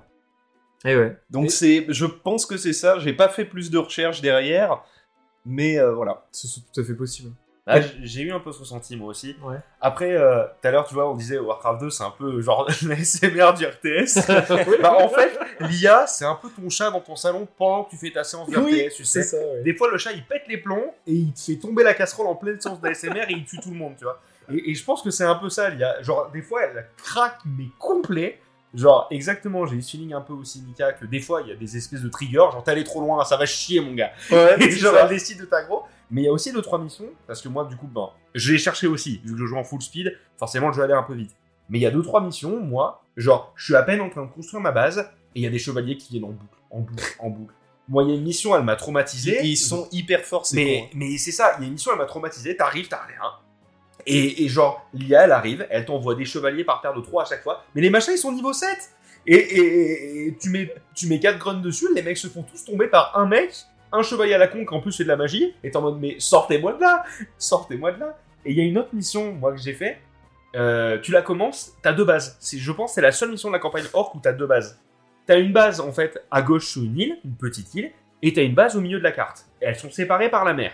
[0.85, 1.17] Eh ouais.
[1.29, 2.99] Donc Et- c'est, je pense que c'est ça.
[2.99, 4.81] J'ai pas fait plus de recherches derrière,
[5.45, 6.25] mais euh, voilà.
[6.31, 7.31] C'est tout à fait possible.
[7.71, 9.35] Ah, j'ai eu un peu ce ressenti moi aussi.
[9.43, 9.57] Ouais.
[9.79, 12.67] Après, euh, tout à l'heure, tu vois, on disait Warcraft 2, c'est un peu genre
[12.87, 14.25] l'ASMR du RTS.
[14.81, 17.97] bah, en fait, l'IA, c'est un peu ton chat dans ton salon pendant que tu
[17.97, 19.21] fais ta séance de Oui, RTS, tu sais.
[19.21, 19.61] c'est ça, ouais.
[19.61, 22.25] Des fois, le chat, il pète les plombs et il te fait tomber la casserole
[22.25, 24.19] en pleine séance d'ASMR et il tue tout le monde, tu vois.
[24.51, 26.01] Et, et je pense que c'est un peu ça, l'IA.
[26.01, 28.39] Genre, des fois, elle craque, mais complet.
[28.73, 31.51] Genre, exactement, j'ai eu ce feeling un peu aussi, Mika, que des fois, il y
[31.51, 32.37] a des espèces de triggers.
[32.37, 34.11] Genre, t'es allé trop loin, ça va chier, mon gars.
[34.59, 35.83] Et genre, elle décide de t'aggro.
[36.11, 38.51] Mais il y a aussi deux, trois missions, parce que moi, du coup, ben, je
[38.51, 41.03] l'ai cherché aussi, vu que je joue en full speed, forcément, le jeu allait un
[41.03, 41.35] peu vite.
[41.69, 44.23] Mais il y a deux, trois missions, moi, genre, je suis à peine en train
[44.23, 44.99] de construire ma base,
[45.35, 47.53] et il y a des chevaliers qui viennent en boucle, en boucle, en boucle.
[47.87, 49.39] Moi, il y a une mission, elle m'a traumatisé.
[49.43, 50.89] Ils, ils sont hyper forts, Mais, hein.
[50.95, 53.21] mais c'est ça, il y a une mission, elle m'a traumatisé, t'arrives, t'as rien.
[54.05, 57.43] Et, genre, l'IA, elle arrive, elle t'envoie des chevaliers par paire de 3 à chaque
[57.43, 58.69] fois, mais les machins, ils sont niveau 7
[59.27, 63.17] Et, tu, mets, tu mets 4 grunts dessus, les mecs se font tous tomber par
[63.17, 63.53] un mec,
[63.91, 65.81] un chevalier à la con qui en plus fait de la magie, et t'es en
[65.81, 67.03] mode, mais sortez-moi de là
[67.37, 69.99] Sortez-moi de là Et il y a une autre mission, moi, que j'ai fait,
[70.55, 72.37] euh, tu la commences, t'as deux bases.
[72.41, 74.79] Je pense, c'est la seule mission de la campagne Orc où t'as deux bases.
[75.27, 77.91] t'as une base en fait à gauche sur une île, une petite île,
[78.21, 79.45] et t'as une base au milieu de la carte.
[79.61, 80.71] Et elles sont séparées par la mer.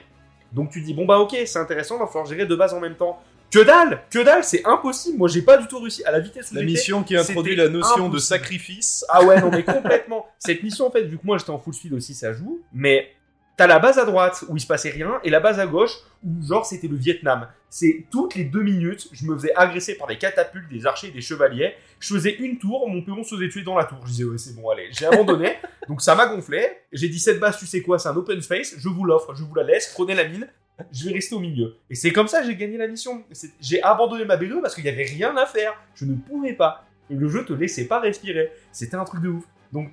[0.55, 2.95] Donc tu dis bon bah ok, c'est intéressant, va falloir gérer deux bases en même
[2.95, 3.21] temps.
[3.51, 5.17] Que dalle, que dalle, c'est impossible.
[5.17, 7.69] Moi j'ai pas du tout réussi à la vitesse où La mission qui introduit la
[7.69, 9.05] notion de sacrifice.
[9.09, 10.25] Ah ouais, non, mais complètement.
[10.39, 12.61] Cette mission, en fait, vu que moi j'étais en full speed aussi, ça joue.
[12.73, 13.14] Mais
[13.57, 15.91] t'as la base à droite où il se passait rien et la base à gauche
[16.23, 17.47] où, genre, c'était le Vietnam.
[17.69, 21.11] C'est toutes les deux minutes, je me faisais agresser par des catapultes, des archers et
[21.11, 21.73] des chevaliers.
[21.99, 23.99] Je faisais une tour, mon peon se faisait tuer dans la tour.
[24.03, 24.89] Je disais, ouais, c'est bon, allez.
[24.91, 25.53] J'ai abandonné.
[25.87, 26.67] donc ça m'a gonflé.
[26.91, 28.75] J'ai dit, cette base, tu sais quoi, c'est un open space.
[28.77, 29.91] Je vous l'offre, je vous la laisse.
[29.93, 30.47] Prenez la mine.
[30.91, 31.77] Je vais rester au milieu.
[31.89, 33.23] Et c'est comme ça que j'ai gagné la mission.
[33.61, 35.73] J'ai abandonné ma B2 parce qu'il y avait rien à faire.
[35.95, 36.85] Je ne pouvais pas.
[37.09, 38.51] Et le jeu te laissait pas respirer.
[38.73, 39.45] C'était un truc de ouf.
[39.71, 39.89] Donc,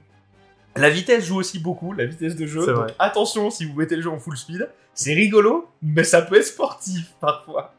[0.77, 2.67] la vitesse joue aussi beaucoup, la vitesse de jeu.
[2.67, 4.69] Donc, attention si vous mettez le jeu en full speed.
[4.95, 7.75] C'est rigolo, mais ça peut être sportif parfois.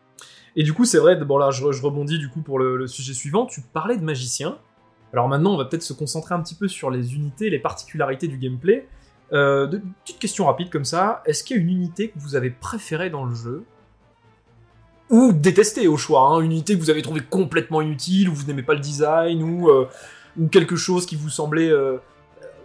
[0.56, 2.88] Et du coup, c'est vrai, bon là, je, je rebondis du coup pour le, le
[2.88, 3.46] sujet suivant.
[3.46, 4.58] Tu parlais de magicien.
[5.12, 8.28] Alors maintenant, on va peut-être se concentrer un petit peu sur les unités, les particularités
[8.28, 8.88] du gameplay.
[9.32, 11.24] Euh, de, petite question rapide comme ça.
[11.26, 13.64] Est-ce qu'il y a une unité que vous avez préférée dans le jeu?
[15.10, 18.46] Ou détestée au choix hein, Une unité que vous avez trouvée complètement inutile, ou vous
[18.46, 19.88] n'aimez pas le design, ou, euh,
[20.38, 21.70] ou quelque chose qui vous semblait...
[21.70, 21.98] euh,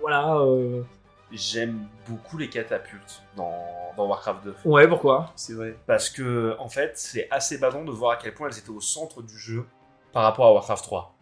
[0.01, 0.37] voilà...
[0.39, 0.83] euh,
[1.31, 3.53] J'aime beaucoup les catapultes dans,
[3.99, 4.55] dans Warcraft 2.
[4.65, 5.31] Ouais, pourquoi?
[5.37, 5.77] C'est vrai.
[5.87, 8.81] Parce que, en fait, c'est assez badant de voir à quel point elles étaient au
[8.81, 9.67] centre du jeu
[10.15, 11.15] par rapport à Warcraft 3.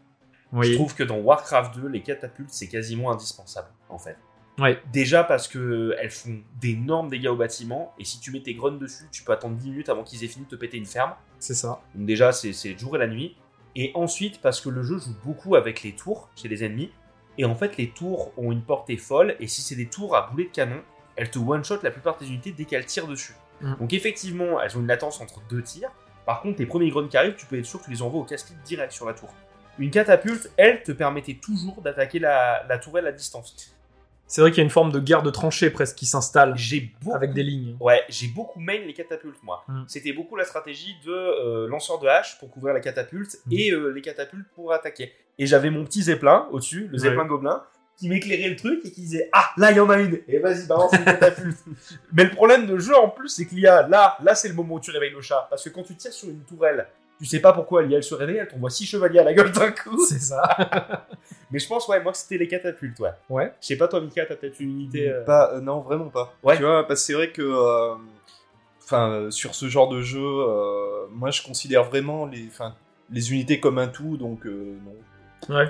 [0.62, 4.16] Je trouve que dans Warcraft 2, les catapultes, c'est quasiment indispensable, en fait.
[4.61, 4.81] Ouais.
[4.93, 8.79] Déjà parce que elles font d'énormes dégâts au bâtiment, et si tu mets tes grunts
[8.79, 11.14] dessus, tu peux attendre 10 minutes avant qu'ils aient fini de te péter une ferme.
[11.41, 11.81] c'est ça.
[11.97, 13.37] Donc déjà, c'est c'est le jour et la nuit.
[13.74, 16.93] Et ensuite, parce que le jeu joue beaucoup avec les tours chez les ennemis.
[17.39, 19.37] Et en fait, les tours ont une portée folle.
[19.41, 20.82] Et si c'est des tours à boulet de canon,
[21.16, 23.34] elles te one-shot la plupart des unités dès qu'elles tirent dessus.
[23.61, 23.74] Mm.
[23.80, 25.91] Donc effectivement, elles ont une latence entre deux tirs.
[26.24, 28.20] Par contre, tes premiers grunts qui arrivent, tu peux être sûr que tu les envoies
[28.20, 29.32] au casse-pied direct sur la tour.
[29.78, 33.76] Une catapulte, elle, te permettait toujours d'attaquer la, la tourelle à distance.
[34.29, 36.55] C'est vrai qu'il y a une forme de guerre de tranchée presque qui s'installe
[37.01, 37.77] beaucoup avec des lignes.
[37.81, 39.62] Ouais, j'ai beaucoup main les catapultes, moi.
[39.68, 39.83] Mm.
[39.87, 43.53] C'était beaucoup la stratégie de euh, lanceur de hache pour couvrir la catapulte Mm.
[43.53, 45.12] et euh, les catapultes pour attaquer.
[45.39, 46.99] Et j'avais mon petit zeppelin au-dessus, le Ouais.
[46.99, 47.62] zeppelin gobelin,
[47.97, 50.39] qui m'éclairait le truc et qui disait Ah, là, il y en a une Et
[50.39, 51.59] vas-y, balance une catapulte
[52.12, 54.55] Mais le problème de jeu en plus, c'est qu'il y a là, là, c'est le
[54.55, 55.47] moment où tu réveilles le chat.
[55.49, 58.14] Parce que quand tu tires sur une tourelle, tu sais pas pourquoi elle, elle se
[58.14, 60.05] réveille, elle t'envoie six chevaliers à la gueule d'un coup.
[60.05, 61.07] C'est ça.
[61.51, 63.11] Mais je pense, ouais, moi, que c'était les catapultes, ouais.
[63.30, 63.53] Ouais.
[63.61, 65.09] Je sais pas, toi, Mika, t'as peut-être une unité.
[65.09, 66.34] euh, Pas, euh, non, vraiment pas.
[66.42, 66.57] Ouais.
[66.57, 67.94] Tu vois, parce que c'est vrai que, euh,
[68.84, 72.74] enfin, euh, sur ce genre de jeu, euh, moi, je considère vraiment les, enfin,
[73.11, 74.76] les unités comme un tout, donc euh,
[75.49, 75.55] non.
[75.57, 75.66] Ouais.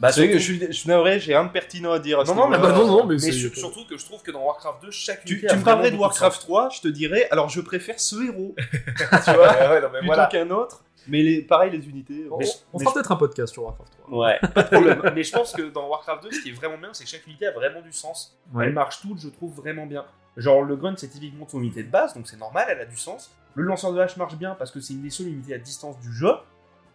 [0.00, 1.98] Bah, c'est vrai que je surtout- suis, je suis navré, j'ai rien de pertinent à
[1.98, 2.20] dire.
[2.20, 4.30] À Non, non, mais, bah non, non, mais mais sur- surtout que je trouve que
[4.30, 6.44] dans Warcraft 2, chaque Tu, unité tu a me parlerais de Warcraft sens.
[6.44, 8.54] 3, je te dirais, alors je préfère ce héros
[9.24, 10.26] tu vois, ouais, non, mais plutôt voilà.
[10.26, 10.84] qu'un autre.
[11.08, 12.26] Mais les, pareil, les unités.
[12.30, 14.18] On, euh, Mais je- on mais fera je- peut-être un podcast sur Warcraft 3.
[14.18, 15.02] Ouais, pas de problème.
[15.14, 17.26] mais je pense que dans Warcraft 2, ce qui est vraiment bien, c'est que chaque
[17.26, 18.38] unité a vraiment du sens.
[18.54, 18.66] Ouais.
[18.66, 20.04] Elle marche toutes, je trouve vraiment bien.
[20.36, 22.96] Genre, le grunt, c'est typiquement ton unité de base, donc c'est normal, elle a du
[22.96, 23.30] sens.
[23.54, 25.98] Le lanceur de hache marche bien parce que c'est une des seules unités à distance
[25.98, 26.30] du jeu.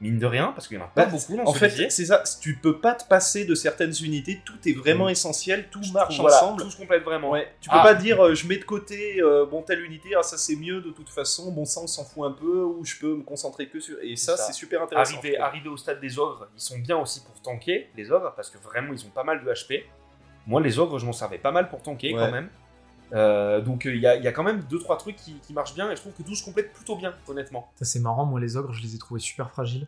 [0.04, 1.90] Mine de rien, parce qu'il y en a pas Bah, beaucoup dans En ce fait,
[1.90, 2.22] c'est ça.
[2.42, 4.42] Tu peux pas te passer de certaines unités.
[4.44, 5.12] Tout est vraiment Mm.
[5.12, 5.70] essentiel.
[5.72, 6.62] Tout marche ensemble.
[6.62, 7.30] tout se complète vraiment.
[7.32, 7.48] Ouais.
[7.62, 7.84] Tu peux Ah.
[7.84, 10.82] pas dire euh, je mets de côté euh, bon telle unité, ah, ça c'est mieux
[10.82, 13.68] de toute façon, bon ça on s'en fout un peu, ou je peux me concentrer
[13.70, 13.96] que sur.
[14.04, 14.44] Et ça, ça.
[14.44, 15.18] c'est super intéressant.
[15.20, 18.50] Arrivé, arrivé au stade des ogres, ils sont bien aussi pour tanker, les ogres, parce
[18.50, 19.86] que vraiment, ils ont pas mal de HP.
[20.46, 22.20] Moi, les ogres, je m'en servais pas mal pour tanker Ouais.
[22.20, 22.50] quand même.
[23.14, 25.92] Euh, donc, il y, a, y a quand même 2-3 trucs qui, qui marchent bien,
[25.92, 27.72] et je trouve que tout se complète plutôt bien, honnêtement.
[27.76, 29.88] Ça, c'est marrant, moi, les ogres, je les ai trouvés super fragiles.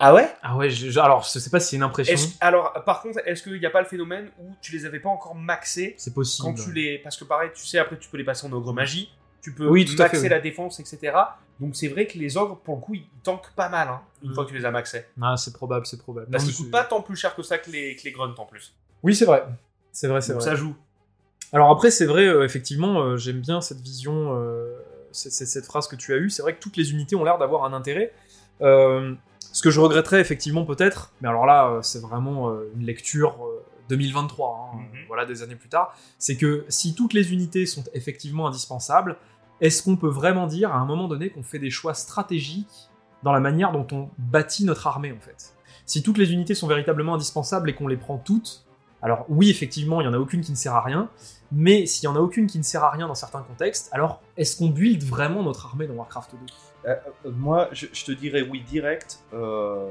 [0.00, 0.28] Ah ouais?
[0.42, 2.18] Ah ouais, je- je- alors, je sais pas si c'est une impression.
[2.40, 5.08] Alors, par contre, est-ce qu'il n'y a pas le phénomène où tu les avais pas
[5.08, 6.48] encore maxés C'est possible.
[6.48, 6.98] quand tu les.
[6.98, 9.08] Parce que pareil, tu sais, après, tu peux les passer en ogre magie,
[9.40, 10.28] tu peux Oui, tout à maxer fait, oui.
[10.30, 11.16] la défense, etc.
[11.60, 14.30] Donc, c'est vrai que les ogres, pour le coup, ils tankent pas mal, hein, une
[14.30, 14.34] Mm.
[14.34, 15.04] fois que tu les as maxés.
[15.22, 16.28] Ah, c'est probable, c'est probable.
[16.28, 18.46] Parce qu'ils coûtent pas tant plus cher que ça que les, que les grunts en
[18.46, 18.74] plus.
[19.04, 19.44] Oui, c'est vrai.
[19.92, 20.42] C'est vrai, c'est vrai.
[20.42, 20.74] ça joue.
[21.54, 24.74] Alors après, c'est vrai, euh, effectivement, euh, j'aime bien cette vision, euh,
[25.12, 26.28] cette, cette- cette phrase que tu as eue.
[26.28, 28.12] C'est vrai que toutes les unités ont l'air d'avoir un intérêt.
[28.60, 34.72] Ce que je regretterais effectivement peut-être, mais alors là, c'est vraiment une lecture euh, 2023,
[34.74, 34.98] hein, Mhm.
[35.06, 39.16] voilà des années plus tard, c'est que si toutes les unités sont effectivement indispensables,
[39.60, 42.90] est-ce qu'on peut vraiment dire à un moment donné qu'on fait des choix stratégiques
[43.22, 45.54] dans la manière dont on bâtit notre armée en fait?
[45.86, 48.63] Si toutes les unités sont véritablement indispensables et qu'on les prend toutes,
[49.04, 51.08] alors oui, effectivement, il y en a aucune qui ne sert à rien,
[51.52, 54.20] mais s'il y en a aucune qui ne sert à rien dans certains contextes, alors
[54.36, 56.38] est-ce qu'on build vraiment notre armée dans Warcraft 2
[56.90, 56.94] Euh,
[57.26, 59.20] euh, moi, je, je te dirais oui direct.
[59.32, 59.90] euh,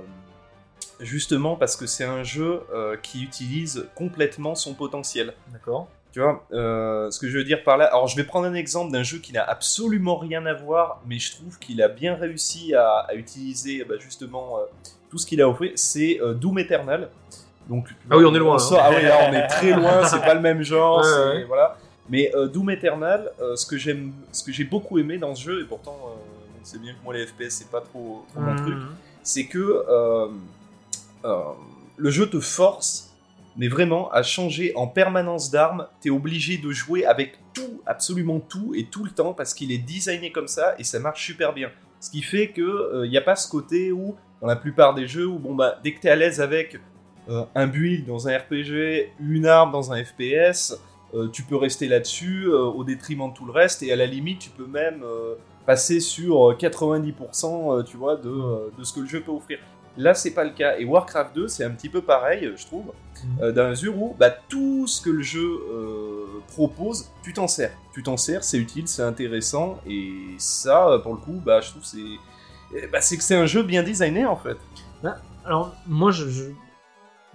[0.99, 5.33] justement parce que c'est un jeu euh, qui utilise complètement son potentiel.
[5.51, 7.85] D'accord Tu vois, ce que je veux dire par là.
[7.85, 11.19] Alors, je vais prendre un exemple d'un jeu qui n'a absolument rien à voir, mais
[11.19, 14.57] je trouve qu'il a bien réussi à, à utiliser bah, justement
[15.09, 15.71] tout ce qu'il a offert.
[15.75, 17.09] C'est Doom Eternal.
[17.69, 18.83] Donc, Ah oui, on est loin, sort- hein.
[18.87, 20.97] ah oui, là, on est très loin, c'est pas le même genre.
[20.99, 21.43] Ouais, c'est- ouais.
[21.45, 21.77] Voilà.
[22.09, 25.43] Mais euh, Doom Eternal, euh, ce que j'aime, ce que j'ai beaucoup aimé dans ce
[25.43, 28.41] jeu, et pourtant, euh, on sait bien que moi les FPS c'est pas trop, trop
[28.41, 28.89] mon truc, Mhm.
[29.23, 30.27] c'est que euh,
[31.25, 31.37] euh,
[31.95, 33.13] le jeu te force,
[33.55, 35.87] mais vraiment, à changer en permanence d'armes.
[36.01, 39.77] T'es obligé de jouer avec tout, absolument tout, et tout le temps, parce qu'il est
[39.77, 41.69] designé comme ça, et ça marche super bien.
[42.01, 45.07] Ce qui fait que il n'y a pas ce côté où, dans la plupart des
[45.07, 46.77] jeux, où bon bah, dès que t'es à l'aise avec
[47.29, 50.77] euh, un build dans un RPG, une arme dans un FPS,
[51.15, 54.05] euh, tu peux rester là-dessus euh, au détriment de tout le reste, et à la
[54.05, 55.03] limite, tu peux même
[55.65, 59.31] passer sur euh, 90% euh, tu vois, de, euh, de ce que le jeu peut
[59.31, 59.59] offrir.
[59.95, 60.77] Là, c'est pas le cas.
[60.79, 62.91] Et Warcraft 2, c'est un petit peu pareil, je trouve,
[63.41, 65.59] euh, dans la mesure où bah, tout ce que le jeu
[66.47, 67.71] propose, tu t'en sers.
[67.93, 71.83] Tu t'en sers, c'est utile, c'est intéressant, et ça, pour le coup, bah, je trouve
[71.83, 71.99] c'est
[72.75, 74.57] eh bah, c'est que c'est un jeu bien designé en fait.
[75.45, 76.51] Alors, moi, je, je-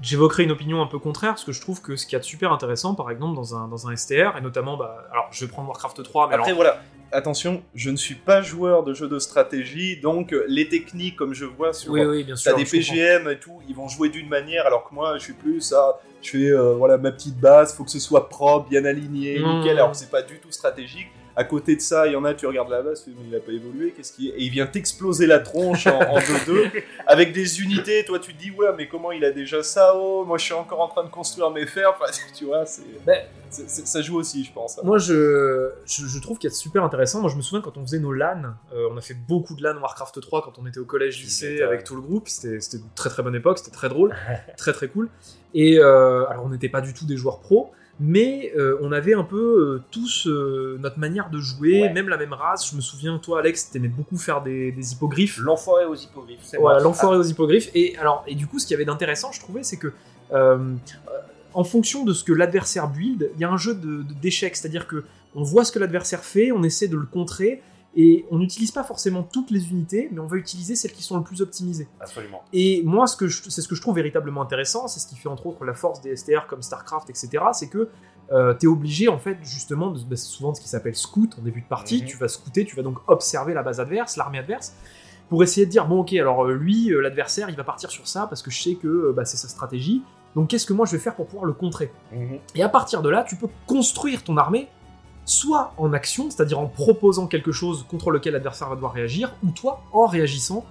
[0.03, 2.21] j'évoquerai une opinion un peu contraire, parce que je trouve que ce qu'il y a
[2.21, 5.45] de super intéressant, par exemple, dans un, dans un STR, et notamment, bah, alors, je
[5.45, 6.81] vais prendre Warcraft 3, mais Après, alors, voilà,
[7.13, 11.35] attention, je ne suis pas joueur de jeux de stratégie, donc euh, les techniques, comme
[11.35, 12.53] je vois sur oui, oui, bien sûr.
[12.57, 12.79] Des comprends.
[12.79, 15.99] PGM et tout, ils vont jouer d'une manière, alors que moi, je suis plus ça.
[16.21, 19.59] Je fais euh, voilà ma petite base, faut que ce soit propre, bien aligné, Mmh.
[19.59, 19.77] nickel.
[19.79, 21.07] Alors que c'est pas du tout stratégique.
[21.41, 23.93] À côté de ça, il y en a, tu regardes mais il a pas évolué,
[23.97, 26.71] qu'est-ce qui Et il vient t'exploser la tronche en, en 2-2
[27.07, 28.05] avec des unités.
[28.05, 29.93] Toi, tu te dis, ouais, mais comment il a déjà ça?
[29.97, 31.91] Oh, moi, je suis encore en train de construire mes fers.
[31.91, 33.21] Enfin, tu vois, c'est, Ben,
[33.51, 34.79] c'est- ça joue aussi, je pense.
[34.79, 34.83] hein.
[34.85, 37.21] Moi, je, je, je trouve qu'il y a de super intéressant.
[37.21, 38.43] Moi, je me souviens quand on faisait nos LAN,
[38.75, 41.25] euh, on a fait beaucoup de LAN Warcraft 3 quand on était au collège, Tu
[41.25, 41.69] lycée, m'étonnes.
[41.69, 42.29] avec tout le groupe.
[42.29, 44.13] C'était c'était une très très bonne époque, c'était très drôle,
[44.57, 45.09] très très cool.
[45.55, 47.71] Et euh, alors, on n'était pas du tout des joueurs pros,
[48.01, 51.93] mais euh, on avait un peu euh, tous euh, notre manière de jouer, Ouais.
[51.93, 52.71] même la même race.
[52.71, 55.39] Je me souviens, toi, Alex, t'aimais beaucoup faire des, des hippogriffes.
[55.39, 56.41] L'enfoiré aux hippogriffes.
[56.43, 57.71] c'est Voilà, l'enfoiré aux hippogriffes.
[57.75, 59.93] Et alors, et du coup, ce qu'il y avait d'intéressant, je trouvais, c'est que
[61.55, 64.55] en fonction de ce que l'adversaire build, il y a un jeu de- de- d'échecs,
[64.57, 67.63] c'est-à-dire que on voit ce que l'adversaire fait, on essaie de le contrer,
[68.01, 71.17] et on n'utilise pas forcément toutes les unités, mais on va utiliser celles qui sont
[71.17, 71.89] le plus optimisées.
[71.99, 72.45] Absolument.
[72.53, 75.65] Et moi, c'est ce que je trouve véritablement intéressant, c'est ce qui fait entre autres
[75.65, 77.31] la force des STR comme StarCraft, etc.
[77.53, 77.89] C'est que
[78.31, 81.35] euh, tu es obligé, en fait, justement, de, bah, c'est souvent ce qui s'appelle scout
[81.41, 82.03] en début de partie.
[82.03, 82.07] Mhm.
[82.07, 84.75] Tu vas scouter, tu vas donc observer la base adverse, l'armée adverse,
[85.29, 88.07] pour essayer de dire bon, ok, alors euh, lui, euh, l'adversaire, il va partir sur
[88.07, 90.05] ça parce que je sais que euh, bah, c'est sa stratégie.
[90.37, 91.91] Donc, qu'est-ce que moi je vais faire pour pouvoir le contrer?
[92.13, 92.39] Mhm.
[92.55, 94.69] et à partir de là, tu peux construire ton armée
[95.29, 99.51] soit en action, c'est-à-dire en proposant quelque chose contre lequel l'adversaire va devoir réagir, ou
[99.51, 100.65] toi en réagissant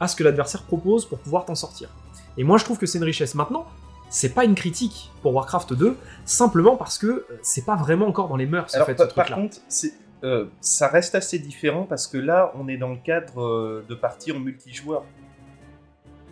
[0.00, 1.88] à ce que l'adversaire propose pour pouvoir t'en sortir.
[2.36, 3.34] Et moi je trouve que c'est une richesse.
[3.34, 3.66] Maintenant,
[4.08, 8.28] c'est pas une critique pour Warcraft 2, simplement parce que euh, c'est pas vraiment encore
[8.28, 9.42] dans les mœurs en Alors, fait, par, ce par truc-là.
[9.42, 13.42] contre, c'est, euh, ça reste assez différent parce que là, on est dans le cadre
[13.42, 15.02] euh, de partie en multijoueur.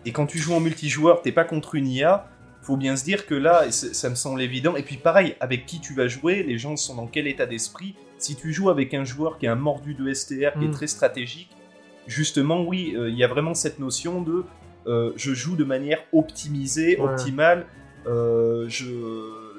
[0.06, 2.28] Et quand tu joues en multijoueur, t'es pas contre une IA.
[2.64, 4.74] Faut bien se dire que là, ça me semble évident.
[4.74, 7.94] Et puis pareil, avec qui tu vas jouer, les gens sont dans quel état d'esprit.
[8.18, 10.70] Si tu joues avec un joueur qui est un mordu de STR, qui est Mm.
[10.72, 11.50] très stratégique,
[12.06, 14.44] justement, oui, euh, il y a vraiment cette notion de
[14.86, 17.04] euh, je joue de manière optimisée, Ouais.
[17.10, 17.66] optimale.
[18.06, 18.84] euh, je,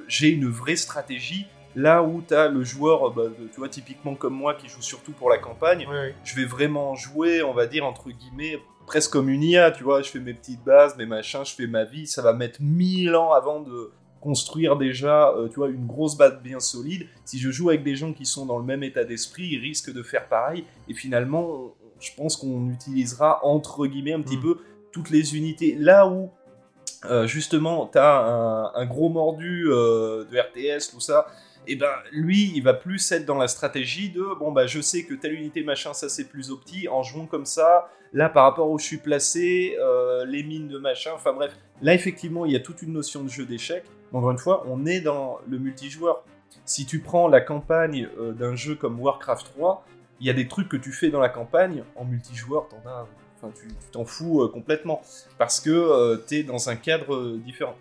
[0.07, 1.47] j'ai une vraie stratégie.
[1.75, 5.11] Là où tu as le joueur, bah, tu vois, typiquement comme moi, qui joue surtout
[5.13, 6.13] pour la campagne, ouais.
[6.23, 10.01] je vais vraiment jouer, on va dire, entre guillemets, presque comme une IA, tu vois,
[10.01, 13.15] je fais mes petites bases, mes machins, je fais ma vie, ça va mettre mille
[13.15, 17.05] ans avant de construire déjà, euh, tu vois, une grosse base bien solide.
[17.25, 19.93] Si je joue avec des gens qui sont dans le même état d'esprit, ils risquent
[19.93, 24.41] de faire pareil, et finalement, je pense qu'on utilisera, entre guillemets, un petit Mm.
[24.41, 24.57] peu
[24.91, 25.75] toutes les unités.
[25.79, 26.29] Là où,
[27.05, 31.27] euh, justement, tu as un, un gros mordu euh, de RTS, tout ça,
[31.67, 35.03] et ben lui, il va plus être dans la stratégie de bon bah je sais
[35.03, 37.89] que telle unité machin ça c'est plus opti en jouant comme ça.
[38.13, 41.93] Là par rapport où je suis placé, euh, les mines de machin, enfin bref, là
[41.93, 43.85] effectivement il y a toute une notion de jeu d'échecs.
[44.13, 46.23] Encore une fois, on est dans le multijoueur.
[46.63, 49.85] Si tu prends la campagne euh, d'un jeu comme Warcraft 3,
[50.21, 53.05] il y a des trucs que tu fais dans la campagne en multijoueur, t'en as,
[53.35, 55.01] enfin tu t'en fous euh, complètement
[55.37, 57.75] parce que t'es dans un cadre différent.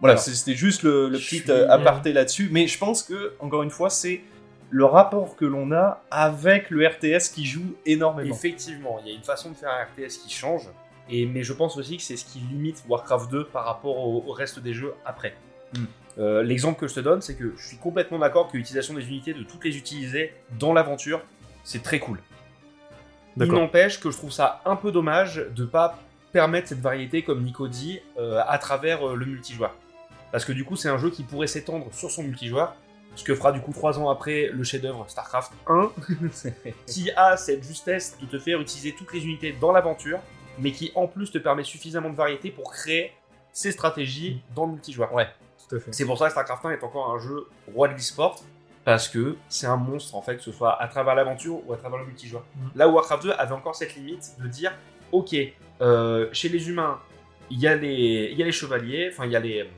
[0.00, 3.70] Voilà, c'était juste le, petit suis- euh, aparté là-dessus, mais je pense que encore une
[3.70, 4.22] fois c'est
[4.70, 8.34] le rapport que l'on a avec le RTS qui joue énormément.
[8.34, 10.68] Effectivement, il y a une façon de faire un RTS qui change,
[11.10, 14.24] et, mais je pense aussi que c'est ce qui limite Warcraft 2 par rapport au,
[14.26, 15.34] au reste des jeux après.
[15.76, 15.84] Hmm.
[16.18, 19.06] Euh, L'exemple que je te donne, c'est que je suis complètement d'accord que l'utilisation des
[19.08, 21.20] unités, de toutes les utiliser dans l'aventure,
[21.64, 22.20] c'est très cool.
[23.36, 25.98] Il n'empêche que je trouve ça un peu dommage de pas
[26.32, 29.74] permettre cette variété, comme Nico dit, euh, à travers euh, le multijoueur.
[30.32, 32.74] Parce que du coup, c'est un jeu qui pourrait s'étendre sur son multijoueur,
[33.16, 35.90] ce que fera du coup trois ans après le chef-d'œuvre StarCraft 1,
[36.86, 40.20] qui a cette justesse de te faire utiliser toutes les unités dans l'aventure,
[40.58, 43.12] mais qui en plus te permet suffisamment de variété pour créer
[43.52, 45.12] c'est stratégie dans le multijoueur.
[45.12, 45.26] Ouais.
[45.68, 45.92] Tout à fait.
[45.92, 48.40] C'est pour ça que StarCraft 1 est encore un jeu roi de l'e-sport,
[48.84, 51.76] parce que c'est un monstre en fait, que ce soit à travers l'aventure ou à
[51.76, 52.44] travers le multijoueur.
[52.54, 52.68] Mm.
[52.76, 54.72] Là où Warcraft 2 avait encore cette limite de dire,
[55.10, 55.34] ok,
[55.80, 57.00] euh, chez les humains,
[57.50, 59.68] il y, y a les chevaliers, enfin il y a les,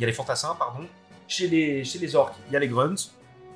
[0.00, 0.86] il y a les fantassins, pardon.
[1.28, 3.10] Chez les, chez les orques, il y a les grunts.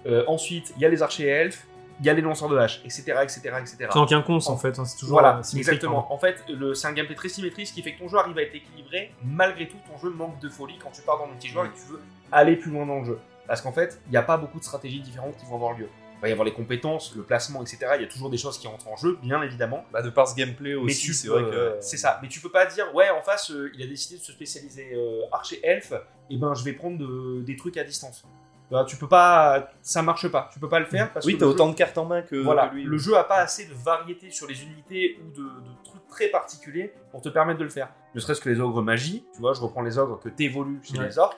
[0.06, 1.66] Euh, ensuite, il y a les archers et elfes,
[2.00, 3.76] il y a les lanceurs de haches, etc., etc., etc.
[3.90, 6.12] C'est en quinconce en fait, hein, c'est toujours Voilà, euh, symétrique, exactement.
[6.12, 8.36] En fait, le- c'est un gameplay très symétrique, ce qui fait que ton jeu arrive
[8.36, 9.12] à être équilibré.
[9.24, 11.74] Malgré tout, ton jeu manque de folie quand tu pars dans le multijoueur et que
[11.76, 13.18] tu veux aller plus loin dans le jeu.
[13.46, 15.88] Parce qu'en fait, il n'y a pas beaucoup de stratégies différentes qui vont avoir lieu.
[16.24, 17.78] Il va y avoir les compétences, le placement, etc.
[17.96, 19.84] Il y a toujours des choses qui entrent en jeu, bien évidemment.
[19.92, 21.76] Bah, de par ce gameplay aussi, c'est peux- vrai que.
[21.80, 22.18] c'est ça.
[22.22, 24.92] Mais tu peux pas dire, ouais, en face, euh, il a décidé de se spécialiser
[24.94, 25.92] euh, archer elfe,
[26.30, 28.22] et ben je vais prendre de- des trucs à distance.
[28.22, 30.48] Tu vois, Tu peux pas, ça marche pas.
[30.52, 32.06] Tu peux pas le faire parce Oui, que t'as le jeu- autant de cartes en
[32.06, 32.84] main que voilà, que lui.
[32.84, 36.28] le jeu a pas assez de variété sur les unités ou de, de trucs très
[36.28, 37.90] particuliers pour te permettre de le faire.
[38.14, 40.98] Ne serait-ce que les ogres magie, tu vois, je reprends les ogres que t'évolues chez
[40.98, 41.06] Ouais.
[41.06, 41.36] les orques,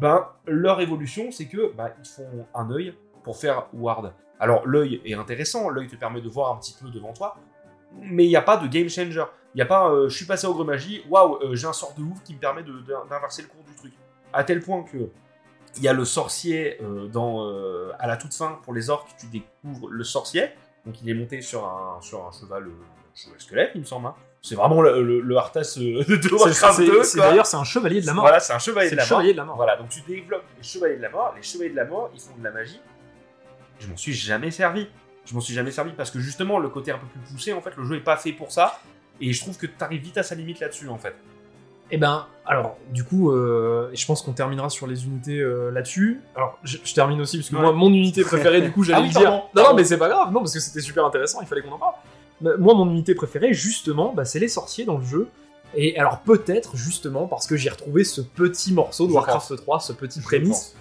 [0.00, 4.12] ben leur évolution c'est que ben, ils font un œil pour faire ward.
[4.40, 7.36] Alors l'œil est intéressant, l'œil te permet de voir un petit peu devant toi,
[8.00, 9.24] mais il n'y a pas de game changer.
[9.54, 11.94] Il n'y a pas, euh, je suis passé ogre magie, waouh, euh, j'ai un sort
[11.96, 12.64] de ouf qui me permet
[13.08, 13.92] d'inverser le cours du truc.
[14.32, 15.08] À tel point que
[15.76, 19.08] il y a le sorcier euh, dans, euh, à la toute fin pour les orques,
[19.18, 20.50] tu découvres le sorcier.
[20.86, 22.68] Donc il est monté sur un, sur un cheval,
[23.14, 24.06] cheval squelette, il me semble.
[24.08, 24.14] hein.
[24.42, 27.02] C'est vraiment le, le, le Arthas de Warcraft c'est- 2.
[27.02, 27.28] c'est- quoi.
[27.28, 28.24] D'ailleurs, c'est un chevalier de la mort.
[28.24, 29.08] Voilà, c'est un chevalier de le la mort.
[29.08, 29.56] chevalier de la mort.
[29.56, 31.32] Voilà, donc tu développes les chevaliers de la mort.
[31.36, 32.80] Les chevaliers de la mort, ils font de la magie.
[33.78, 34.86] Je m'en suis jamais servi.
[35.26, 37.60] Je m'en suis jamais servi parce que justement, le côté un peu plus poussé, en
[37.60, 38.78] fait, le jeu est pas fait pour ça.
[39.20, 41.14] Et je trouve que tu arrives vite à sa limite là-dessus, en fait.
[41.90, 46.20] Eh ben, alors, du coup, euh, je pense qu'on terminera sur les unités euh, là-dessus.
[46.34, 47.60] Alors, je, je termine aussi, parce que Ouais.
[47.62, 49.22] moi, mon unité préférée, du coup, j'allais Ah oui, dire.
[49.54, 51.72] pardon, non, mais c'est pas grave, non, parce que c'était super intéressant, il fallait qu'on
[51.72, 51.92] en parle.
[52.40, 55.28] Mais moi, mon unité préférée, justement, bah, c'est les sorciers dans le jeu.
[55.76, 59.92] Et alors, peut-être, justement, parce que j'ai retrouvé ce petit morceau de Warcraft 3, ce
[59.92, 60.74] petit prémisse.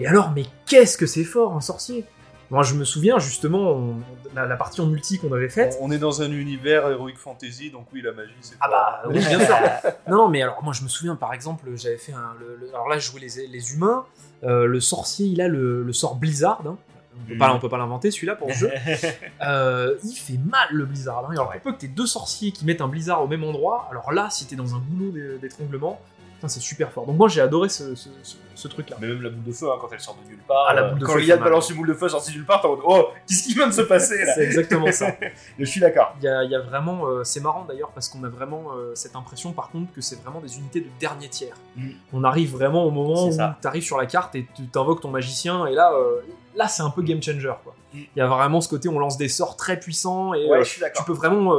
[0.00, 2.04] Et alors, mais qu'est-ce que c'est fort, un sorcier?
[2.50, 3.96] Moi, je me souviens, justement, on-
[4.34, 5.76] la, la partie en multi qu'on avait faite.
[5.80, 8.54] On est dans un univers Heroic Fantasy, donc oui, la magie, c'est.
[8.60, 9.56] Ah bah oui, bien sûr.
[10.08, 12.34] non, mais alors moi je me souviens par exemple, j'avais fait un.
[12.38, 14.04] le- le- alors là, je jouais les, les humains.
[14.44, 16.60] euh, le sorcier, il a le, le sort Blizzard.
[16.66, 16.76] hein.
[17.24, 18.70] On peut pas, on peut pas l'inventer celui-là pour le jeu.
[19.46, 21.24] Euh, il fait mal le Blizzard.
[21.26, 21.32] hein.
[21.32, 21.60] Alors Ouais.
[21.62, 24.46] peu que t'aies deux sorciers qui mettent un Blizzard au même endroit, alors là, si
[24.46, 26.00] t'es dans un goulot d'é- d'étranglement,
[26.46, 27.04] c'est super fort.
[27.06, 28.96] Donc moi j'ai adoré ce, ce- ce- ce truc-là.
[29.00, 30.66] Mais même la boule de feu, hein, quand elle sort de nulle part.
[30.68, 32.36] Ah, la euh, boule de quand feu, Liane balance une boule de feu sortie de
[32.36, 34.90] nulle part, t'es en mode Oh, qu'est-ce qui vient de se passer là C'est exactement
[34.92, 35.08] ça.
[35.58, 36.14] Je suis d'accord.
[36.20, 38.72] Il y a, il y a vraiment, euh, c'est marrant d'ailleurs parce qu'on a vraiment
[38.76, 41.56] euh, cette impression par contre que c'est vraiment des unités de dernier tiers.
[41.76, 41.88] Mm.
[42.12, 43.56] On arrive vraiment au moment où ça.
[43.60, 46.20] tu arrives sur la carte et tu t'invoques ton magicien et là, euh,
[46.54, 47.52] là c'est un peu game changer.
[47.94, 47.98] Mm.
[48.14, 50.68] Il y a vraiment ce côté on lance des sorts très puissants et Ouais, je
[50.68, 51.52] suis tu peux vraiment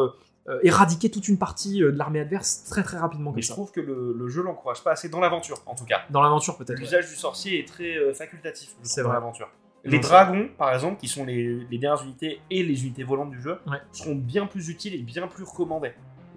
[0.50, 3.54] euh, éradiquer toute une partie euh, de l'armée adverse très très rapidement comme je ça.
[3.54, 6.02] trouve que le, le jeu l'encourage pas assez dans l'aventure, en tout cas.
[6.10, 6.72] Dans l'aventure peut-être.
[6.72, 6.84] ouais.
[6.84, 9.50] L'usage du sorcier est très euh, facultatif C'est dans l'aventure.
[9.86, 13.42] Les dragons, par exemple, qui sont les, les dernières unités et les unités volantes du
[13.42, 13.78] jeu, Ouais.
[13.94, 15.94] seront bien plus utiles et bien plus recommandés.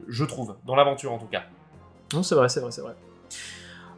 [0.08, 1.42] Je trouve, dans l'aventure en tout cas.
[2.12, 2.94] Non, c'est vrai, c'est vrai, c'est vrai.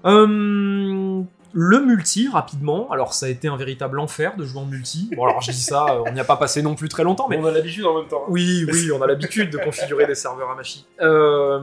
[0.04, 1.22] Euh,
[1.56, 2.90] le multi, rapidement.
[2.90, 5.08] Alors, ça a été un véritable enfer de jouer en multi.
[5.16, 7.28] Bon, alors je dis ça, euh, on n'y a pas passé non plus très longtemps,
[7.28, 8.24] mais on a l'habitude en même temps.
[8.28, 10.82] oui, oui, on a l'habitude de configurer des serveurs à machine.
[11.00, 11.60] Euh,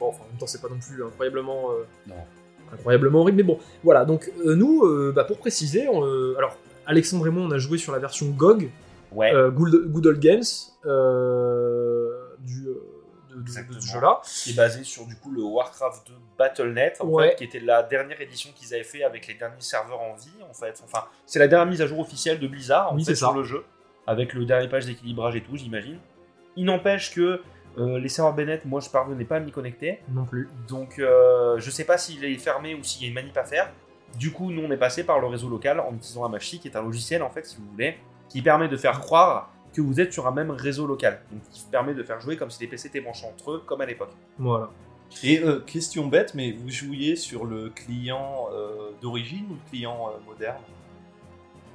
[0.00, 2.14] bon, enfin, en même temps, c'est pas non plus incroyablement, euh, Non.
[2.72, 4.06] incroyablement horrible, mais bon, voilà.
[4.06, 7.58] Donc, euh, nous, euh, bah, pour préciser, on, euh, alors, Alexandre et moi, on a
[7.58, 8.70] joué sur la version GOG,
[9.12, 9.32] Ouais.
[9.34, 10.42] euh, Good, Good Old Games,
[10.86, 11.93] euh,
[13.62, 14.20] de, ce jeu-là.
[14.24, 17.28] qui est basé sur du coup le Warcraft 2 Battle.net, en Ouais.
[17.30, 20.30] fait, qui était la dernière édition qu'ils avaient fait avec les derniers serveurs en vie,
[20.48, 20.80] en fait.
[20.84, 23.34] Enfin, c'est la dernière mise à jour officielle de Blizzard, en Oui, fait, sur ça.
[23.34, 23.64] le jeu,
[24.06, 25.98] avec le dernier page d'équilibrage et tout, j'imagine.
[26.56, 27.42] Il n'empêche que
[27.78, 30.48] euh, les serveurs Bennett, moi, je parvenais pas à m'y connecter, Non plus.
[30.68, 33.44] donc euh, je sais pas s'il est fermé ou s'il y a une manip à
[33.44, 33.70] faire.
[34.16, 36.76] Du coup, nous, on est passé par le réseau local en utilisant Amashi, qui est
[36.76, 37.98] un logiciel, en fait, si vous voulez,
[38.28, 41.20] qui permet de faire croire que vous êtes sur un même réseau local.
[41.30, 43.80] Donc, qui permet de faire jouer comme si les PC étaient branchés entre eux, comme
[43.80, 44.12] à l'époque.
[44.38, 44.70] Voilà.
[45.22, 50.08] Et euh, question bête, mais vous jouiez sur le client euh, d'origine ou le client
[50.08, 50.62] euh, moderne?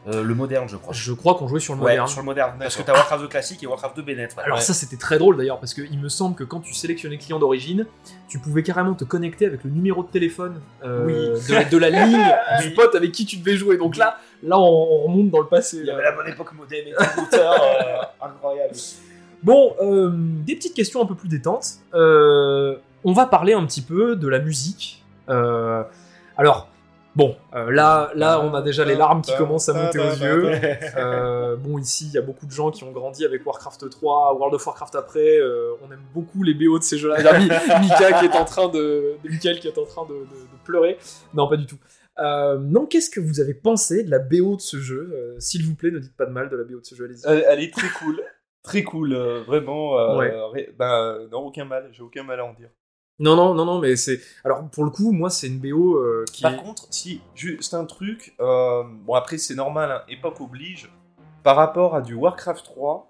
[0.07, 0.93] Euh, le moderne, je crois.
[0.93, 2.07] Je crois qu'on jouait sur le Ouais, moderne.
[2.07, 2.53] sur le moderne.
[2.57, 4.33] Parce que t'as Warcraft 2 classique et Warcraft 2 Bennett.
[4.35, 4.43] ouais.
[4.43, 4.63] Alors Ouais.
[4.63, 7.85] ça c'était très drôle d'ailleurs parce qu'il me semble que quand tu sélectionnais client d'origine,
[8.29, 11.13] tu pouvais carrément te connecter avec le numéro de téléphone euh, Oui.
[11.65, 12.17] de, de la ligne
[12.61, 13.77] du pote avec qui tu devais jouer.
[13.77, 15.77] Donc là, là on, on remonte dans le passé.
[15.81, 18.73] il y avait la bonne époque modem et tout, euh, incroyable.
[19.43, 21.65] Bon, euh, des petites questions un peu plus détentes.
[21.93, 25.03] Euh, on va parler un petit peu de la musique.
[25.29, 25.83] Euh,
[26.37, 26.67] alors,
[27.15, 30.51] Bon, euh, là, là, on a déjà les larmes qui commencent à monter aux yeux.
[30.95, 34.35] Euh, bon, ici, il y a beaucoup de gens qui ont grandi avec Warcraft 3,
[34.35, 35.39] World of Warcraft après.
[35.39, 37.17] euh, on aime beaucoup les BO de ces jeux-là.
[37.81, 40.63] Mika qui est en train de, de Michael qui est en train de, de- de
[40.63, 40.97] pleurer.
[41.33, 41.77] Non, pas du tout.
[42.19, 45.11] Euh, non, qu'est-ce que vous avez pensé de la BO de ce jeu?
[45.13, 47.05] Euh, S'il vous plaît, ne dites pas de mal de la BO de ce jeu,
[47.05, 47.21] allez-y.
[47.25, 48.21] Elle, elle est très cool.
[48.61, 49.97] Très cool, euh, vraiment.
[49.97, 50.33] euh, Ouais.
[50.53, 52.69] ré- ben, non, aucun mal, j'ai aucun mal à en dire.
[53.19, 54.21] Non, non, non, non, mais c'est.
[54.45, 56.41] Alors, pour le coup, moi, c'est une BO euh, qui.
[56.43, 60.89] Par contre, si, juste un truc, euh, bon après c'est normal, hein, époque oblige,
[61.43, 63.07] par rapport à du Warcraft 3,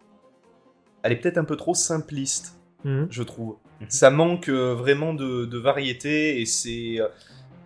[1.04, 2.56] elle est peut-être un peu trop simpliste,
[2.86, 3.08] Mhm.
[3.10, 3.56] je trouve.
[3.82, 3.88] Mhm.
[3.90, 7.08] Ça manque euh, vraiment de, de variété et c'est euh,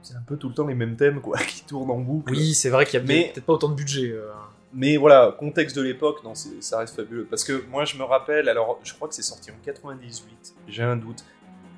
[0.01, 2.31] c'est un peu tout le temps les mêmes thèmes quoi, qui tournent en boucle.
[2.33, 4.11] Oui, c'est vrai qu'il y a Mais- peut-être pas autant de budget.
[4.11, 4.29] euh.
[4.75, 7.27] Mais voilà, contexte de l'époque, non, ça reste fabuleux.
[7.29, 10.81] Parce que moi je me rappelle, alors je crois que c'est sorti en 98, j'ai
[10.83, 11.23] un doute,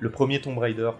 [0.00, 0.90] le premier Tomb Raider.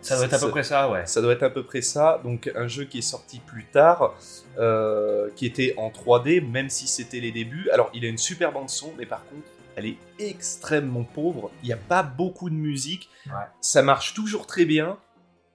[0.00, 1.06] Ça doit être à peu près ça, ouais.
[1.06, 2.20] Ça doit être à peu près ça.
[2.24, 4.14] Donc un jeu qui est sorti plus tard,
[4.58, 7.70] euh, qui était en 3D, même si c'était les débuts.
[7.72, 11.50] Alors il a une super bande son, mais par contre, elle est extrêmement pauvre.
[11.62, 13.08] Il n'y a pas beaucoup de musique.
[13.26, 13.32] Ouais.
[13.62, 14.98] Ça marche toujours très bien,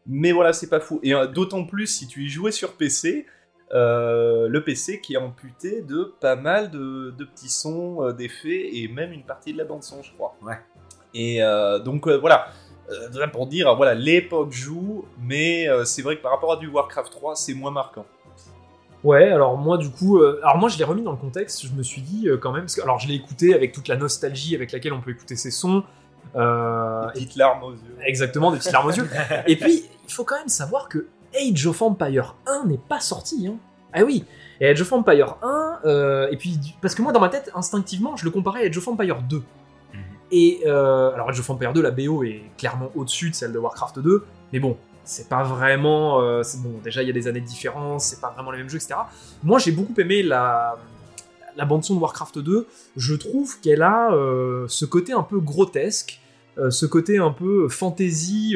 [0.07, 0.99] mais voilà, c'est pas fou.
[1.03, 3.27] Et euh, d'autant plus si tu y jouais sur PC.
[3.71, 8.87] euh, le PC qui est amputé de pas mal de, de petits sons, d'effets et
[8.87, 10.35] même une partie de la bande son, je crois.
[10.41, 10.57] Ouais.
[11.13, 11.39] Et
[11.85, 12.47] donc voilà,
[12.91, 16.67] euh, pour dire, voilà, l'époque joue, mais euh, c'est vrai que par rapport à du
[16.67, 18.05] Warcraft 3, c'est moins marquant.
[19.03, 21.71] Ouais, alors moi du coup, euh, alors moi je l'ai remis dans le contexte, je
[21.71, 24.55] me suis dit quand même, parce que alors je l'ai écouté avec toute la nostalgie
[24.55, 25.83] avec laquelle on peut écouter ces sons,
[26.33, 26.39] Des
[27.13, 27.95] petites larmes aux yeux.
[28.05, 29.09] exactement, des petites larmes aux yeux.
[29.47, 33.47] Et puis, il faut quand même savoir que Age of Empire 1 n'est pas sorti.
[33.47, 33.55] Hein.
[33.93, 34.25] Ah oui,
[34.61, 38.15] et Age of Empire 1, euh, et puis, parce que moi dans ma tête, instinctivement,
[38.17, 39.41] je le comparais à Age of Empire 2.
[40.31, 43.57] Et euh, alors Age of Empire 2, la BO est clairement au-dessus de celle de
[43.57, 44.23] Warcraft 2,
[44.53, 46.21] mais bon, c'est pas vraiment.
[46.21, 48.69] euh, bon, déjà il y a des années de différence, c'est pas vraiment les mêmes
[48.69, 48.95] jeux, etc.
[49.43, 50.77] Moi j'ai beaucoup aimé la,
[51.67, 52.67] bande-son de Warcraft 2.
[52.95, 56.21] Je trouve qu'elle a euh, ce côté un peu grotesque,
[56.69, 58.55] ce côté un peu fantasy.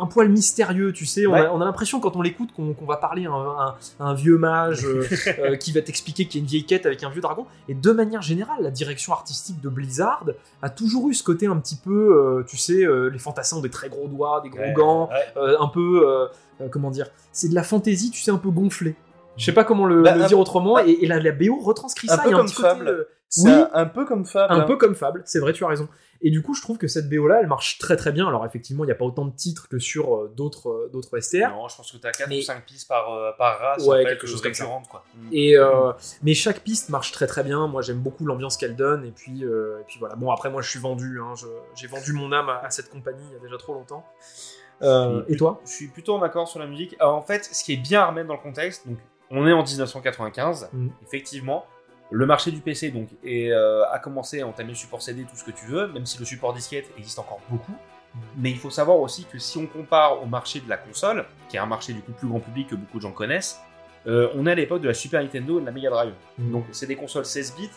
[0.00, 1.40] Un poil mystérieux, tu sais, on Ouais.
[1.46, 4.38] a, on a l'impression quand on l'écoute qu'on va parler à un, un- un vieux
[4.38, 5.04] mage euh,
[5.38, 7.46] euh, qui va t'expliquer qu'il y a une vieille quête avec un vieux dragon.
[7.68, 10.24] Et de manière générale, la direction artistique de Blizzard
[10.62, 13.62] a toujours eu ce côté un petit peu, euh, tu sais, euh, les fantassins ont
[13.62, 15.54] des très gros doigts, des gros Ouais, gants, ouais.
[15.58, 16.28] un peu,
[16.70, 18.94] comment dire, c'est de la fantaisie, tu sais, un peu gonflée.
[19.36, 22.06] Je sais pas comment le, Bah, le dire autrement, et, et la, la BO retranscrit
[22.10, 22.22] un ça.
[22.22, 23.06] peu comme un petit Fable.
[23.38, 24.52] oui, un, un peu comme Fable.
[24.52, 24.64] un hein.
[24.64, 25.88] peu comme Fable, c'est vrai, tu as raison.
[26.24, 28.28] Et du coup, je trouve que cette BO là, elle marche très très bien.
[28.28, 31.18] Alors effectivement, il n'y a pas autant de titres que sur euh, d'autres euh, d'autres
[31.20, 31.50] STR.
[31.50, 33.96] Non, je pense que t'as 4 Mais- ou 5 pistes par, euh, par race, Ouais,
[33.96, 34.66] en fait, quelque chose comme ça.
[34.90, 35.04] quoi.
[35.32, 35.92] Et euh,
[36.22, 37.66] mais chaque piste marche très très bien.
[37.66, 39.04] Moi, j'aime beaucoup l'ambiance qu'elle donne.
[39.04, 40.14] Et puis euh, et puis voilà.
[40.14, 41.20] Bon après, moi, je suis vendu.
[41.20, 41.34] hein.
[41.36, 44.04] Je- J'ai vendu mon âme à, à cette compagnie il y a déjà trop longtemps.
[44.82, 45.60] Euh, et toi?
[45.64, 46.96] Je suis plutôt en accord sur la musique.
[46.98, 48.98] Alors, en fait, ce qui est bien à remettre dans le contexte, donc
[49.30, 50.88] on est en 1995, Mm.
[51.02, 51.64] effectivement.
[52.12, 55.34] Le marché du PC donc est, euh, a commencé à entamer le support CD, tout
[55.36, 57.74] ce que tu veux, même si le support disquette existe encore beaucoup.
[58.36, 61.56] Mais il faut savoir aussi que si on compare au marché de la console, qui
[61.56, 63.58] est un marché du coup plus grand public que beaucoup de gens connaissent,
[64.06, 66.12] euh, on est à l'époque de la Super Nintendo et de la Mega Drive.
[66.38, 67.70] Donc c'est des consoles 16 bits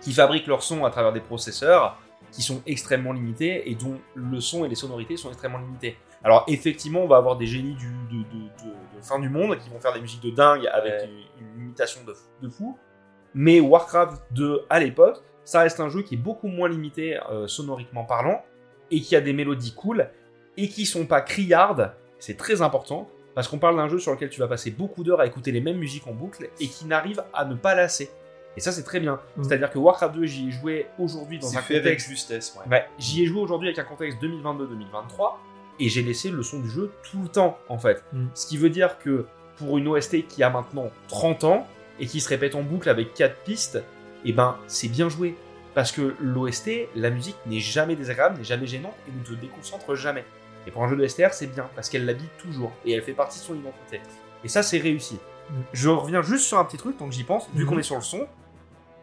[0.00, 1.98] qui fabriquent leur son à travers des processeurs
[2.32, 5.96] qui sont extrêmement limités et dont le son et les sonorités sont extrêmement limités.
[6.24, 9.56] Alors effectivement, on va avoir des génies du, de, de- de- de fin du monde
[9.58, 11.10] qui vont faire des musiques de dingue avec Ouais.
[11.40, 12.76] une, de, de fou.
[13.38, 17.46] Mais Warcraft 2 à l'époque, ça reste un jeu qui est beaucoup moins limité euh,
[17.46, 18.42] sonoriquement parlant
[18.90, 20.08] et qui a des mélodies cool
[20.56, 21.92] et qui sont pas criardes.
[22.18, 25.20] C'est très important parce qu'on parle d'un jeu sur lequel tu vas passer beaucoup d'heures
[25.20, 28.08] à écouter les mêmes musiques en boucle et qui n'arrive à ne pas lasser.
[28.56, 29.20] Et ça, c'est très bien.
[29.36, 29.44] Mhm.
[29.44, 32.56] C'est-à-dire que Warcraft 2, j'y ai joué aujourd'hui dans C'est un fait avec contexte justesse.
[32.58, 32.72] ouais.
[32.72, 35.34] Ouais, j'y ai joué aujourd'hui avec un contexte 2022-2023
[35.78, 38.02] et j'ai laissé le son du jeu tout le temps en fait.
[38.14, 38.28] Mm.
[38.32, 39.26] Ce qui veut dire que
[39.58, 41.66] pour une OST qui a maintenant 30 ans
[42.00, 43.82] et qui se répète en boucle avec 4 pistes,
[44.24, 45.36] et ben c'est bien joué.
[45.74, 49.94] Parce que l'OST, la musique n'est jamais désagréable, n'est jamais gênante et ne te déconcentre
[49.94, 50.24] jamais.
[50.66, 53.12] Et pour un jeu de STR, c'est bien parce qu'elle l'habite toujours et elle fait
[53.12, 54.00] partie de son identité.
[54.42, 55.18] Et ça, c'est réussi.
[55.74, 57.68] Je reviens juste sur un petit truc, tant que j'y pense, vu Mhm.
[57.70, 58.26] qu'on est sur le son.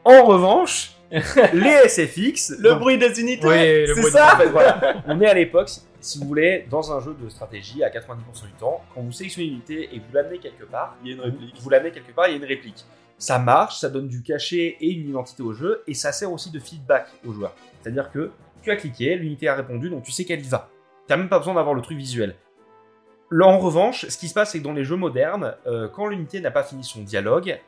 [0.03, 0.93] En revanche,
[1.53, 5.03] les SFX, Le donc- bruit des unités Oui, C'est ça en fait, voilà.
[5.07, 5.69] On est à l'époque,
[6.03, 9.47] si- vous voulez, dans un jeu de stratégie à 90% du temps, quand vous sélectionnez
[9.47, 11.55] une unité et que vous l'amenez quelque part, Il y a une vous, réplique.
[11.61, 12.85] vous l'amenez quelque part, il y a une réplique.
[13.17, 16.51] Ça marche, ça donne du cachet et une identité au jeu, et ça sert aussi
[16.51, 17.55] de feedback aux joueurs.
[17.81, 18.31] C'est-à-dire que
[18.61, 20.69] tu as cliqué, l'unité a répondu, donc tu sais qu'elle y va.
[21.07, 22.35] T'as même pas besoin d'avoir le truc visuel.
[23.31, 26.07] Là, en revanche, ce qui se passe, c'est que dans les jeux modernes, euh, quand
[26.07, 27.59] l'unité n'a pas fini son dialogue,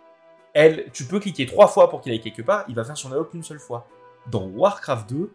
[0.54, 3.10] elle, tu peux cliquer trois fois pour qu'il aille quelque part, il va faire son
[3.10, 3.88] dialogue qu'une seule fois.
[4.32, 5.32] Dans Warcraft 2,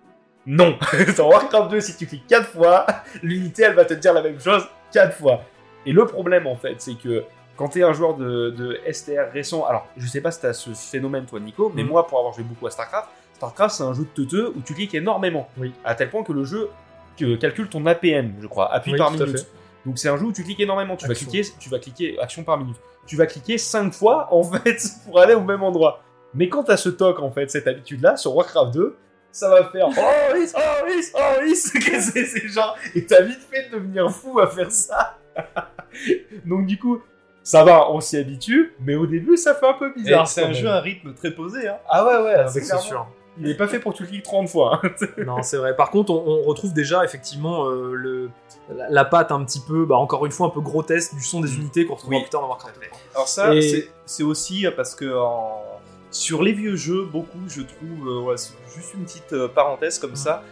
[0.47, 0.77] non.
[1.17, 2.87] Dans Warcraft 2, si tu cliques quatre fois,
[3.23, 5.43] l'unité, elle va te dire la même chose quatre fois.
[5.87, 7.25] Et le problème, en fait, c'est que
[7.57, 10.71] quand t'es un joueur de, de STR récent, alors je sais pas si t'as ce
[10.71, 11.89] phénomène toi Nico, mais Mhm.
[11.91, 14.73] moi pour avoir joué beaucoup à StarCraft, StarCraft c'est un jeu de teuteux où tu
[14.75, 15.73] cliques énormément, Oui.
[15.85, 16.71] à tel point que le jeu
[17.19, 19.47] que- calcule ton APM, je crois, appui Oui, par minute.
[19.85, 22.43] Donc c'est un jeu où tu cliques énormément, tu vas cliquer, tu vas cliquer action
[22.45, 22.77] par minute.
[23.07, 26.03] Tu vas cliquer 5 fois en fait pour aller au même endroit.
[26.35, 28.97] Mais quand t'as ce toc en fait, cette habitude là sur Warcraft 2,
[29.33, 29.93] ça va faire oh
[30.35, 34.47] oui, oh oui, oh oui, c'est genre et t'as vite fait de devenir fou à
[34.49, 35.19] faire ça.
[36.47, 37.01] Donc du coup,
[37.43, 40.27] ça va, on s'y habitue, mais au début ça fait un peu bizarre.
[40.29, 41.69] C'est un jeu à un rythme très posé.
[41.69, 41.77] Hein.
[41.89, 43.07] Ah ouais ouais, Ah, c'est sûr.
[43.39, 44.81] Il est pas fait pour que tu le cliques 30 fois.
[44.83, 44.91] hein.
[45.25, 45.75] Non, c'est vrai.
[45.75, 48.29] Par contre, on, on retrouve déjà effectivement euh, le,
[48.75, 51.41] la, la patte un petit peu, bah, encore une fois, un peu grotesque du son
[51.41, 52.23] des unités qu'on retrouvera Oui.
[52.25, 52.79] plus tard dans Warcraft.
[53.15, 55.63] Alors ça, Et- c'est aussi parce que en-
[56.11, 58.37] sur les vieux jeux, beaucoup, je trouve, euh, ouais,
[58.75, 60.43] juste une petite euh, parenthèse comme ça,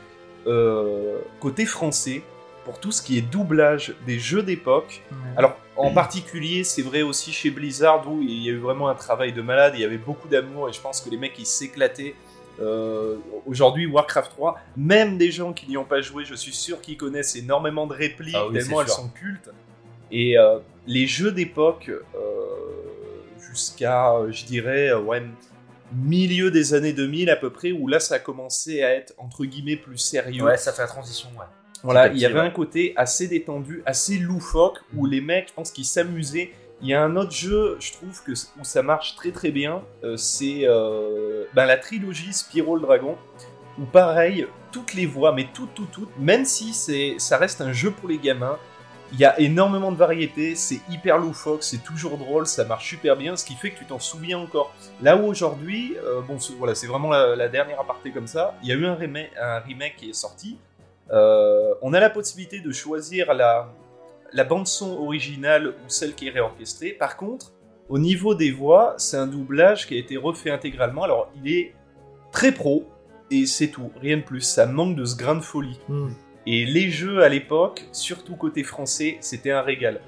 [0.46, 2.22] euh, côté français,
[2.64, 5.02] pour tout ce qui est doublage des jeux d'époque,
[5.36, 8.94] alors en particulier, c'est vrai aussi chez Blizzard où il y a eu vraiment un
[8.94, 11.46] travail de malade, il y avait beaucoup d'amour et je pense que les mecs ils
[11.46, 12.14] s'éclataient.
[12.60, 16.80] Euh, Aujourd'hui, Warcraft 3, même des gens qui n'y ont pas joué, je suis sûr
[16.82, 18.96] qu'ils connaissent énormément de répliques, Ah oui, tellement elles sûr.
[18.96, 19.50] sont cultes.
[20.10, 22.20] Et euh, les jeux d'époque, euh,
[23.48, 25.22] jusqu'à, je dirais, ouais,
[25.92, 29.44] milieu des années 2000 à peu près, où là ça a commencé à être entre
[29.44, 30.44] guillemets plus sérieux.
[30.44, 31.46] Ouais, ça fait la transition, ouais.
[31.82, 35.70] Voilà, il y avait un côté assez détendu, assez loufoque, où les mecs, je pense
[35.70, 36.50] qu'ils s'amusaient.
[36.80, 39.82] Il y a un autre jeu, je trouve, que, où ça marche très très bien,
[40.04, 43.16] euh, c'est euh, ben, la trilogie Spyro le Dragon,
[43.78, 46.72] où pareil, toutes les voix, mais toutes, toutes, toutes, même si
[47.18, 48.58] ça reste un jeu pour les gamins,
[49.12, 53.16] il y a énormément de variétés, c'est hyper loufoque, c'est toujours drôle, ça marche super
[53.16, 54.74] bien, ce qui fait que tu t'en souviens encore.
[55.02, 58.72] Là où aujourd'hui, euh, bon, voilà, c'est vraiment la, dernière aparté comme ça, il y
[58.72, 60.58] a eu un remake, qui est sorti,
[61.10, 63.72] euh, on a la possibilité de choisir la,
[64.32, 66.90] la bande-son originale ou celle qui est réorchestrée.
[66.90, 67.52] Par contre,
[67.88, 71.04] au niveau des voix, c'est un doublage qui a été refait intégralement.
[71.04, 71.74] Alors, il est
[72.30, 72.86] très pro,
[73.30, 74.42] et c'est tout, rien de plus.
[74.42, 75.78] Ça manque de ce grain de folie.
[75.88, 76.10] Hmm.
[76.50, 80.00] Et les jeux à l'époque, surtout côté français, c'était un régal.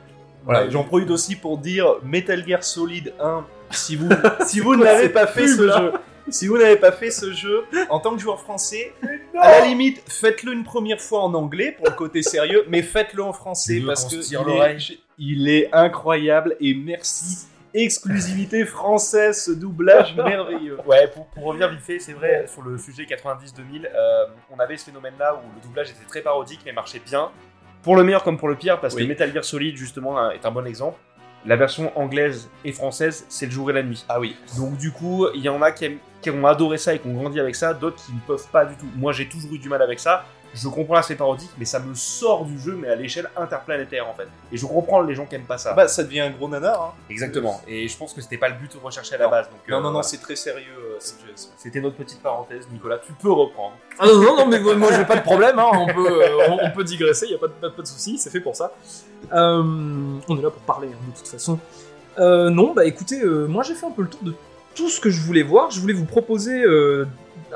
[0.43, 0.70] Voilà, Ouais.
[0.70, 4.09] j'en profite aussi pour dire Metal Gear Solid 1, si vous,
[4.47, 5.93] si vous n'avez pas fait ce jeu,
[6.30, 8.95] si vous n'avez pas fait ce jeu, en tant que joueur français,
[9.38, 13.22] à la limite, faites-le une première fois en anglais pour le côté sérieux, mais faites-le
[13.22, 17.49] en français parce que est, il est incroyable et merci.
[17.72, 20.78] Exclusivité française, ce doublage merveilleux.
[20.86, 24.76] Ouais, pour, pour revenir vite fait, c'est vrai, sur le sujet 90-2000, euh, on avait
[24.76, 27.30] ce phénomène-là où le doublage était très parodique mais marchait bien.
[27.82, 29.02] Pour le meilleur comme pour le pire, parce Oui.
[29.04, 30.98] que Metal Gear Solid, justement, est un bon exemple.
[31.46, 34.04] La version anglaise et française, c'est le jour et la nuit.
[34.08, 34.36] Ah oui.
[34.58, 37.08] Donc du coup, il y en a qui, aiment- qui ont adoré ça et qui
[37.08, 38.86] ont grandi avec ça, d'autres qui ne peuvent pas du tout.
[38.96, 40.26] Moi, j'ai toujours eu du mal avec ça.
[40.53, 44.14] Je comprends l'aspect parodique, mais ça me sort du jeu, mais à l'échelle interplanétaire en
[44.14, 44.26] fait.
[44.51, 45.70] Et je comprends les gens qui aiment pas ça.
[45.72, 46.82] Ah bah, ça devient un gros nanar.
[46.82, 46.92] hein.
[47.09, 47.61] Exactement.
[47.68, 49.30] Et je pense que c'était pas le but recherché à la Non.
[49.30, 49.46] base.
[49.46, 50.03] Donc, Non, euh, non, non, voilà.
[50.03, 50.98] c'est très sérieux, euh.
[51.57, 52.98] C'était notre petite parenthèse, Nicolas.
[52.98, 53.74] Tu peux reprendre.
[53.98, 56.59] Ah non, non, non, mais moi, j'ai pas de problème, hein, on, peut, euh, on,
[56.66, 58.72] on peut digresser, il a pas de, pas, pas de souci, c'est fait pour ça.
[59.32, 59.62] Euh,
[60.28, 61.59] on est là pour parler, hein, de toute façon.
[62.18, 64.34] Euh, non, bah écoutez, euh, moi j'ai fait un peu le tour de
[64.74, 65.70] tout ce que je voulais voir.
[65.70, 67.07] Je voulais vous proposer euh,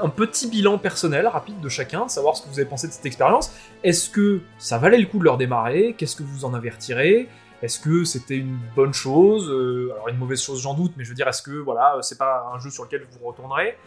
[0.00, 3.06] un petit bilan personnel rapide de chacun, savoir ce que vous avez pensé de cette
[3.06, 3.52] expérience.
[3.82, 5.94] Est-ce que ça valait le coup de leur démarrer?
[5.96, 7.28] Qu'est-ce que vous en avez retiré?
[7.62, 9.48] Est-ce que c'était une bonne chose?
[9.50, 12.18] Euh, Alors une mauvaise chose, j'en doute, mais je veux dire, est-ce que voilà, c'est
[12.18, 13.78] pas un jeu sur lequel vous retournerez?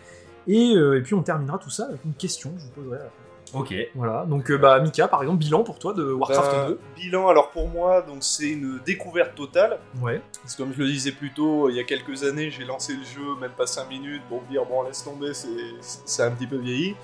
[0.48, 2.98] Et, euh, et puis on terminera tout ça avec une question que je vous poserai
[2.98, 3.26] à la fin.
[3.54, 3.74] Ok.
[3.95, 7.28] Voilà, donc euh, bah Mika par exemple, bilan pour toi de Warcraft Ben, 2 bilan,
[7.28, 9.80] alors pour moi, donc c'est une découverte totale.
[10.02, 10.22] Ouais.
[10.41, 12.93] Parce que comme je le disais plus tôt, il y a quelques années, j'ai lancé
[12.93, 15.48] le jeu, même pas 5 minutes, pour me dire, bon, laisse tomber, c'est
[15.82, 16.95] c'est un petit peu vieilli.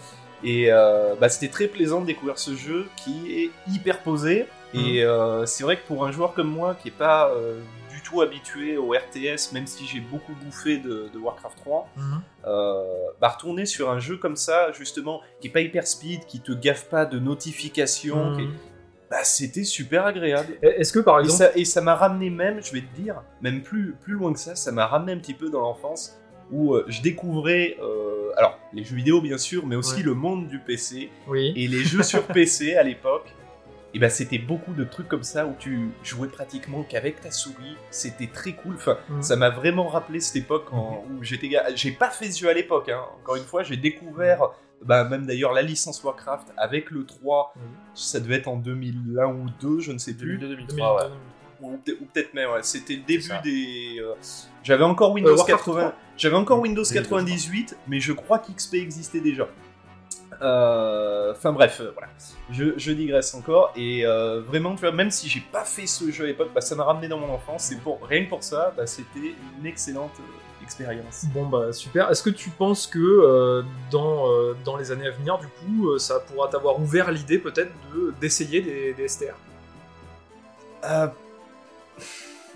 [0.43, 4.45] Et euh, bah, c'était très plaisant de découvrir ce jeu qui est hyper posé.
[4.73, 7.61] Et euh, c'est vrai que pour un joueur comme moi, qui est pas euh,
[8.13, 11.89] tout habitué au RTS, même si j'ai beaucoup bouffé de, de Warcraft 3,
[12.45, 12.83] euh,
[13.19, 16.51] bah, retourner sur un jeu comme ça, justement, qui est pas hyper speed, qui te
[16.51, 18.35] gaffe pas de notifications, Mhm.
[18.37, 18.49] qui est-
[19.09, 20.53] bah, c'était super agréable.
[20.61, 23.21] Est-ce que par Et exemple, ça, et ça m'a ramené même, je vais te dire,
[23.41, 26.19] même plus, plus loin que ça, ça m'a ramené un petit peu dans l'enfance
[26.51, 30.03] où euh, je découvrais, euh, alors les jeux vidéo bien sûr, mais aussi Ouais.
[30.03, 33.33] le monde du PC oui, et les jeux sur PC à l'époque.
[33.95, 37.77] Et ben c'était beaucoup de trucs comme ça où tu jouais pratiquement qu'avec ta souris,
[37.91, 38.73] c'était très cool.
[38.75, 39.21] Enfin, Mhm.
[39.21, 41.51] ça m'a vraiment rappelé cette époque en- où j'étais.
[41.75, 43.01] J'ai pas fait ce jeu à l'époque, hein.
[43.21, 44.49] encore une fois, j'ai découvert,
[44.83, 47.61] bah, même d'ailleurs la licence Warcraft avec le 3, Mhm.
[47.93, 51.11] ça devait être en 2001 ou 2, je ne sais plus 2002-2003, ouais.
[51.61, 52.63] ou peut- ou peut-être même, ouais.
[52.63, 53.99] c'était le début des.
[54.01, 54.15] euh,
[54.63, 55.95] J'avais encore Windows Euh, Warcraft 80, 3.
[56.17, 59.47] j'avais encore Windows 2002, 98, mais je crois qu'XP existait déjà.
[60.41, 62.09] Euh, Enfin bref, euh, voilà.
[62.51, 63.71] Je, je digresse encore.
[63.75, 66.61] Et euh, vraiment, tu vois, même si j'ai pas fait ce jeu à l'époque, bah,
[66.61, 67.71] ça m'a ramené dans mon enfance.
[67.71, 70.11] Et pour, rien que pour ça, bah, c'était une excellente
[70.61, 71.25] expérience.
[71.33, 72.09] Bon bah super.
[72.09, 75.89] Est-ce que tu penses que euh, dans, euh, dans les années à venir, du coup,
[75.89, 79.35] euh, ça pourra t'avoir ouvert l'idée peut-être de d'essayer des, des STR
[80.85, 81.07] Euh,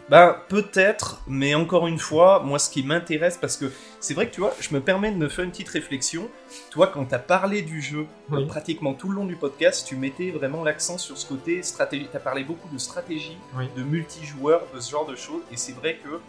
[0.10, 4.34] Ben, peut-être, mais encore une fois, moi, ce qui m'intéresse, parce que c'est vrai que
[4.34, 6.30] tu vois, je me permets de me faire une petite réflexion.
[6.72, 8.46] Toi, quand t'as parlé du jeu, Oui.
[8.46, 12.08] pratiquement tout le long du podcast, tu mettais vraiment l'accent sur ce côté stratégie.
[12.10, 13.66] T'as parlé beaucoup de stratégie, Oui.
[13.76, 16.20] de multijoueur, de ce genre de choses, et c'est vrai que.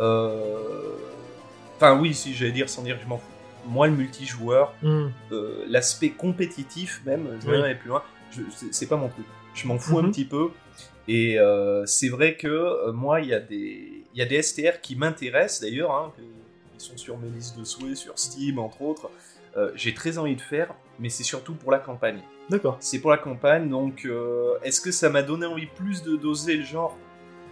[0.00, 0.92] euh,
[1.78, 3.24] Enfin, oui, si j'allais dire sans dire, je m'en fous.
[3.66, 5.08] Moi, le multijoueur, Hmm.
[5.32, 7.62] euh, l'aspect compétitif même, je vais Oui.
[7.64, 8.02] aller plus loin,
[8.70, 9.26] c'est pas mon truc.
[9.52, 10.10] Je m'en fous un Mhm.
[10.10, 10.50] petit peu.
[11.08, 14.80] Et euh, c'est vrai que euh, moi, il y, a des- y a des STR
[14.82, 16.12] qui m'intéressent d'ailleurs, hein,
[16.78, 19.10] qui sont sur mes listes de souhaits, sur Steam entre autres.
[19.56, 22.20] Euh, J'ai très envie de faire, mais c'est surtout pour la campagne.
[22.50, 22.76] D'accord.
[22.80, 24.06] C'est pour la campagne, donc
[24.62, 26.96] est-ce que ça m'a donné envie plus de doser le genre?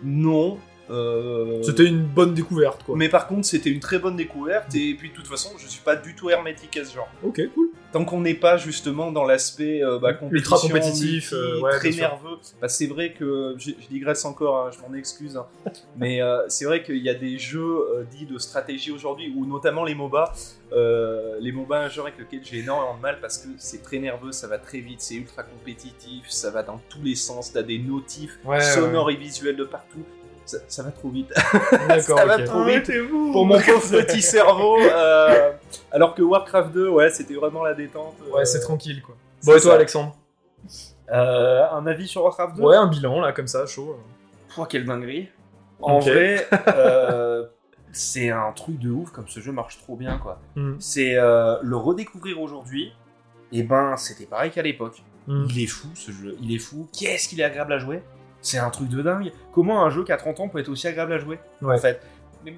[0.02, 0.58] Non.
[0.90, 2.96] Euh, C'était une bonne découverte quoi.
[2.96, 5.80] Mais par contre, c'était une très bonne découverte, et puis de toute façon, je suis
[5.80, 7.08] pas du tout hermétique à ce genre.
[7.22, 7.68] Ok, cool.
[7.92, 11.90] Tant qu'on n'est pas justement dans l'aspect euh, bah, Ultra compétitif, multi, euh, ouais, très
[11.90, 15.46] nerveux, bah, c'est vrai que je, je digresse encore, hein, je m'en excuse, hein.
[15.96, 17.78] mais euh, c'est vrai qu'il y a des jeux
[18.10, 20.32] dits de stratégie aujourd'hui, ou notamment les MOBA,
[21.40, 24.32] les MOBA, un genre avec lequel j'ai énormément de mal parce que c'est très nerveux,
[24.32, 27.78] ça va très vite, c'est ultra compétitif, ça va dans tous les sens, t'as des
[27.78, 30.04] notifs Ouais, sonores et visuels de partout.
[30.46, 31.32] Ça, ça va trop vite.
[31.88, 32.18] D'accord.
[32.18, 32.44] ça va ok.
[32.44, 32.90] trop vite
[33.32, 34.76] pour mon pauvre petit cerveau.
[34.80, 35.52] euh,
[35.90, 38.14] alors que Warcraft 2, ouais, c'était vraiment la détente.
[38.28, 39.14] euh, Ouais, c'est tranquille quoi.
[39.44, 39.74] Bon et toi ça.
[39.76, 40.14] Alexandre
[41.12, 43.98] Euh, un avis sur Warcraft 2 Ouais, un bilan là comme ça, chaud.
[44.54, 45.28] Pouah, quelle dinguerie.
[45.80, 47.44] En vrai, euh,
[47.92, 50.38] c'est un truc de ouf comme ce jeu marche trop bien quoi.
[50.56, 50.74] Hmm.
[50.78, 52.92] C'est euh, le redécouvrir aujourd'hui.
[53.52, 55.02] Et ben, c'était pareil qu'à l'époque.
[55.26, 55.46] Hmm.
[55.48, 56.88] Il est fou ce jeu, il est fou.
[56.98, 58.02] Qu'est-ce qu'il est agréable à jouer?
[58.44, 59.32] C'est un truc de dingue.
[59.52, 61.76] Comment un jeu qui a 30 ans peut être aussi agréable à jouer Ouais.
[61.76, 62.00] En fait,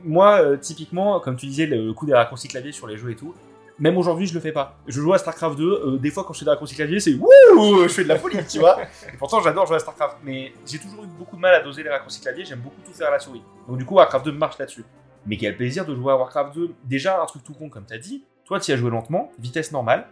[0.04, 3.16] moi, euh, typiquement, comme tu disais, le coup des raccourcis clavier sur les jeux et
[3.16, 3.34] tout,
[3.78, 4.78] même aujourd'hui, je le fais pas.
[4.88, 7.14] Je joue à StarCraft 2, euh, des fois quand je fais des raccourcis clavier, c'est
[7.14, 8.80] wouh, je fais de la folie, tu vois.
[9.12, 11.84] Et pourtant, j'adore jouer à StarCraft, mais j'ai toujours eu beaucoup de mal à doser
[11.84, 13.42] les raccourcis clavier, j'aime beaucoup tout faire à la souris.
[13.68, 14.84] Donc du coup, Warcraft 2 marche là-dessus.
[15.26, 16.74] Mais quel plaisir de jouer à Warcraft 2.
[16.84, 20.06] Déjà, un truc tout con, comme t'as dit, toi, tu as joué lentement, vitesse normale,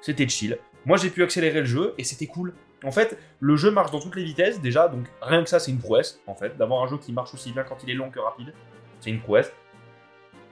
[0.00, 0.58] c'était chill.
[0.84, 2.52] Moi, j'ai pu accélérer le jeu et c'était cool.
[2.84, 5.70] En fait, le jeu marche dans toutes les vitesses déjà, donc rien que ça, c'est
[5.70, 8.10] une prouesse, en fait, d'avoir un jeu qui marche aussi bien quand il est long
[8.10, 8.52] que rapide.
[9.00, 9.52] C'est une prouesse.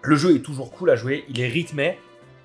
[0.02, 1.98] Le jeu est toujours cool à jouer, il est rythmé.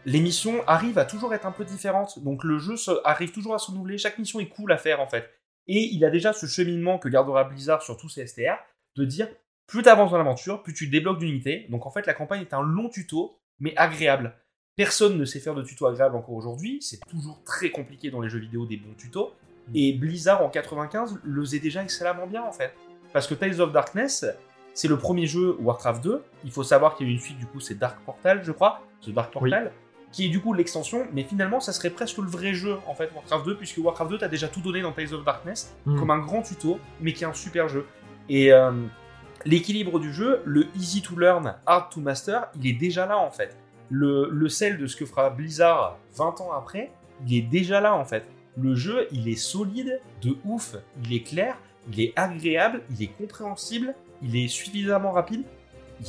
[0.06, 3.60] Les missions arrivent à toujours être un peu différentes, donc le jeu arrive toujours à
[3.60, 3.98] se renouveler.
[3.98, 5.30] Chaque mission est cool à faire en fait.
[5.68, 8.56] Et il a déjà ce cheminement que gardera Blizzard sur tous ses STR,
[8.96, 9.28] de dire
[9.68, 11.68] plus tu avances dans l'aventure, plus tu débloques d'unités.
[11.70, 14.34] Donc en fait, la campagne est un long tuto, mais agréable.
[14.78, 16.82] Personne ne sait faire de tuto agréable encore aujourd'hui.
[16.82, 19.34] C'est toujours très compliqué dans les jeux vidéo des bons tutos.
[19.76, 22.74] Et Blizzard en 95 le faisait déjà excellemment bien en fait.
[23.14, 24.26] Parce que Tales of Darkness,
[24.74, 26.24] c'est le premier jeu Warcraft 2.
[26.46, 28.82] Il faut savoir qu'il y a une suite, du coup, c'est Dark Portal, je crois.
[29.02, 29.72] The Dark Portal.
[30.12, 33.12] Qui est du coup l'extension, mais finalement, ça serait presque le vrai jeu en fait,
[33.14, 36.00] Warcraft 2, puisque Warcraft 2, t'as déjà tout donné dans Tales of Darkness Hmm.
[36.00, 37.86] comme un grand tuto, mais qui est un super jeu.
[38.30, 38.72] Et euh,
[39.46, 43.32] l'équilibre du jeu, le easy to learn, hard to master, il est déjà là en
[43.32, 43.58] fait.
[43.90, 46.92] Le, le sel de ce que fera Blizzard 20 ans après,
[47.26, 48.26] il est déjà là en fait.
[48.60, 51.58] Le jeu, il est solide, de ouf, il est clair,
[51.92, 53.94] il est agréable, il est compréhensible,
[54.24, 55.44] il est suffisamment rapide.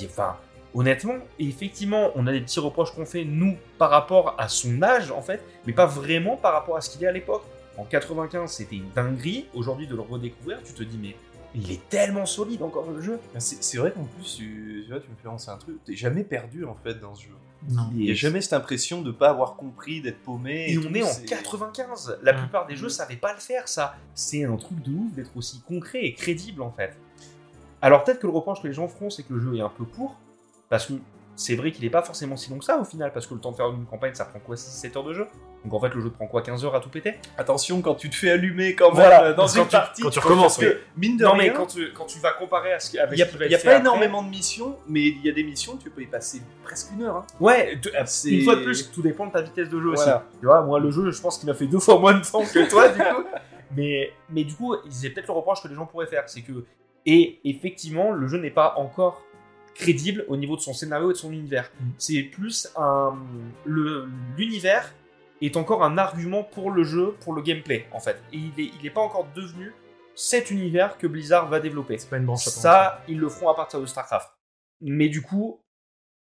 [0.05, 0.37] Enfin,
[0.75, 5.11] honnêtement, effectivement, on a des petits reproches qu'on fait, nous, par rapport à son âge,
[5.11, 7.45] en fait, mais pas vraiment par rapport à ce qu'il est à l'époque.
[7.77, 9.47] En 95, c'était une dinguerie.
[9.55, 11.17] Aujourd'hui, de le redécouvrir, tu te dis, mais
[11.55, 13.21] il est tellement solide encore le jeu.
[13.35, 15.97] Ben, C'est vrai qu'en plus, tu, tu vois, tu me fais à un truc, t'es
[15.97, 17.35] jamais perdu en fait dans ce jeu.
[17.69, 17.89] Non.
[17.93, 20.67] Il n'y a jamais cette impression de pas avoir compris, d'être paumé.
[20.69, 22.19] Et on tout, est en c'est- 95.
[22.23, 23.97] La plupart des jeux savaient pas le faire, ça.
[24.15, 26.97] C'est un truc de ouf d'être aussi concret et crédible, en fait.
[27.83, 29.69] Alors peut-être que le reproche que les gens feront, c'est que le jeu est un
[29.69, 30.17] peu court,
[30.69, 30.95] parce que
[31.37, 33.41] c'est vrai qu'il est pas forcément si long que ça, au final, parce que le
[33.41, 35.27] temps de faire une campagne, ça prend quoi 6-7 heures de jeu?
[35.65, 37.15] Donc en fait, le jeu prend quoi 15 heures à tout péter?
[37.37, 40.03] Attention quand tu te fais allumer quand même Voilà, dans quand une tu- partie.
[40.03, 40.61] quand tu recommences,
[40.97, 43.15] mine de Non, rien, mais quand tu, quand tu vas comparer à ce qui- avec
[43.15, 45.03] il n'y a, ce qui va il y a pas après- énormément de missions, mais
[45.09, 47.17] il y a des missions, tu peux y passer presque une heure.
[47.17, 47.27] hein.
[47.41, 47.79] Ouais,
[48.27, 50.09] une fois de plus, tout dépend de ta vitesse de jeu aussi.
[50.41, 52.43] Tu vois, moi, le jeu, je pense qu'il m'a fait deux fois moins de temps
[52.45, 53.25] que toi, du coup.
[53.77, 56.23] Mais, mais du coup, c'est peut-être le reproche que les gens pourraient faire.
[56.27, 56.65] C'est que,
[57.05, 59.23] et effectivement, le jeu n'est pas encore
[59.75, 61.71] crédible au niveau de son scénario et de son univers.
[61.79, 61.85] Mm.
[61.99, 63.15] C'est plus un.
[64.37, 64.93] L'univers
[65.47, 68.21] est encore un argument pour le jeu, pour le gameplay, en fait.
[68.33, 69.73] Et il n'est il est pas encore devenu
[70.15, 71.97] cet univers que Blizzard va développer.
[71.97, 72.61] C'est pas une branche à part.
[72.61, 74.29] Ça, ils le feront à partir de StarCraft.
[74.81, 75.63] Mais du coup,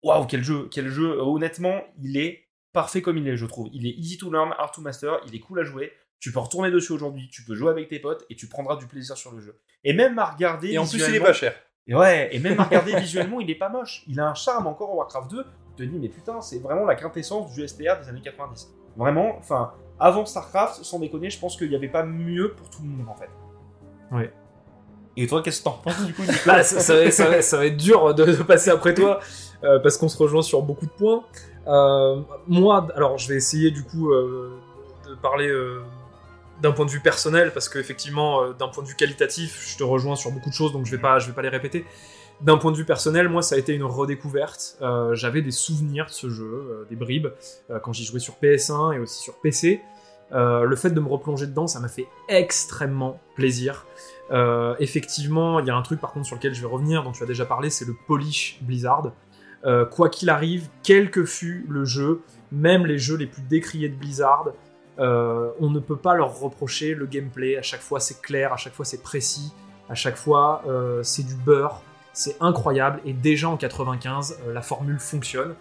[0.03, 1.19] waouh, quel jeu, quel jeu.
[1.21, 3.69] Honnêtement, il est parfait comme il est, je trouve.
[3.73, 5.93] Il est easy to learn, hard to master, il est cool à jouer.
[6.21, 8.87] Tu peux retourner dessus aujourd'hui, tu peux jouer avec tes potes et tu prendras du
[8.87, 9.61] plaisir sur le jeu.
[9.83, 10.71] Et même à regarder.
[10.71, 11.53] Et en plus, il est pas cher.
[11.89, 14.05] Et ouais, et même à regarder visuellement, il est pas moche.
[14.07, 15.45] Il a un charme encore en Warcraft 2.
[15.77, 18.73] Tu te dis, mais putain, c'est vraiment la quintessence du STR des années 90.
[18.97, 22.83] Vraiment, enfin, avant StarCraft, sans déconner, je pense qu'il n'y avait pas mieux pour tout
[22.83, 23.31] le monde en fait.
[24.11, 24.33] Ouais.
[25.17, 27.57] Et toi, qu'est-ce que t'en penses du coup Là, ça, ça va, ça va- ça
[27.59, 29.21] va être dur de, de passer après toi
[29.65, 31.23] euh, parce qu'on se rejoint sur beaucoup de points.
[31.67, 34.51] Euh, moi, alors je vais essayer du coup euh,
[35.09, 35.51] de parler
[36.61, 40.17] d'un point de vue personnel parce qu'effectivement, d'un point de vue qualitatif, je te rejoins
[40.17, 41.85] sur beaucoup de choses donc je vais pas, je vais pas les répéter.
[42.43, 44.77] D'un point de vue personnel, moi, ça a été une redécouverte.
[44.83, 47.29] Euh, J'avais des souvenirs de ce jeu, euh, des bribes,
[47.71, 49.81] euh, quand j'y jouais sur PS1 et aussi sur PC.
[50.35, 53.87] Le fait de me replonger dedans, ça m'a fait extrêmement plaisir.
[54.79, 57.23] Effectivement, il y a un truc par contre sur lequel je vais revenir, dont tu
[57.23, 59.13] as déjà parlé, c'est le polish Blizzard.
[59.91, 63.95] Quoi qu'il arrive, quel que fût le jeu, même les jeux les plus décriés de
[63.95, 64.47] Blizzard,
[64.97, 67.59] on ne peut pas leur reprocher le gameplay.
[67.59, 69.53] À chaque fois, c'est clair, à chaque fois, c'est précis,
[69.91, 70.65] à chaque fois,
[71.03, 71.83] c'est du beurre,
[72.13, 73.01] c'est incroyable.
[73.05, 75.55] Et déjà en 95, euh, la formule fonctionne.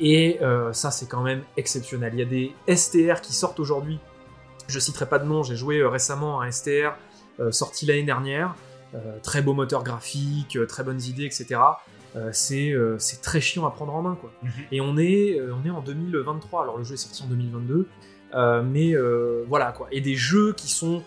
[0.00, 2.12] Et euh, ça, c'est quand même exceptionnel.
[2.14, 4.00] Il y a des STR qui sortent aujourd'hui.
[4.70, 6.96] Je citerai pas de nom, j'ai joué euh, récemment à un STR
[7.40, 8.54] euh, sorti l'année dernière.
[8.94, 11.60] Euh, très beau moteur graphique, très bonnes idées, etc.
[12.32, 12.74] C'est
[13.22, 14.32] très chiant à prendre en main, quoi.
[14.42, 14.50] Mhm.
[14.72, 17.88] Et on est, on est en 2023, alors le jeu est sorti en 2022,
[18.34, 18.94] euh, mais
[19.46, 19.86] voilà, quoi.
[19.92, 21.02] Et des jeux qui sont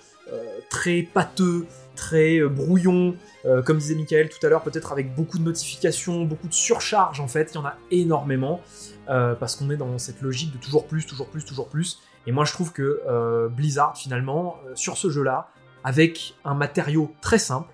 [0.70, 3.15] très pâteux, très euh, brouillons,
[3.45, 7.20] euh, comme disait Michael tout à l'heure, peut-être avec beaucoup de notifications, beaucoup de surcharge,
[7.20, 8.61] en fait, il y en a énormément,
[9.10, 11.99] euh, parce qu'on est dans cette logique de toujours plus, toujours plus, toujours plus.
[12.26, 13.02] Et moi, je trouve que
[13.49, 15.49] Blizzard, finalement, sur ce jeu-là,
[15.84, 17.74] avec un matériau très simple,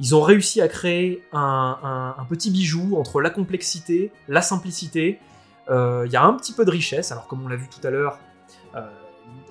[0.00, 5.18] ils ont réussi à créer un, petit bijou entre la complexité, la simplicité.
[5.70, 7.90] Il y a un petit peu de richesse, alors comme on l'a vu tout à
[7.90, 8.18] l'heure,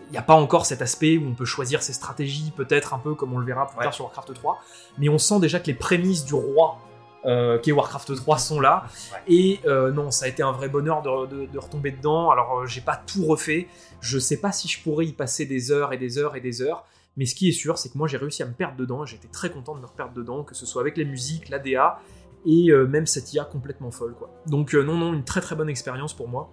[0.07, 2.99] il n'y a pas encore cet aspect où on peut choisir ses stratégies, peut-être un
[2.99, 3.83] peu comme on le verra plus Ouais.
[3.83, 4.59] tard sur Warcraft 3,
[4.97, 6.77] mais on sent déjà que les prémices du roi
[7.25, 8.85] euh, qui est Warcraft 3 sont là.
[9.11, 9.19] Ouais.
[9.27, 12.29] Et euh, non, ça a été un vrai bonheur de, de- de retomber dedans.
[12.29, 13.67] Alors, euh, j'ai pas tout refait.
[13.99, 16.61] Je sais pas si je pourrais y passer des heures et des heures et des
[16.61, 16.85] heures.
[17.17, 19.05] Mais ce qui est sûr, c'est que moi j'ai réussi à me perdre dedans.
[19.05, 21.99] J'étais très content de me reperdre dedans, que ce soit avec les musiques, la DA
[22.45, 24.13] et même cette IA complètement folle.
[24.13, 24.29] Quoi.
[24.45, 26.51] Donc, non, non, une très très bonne expérience pour moi.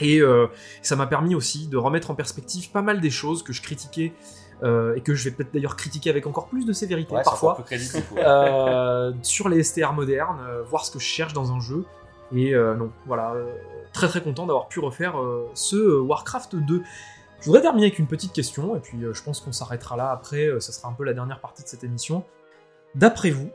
[0.00, 0.46] Et euh,
[0.82, 4.12] ça m'a permis aussi de remettre en perspective pas mal des choses que je critiquais
[4.62, 7.64] euh, et que je vais peut-être d'ailleurs critiquer avec encore plus de sévérité Ouais, parfois
[8.16, 11.84] euh, sur les STR modernes, voir ce que je cherche dans un jeu.
[12.34, 13.34] Et non, voilà,
[13.92, 15.14] très très content d'avoir pu refaire
[15.54, 16.82] ce Warcraft 2.
[17.40, 20.48] Je voudrais terminer avec une petite question, et puis je pense qu'on s'arrêtera là après,
[20.58, 22.24] ça sera un peu la dernière partie de cette émission.
[22.96, 23.50] D'après vous,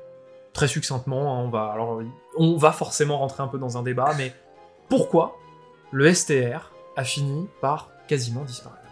[0.53, 2.01] très succinctement, hein, on va, alors,
[2.37, 4.33] on va forcément rentrer un peu dans un débat, mais
[4.87, 5.35] pourquoi
[5.91, 8.83] le STR a fini par quasiment disparaître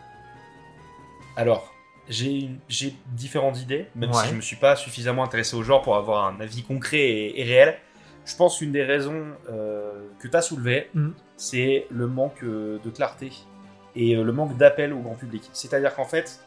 [1.35, 1.73] Alors,
[2.09, 2.49] j'ai
[3.11, 4.23] différentes idées, même Ouais.
[4.23, 7.41] si je me suis pas suffisamment intéressé au genre pour avoir un avis concret et,
[7.41, 7.77] et réel.
[8.25, 11.13] Je pense qu'une des raisons euh, que tu as soulevées, Mhm.
[11.37, 13.31] c'est le manque euh, de clarté
[13.95, 15.49] et euh, le manque d'appel au grand public.
[15.53, 16.39] C'est-à-dire qu'en fait,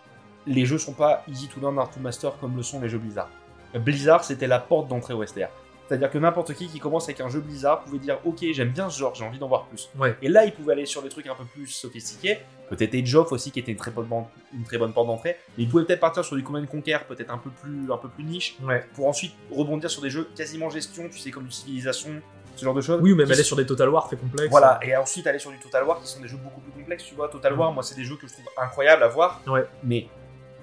[0.46, 2.98] les jeux sont pas easy to learn, hard to master comme le sont les jeux
[2.98, 3.30] Blizzard.
[3.74, 5.48] Blizzard, c'était la porte d'entrée au STR.
[5.90, 8.88] C'est-à-dire que n'importe qui qui commence avec un jeu Blizzard pouvait dire Ok, j'aime bien
[8.88, 9.90] ce genre, j'ai envie d'en voir plus.
[9.98, 10.14] Ouais.
[10.22, 12.38] Et là, il pouvait aller sur des trucs un peu plus sophistiqués.
[12.68, 15.36] Peut-être Age of aussi, qui était une très bonne, ban- une très bonne porte d'entrée.
[15.58, 18.08] Mais il pouvait peut-être partir sur du Command Conquer, peut-être un peu plus, un peu
[18.08, 18.84] plus niche, Ouais.
[18.94, 22.10] pour ensuite rebondir sur des jeux quasiment gestion, tu sais, comme du Civilisation,
[22.54, 23.00] ce genre de choses.
[23.02, 24.48] Oui, ou même aller sont- sur des Total War très complexes.
[24.52, 27.02] Voilà, et ensuite aller sur du Total War, qui sont des jeux beaucoup plus complexes,
[27.04, 27.28] tu vois.
[27.28, 29.40] Total War, moi, c'est des jeux que je trouve incroyables à voir.
[29.48, 29.64] Ouais.
[29.82, 30.06] Mais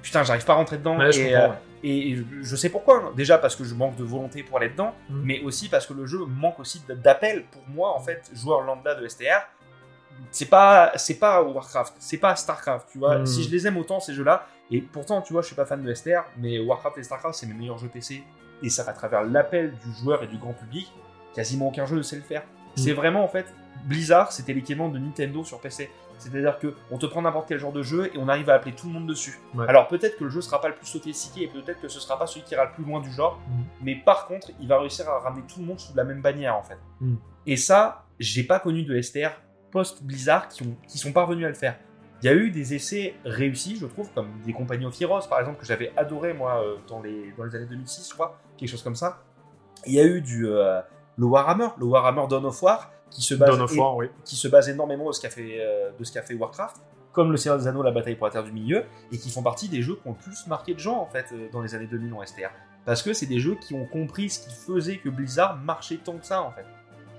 [0.07, 0.97] putain, j'arrive pas à rentrer dedans.
[0.97, 1.47] Ouais, et, euh,
[1.83, 2.97] et je- sais pourquoi.
[2.97, 3.11] hein.
[3.15, 5.21] Déjà parce que je manque de volonté pour aller dedans, Mm.
[5.23, 7.43] mais aussi parce que le jeu manque aussi d'appel.
[7.51, 9.41] Pour moi, en fait, joueur lambda de STR,
[10.31, 13.19] c'est pas, c'est pas Warcraft, c'est pas Starcraft, tu vois.
[13.19, 13.25] Mm.
[13.25, 15.83] Si je les aime autant ces jeux-là, et pourtant, tu vois, je suis pas fan
[15.83, 18.23] de STR, mais Warcraft et Starcraft, c'est mes meilleurs jeux PC,
[18.63, 20.91] et ça à travers l'appel du joueur et du grand public,
[21.35, 22.43] quasiment aucun jeu ne sait le faire.
[22.75, 23.45] C'est vraiment en fait
[23.85, 25.89] Blizzard, c'était l'équivalent de Nintendo sur PC.
[26.17, 28.73] C'est-à-dire que on te prend n'importe quel genre de jeu et on arrive à appeler
[28.73, 29.39] tout le monde dessus.
[29.53, 29.65] Ouais.
[29.67, 32.17] Alors peut-être que le jeu sera pas le plus sophistiqué et peut-être que ce sera
[32.17, 33.61] pas celui qui ira le plus loin du genre, Mm.
[33.81, 36.55] mais par contre, il va réussir à ramener tout le monde sous la même bannière
[36.55, 36.77] en fait.
[37.01, 37.15] Mm.
[37.45, 39.29] Et ça, j'ai pas connu de STR
[39.71, 41.77] post Blizzard qui, ont, qui sont parvenus à le faire.
[42.23, 45.39] Il y a eu des essais réussis, je trouve, comme des compagnies of Heroes par
[45.39, 48.69] exemple que j'avais adoré moi euh, dans les dans les années 2006, je crois, quelque
[48.69, 49.19] chose comme ça.
[49.85, 50.81] Il y a eu du euh,
[51.17, 54.07] le Warhammer, le Warhammer Dawn of War qui se base Dawn of War, oui.
[54.25, 56.77] qui se base énormément de ce qu'a fait, euh, de ce qu'a fait Warcraft,
[57.11, 59.41] comme le Seigneur des Anneaux, la bataille pour la Terre du Milieu, et qui font
[59.43, 61.73] partie des jeux qui ont le plus marqué de gens en fait euh, dans les
[61.75, 62.49] années 2000 en STR.
[62.85, 66.17] Parce que c'est des jeux qui ont compris ce qui faisait que Blizzard marchait tant
[66.17, 66.65] que ça en fait.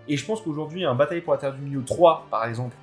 [0.07, 2.75] Et je pense qu'aujourd'hui, un Bataille pour la Terre du Milieu 3, par exemple,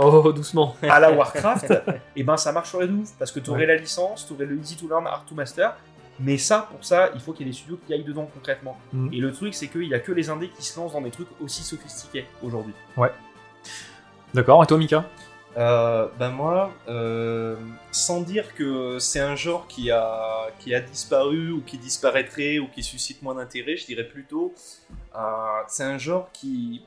[0.00, 0.76] Oh, doucement.
[0.82, 1.72] à la Warcraft,
[2.16, 4.56] et ben ça marcherait de ouf parce que tu aurais la licence, tu aurais le
[4.56, 5.76] easy to learn, hard to master.
[6.20, 8.76] Mais ça, pour ça, il faut qu'il y ait des studios qui aillent dedans concrètement.
[8.92, 9.12] Mm.
[9.12, 11.10] Et le truc, c'est qu'il y a que les indés qui se lancent dans des
[11.10, 12.74] trucs aussi sophistiqués aujourd'hui.
[14.34, 15.04] D'accord, et toi, Mika?
[15.56, 17.56] Euh, ben moi, euh,
[17.90, 22.68] sans dire que c'est un genre qui a, qui a disparu ou qui disparaîtrait ou
[22.68, 24.54] qui suscite moins d'intérêt, je dirais plutôt,
[25.16, 25.18] euh,
[25.66, 26.82] c'est un genre qui,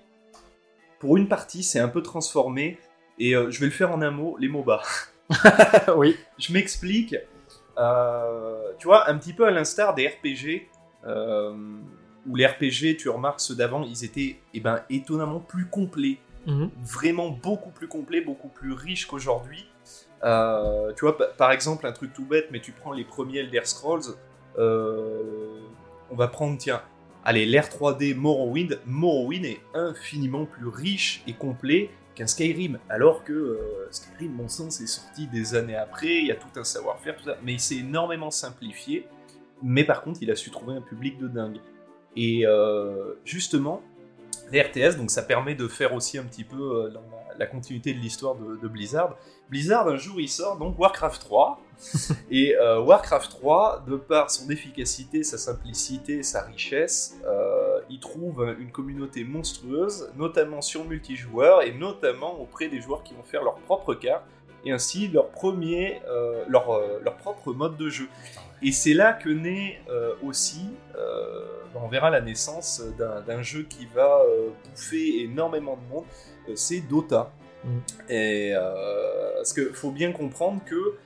[0.99, 2.80] pour une partie, s'est un peu transformé.
[3.20, 4.82] Et euh, je vais le faire en un mot, les MOBA.
[5.95, 6.18] Oui.
[6.38, 7.16] Je m'explique.
[7.77, 10.68] Euh, tu vois, un petit peu à l'instar des RPG,
[11.06, 11.53] euh,
[12.27, 16.18] où les RPG, tu remarques ceux d'avant, ils étaient eh ben, étonnamment plus complets
[16.48, 16.69] Mhm.
[16.81, 19.68] vraiment beaucoup plus complet, beaucoup plus riche qu'aujourd'hui.
[20.23, 23.39] Euh, tu vois, pa- par exemple, un truc tout bête, mais tu prends les premiers
[23.39, 24.02] Elder Scrolls,
[24.57, 25.60] euh,
[26.11, 26.81] on va prendre, tiens,
[27.23, 28.80] allez, l'ère 3D Morrowind.
[28.85, 31.89] Morrowind est infiniment plus riche et complet
[32.22, 36.31] qu'un Skyrim, alors que euh, Skyrim, mon sens, est sorti des années après, il y
[36.31, 39.07] a tout un savoir-faire, tout ça, mais il s'est énormément simplifié,
[39.64, 41.57] mais par contre, il a su trouver un public de dingue.
[42.15, 43.81] Et euh, justement,
[44.52, 47.45] les RTS, donc ça permet de faire aussi un petit peu euh, dans la, la
[47.48, 49.18] continuité de l'histoire de, de Blizzard.
[49.49, 51.60] Blizzard, un jour, il sort donc Warcraft 3.
[52.30, 57.15] et Warcraft 3, de par son efficacité, sa simplicité, sa richesse,
[57.90, 63.24] il trouve une communauté monstrueuse, notamment sur multijoueur et notamment auprès des joueurs qui vont
[63.24, 64.24] faire leur propre carte
[64.66, 68.08] et ainsi leur premier, euh, leur, euh, leur propre mode de jeu.
[68.62, 70.62] Et c'est là que naît euh, aussi,
[70.95, 71.45] euh,
[71.76, 76.06] on verra la naissance d'un jeu qui va euh, bouffer énormément de monde,
[76.49, 77.32] euh, c'est Dota.
[77.64, 77.70] Mm.
[78.10, 80.98] Et euh, parce que faut bien comprendre que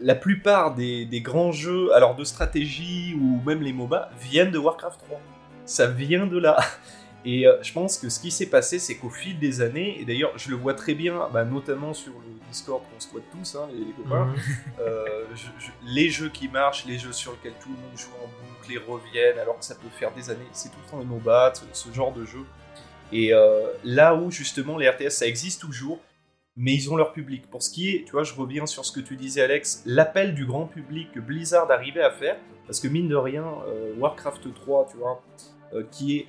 [0.00, 4.58] la plupart des, des grands jeux, alors de stratégie ou même les MOBA, viennent de
[4.58, 5.20] Warcraft 3.
[5.66, 6.56] Ça vient de là.
[7.26, 10.04] Et euh, je pense que ce qui s'est passé, c'est qu'au fil des années, et
[10.04, 13.66] d'ailleurs je le vois très bien, bah, notamment sur le Discord qu'on squatte tous, hein,
[13.72, 14.34] les, les copains, Mhm.
[14.80, 18.10] euh, je- je- les jeux qui marchent, les jeux sur lesquels tout le monde joue
[18.22, 20.98] en boucle et reviennent, alors que ça peut faire des années, c'est tout le temps
[20.98, 22.44] les MOBA, ce, ce genre de jeu.
[23.10, 26.00] Et euh, là où justement les RTS, ça existe toujours,
[26.58, 27.48] mais ils ont leur public.
[27.50, 30.34] Pour ce qui est, tu vois, je reviens sur ce que tu disais Alex, l'appel
[30.34, 32.36] du grand public que Blizzard arrivait à faire,
[32.66, 35.22] parce que mine de rien, euh, Warcraft 3, tu vois,
[35.82, 36.26] qui est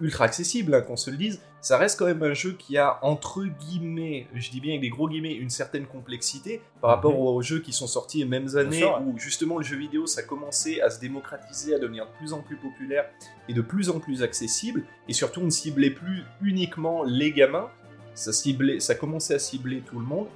[0.00, 2.98] ultra accessible, hein, qu'on se le dise, ça reste quand même un jeu qui a,
[3.02, 7.20] entre guillemets, je dis bien avec des gros guillemets, une certaine complexité par rapport Mhm.
[7.20, 10.24] aux jeux qui sont sortis les mêmes années, sûr, où justement le jeu vidéo, ça
[10.24, 13.04] commençait à se démocratiser, à devenir de plus en plus populaire
[13.48, 17.68] et de plus en plus accessible, et surtout on ne ciblait plus uniquement les gamins,
[18.14, 20.26] ça, ciblait, ça commençait à cibler tout le monde,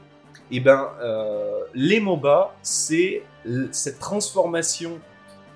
[0.53, 3.24] et ben euh, les MOBA, c'est
[3.73, 4.99] cette transformation euh,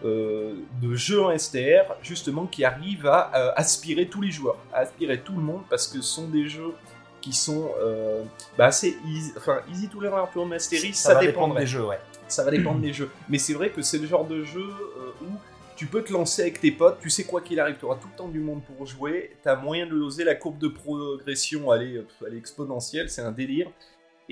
[0.02, 5.20] de jeux en STR, justement, qui arrive à euh, aspirer tous les joueurs, à aspirer
[5.20, 6.74] tout le monde, parce que ce sont des jeux
[7.20, 8.24] qui sont euh,
[8.56, 11.56] bah, assez easy, enfin, easy to learn, un peu en mastery, ça, va dépend dépendre
[11.56, 12.00] des jeux, ouais.
[12.28, 13.10] ça va dépendre des jeux.
[13.28, 15.28] Mais c'est vrai que c'est le genre de jeu euh, où
[15.76, 18.08] tu peux te lancer avec tes potes, tu sais quoi qu'il arrive, tu auras tout
[18.10, 21.72] le temps du monde pour jouer, tu as moyen de doser la courbe de progression,
[21.72, 23.70] elle est, euh, elle est exponentielle, c'est un délire.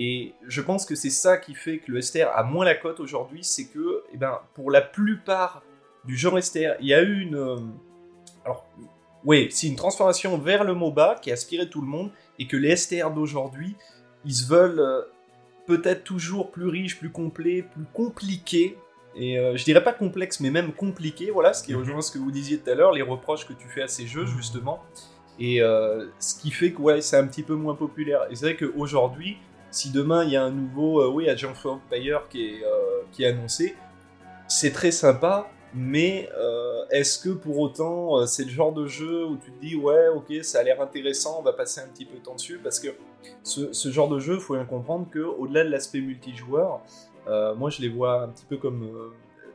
[0.01, 3.01] Et je pense que c'est ça qui fait que le STR a moins la cote
[3.01, 5.63] aujourd'hui, c'est que eh ben, pour la plupart
[6.05, 7.35] du genre STR, il y a eu une...
[7.35, 7.57] euh,
[8.45, 8.65] alors,
[9.25, 12.57] oui, c'est une transformation vers le MOBA qui a aspiré tout le monde, et que
[12.57, 13.75] les STR d'aujourd'hui,
[14.25, 14.79] ils se veulent...
[14.81, 15.03] euh,
[15.67, 18.79] peut-être toujours plus riche, plus complet, plus compliqué.
[19.15, 21.81] Et euh, je dirais pas complexe, mais même compliqué, voilà, ce qui Mhm.
[21.81, 24.07] rejoint ce que vous disiez tout à l'heure, les reproches que tu fais à ces
[24.07, 24.83] jeux, justement.
[25.39, 28.23] Et euh, ce qui fait que ouais, c'est un petit peu moins populaire.
[28.31, 29.37] Et c'est vrai qu'aujourd'hui,
[29.71, 33.03] si demain il y a un nouveau euh, oui, Agent of Empire qui est, euh,
[33.13, 33.77] qui est annoncé,
[34.49, 39.27] c'est très sympa, mais euh, est-ce que pour autant euh, c'est le genre de jeu
[39.27, 42.05] où tu te dis ouais, ok, ça a l'air intéressant, on va passer un petit
[42.07, 42.59] peu de temps dessus?
[42.63, 42.89] Parce que
[43.43, 46.81] ce, ce genre de jeu, faut bien comprendre que au-delà de l'aspect multijoueur,
[47.57, 48.89] moi je les vois un petit peu comme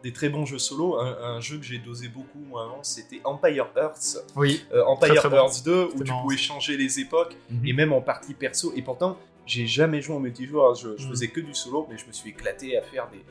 [0.03, 0.99] des très bons jeux solo.
[0.99, 4.18] Un, un jeu que j'ai dosé beaucoup moi avant, c'était Empire Earths.
[4.35, 4.64] Oui.
[4.73, 5.38] Euh, Empire Très, très bon.
[5.38, 7.65] Earths 2 où tu marrant, pouvais changer les époques Mhm.
[7.65, 8.73] et même en partie perso.
[8.76, 10.71] Et pourtant, j'ai jamais joué en multijoueur.
[10.71, 10.73] hein.
[10.75, 11.09] Je, je Mhm.
[11.11, 13.23] faisais que du solo, mais je me suis éclaté à faire des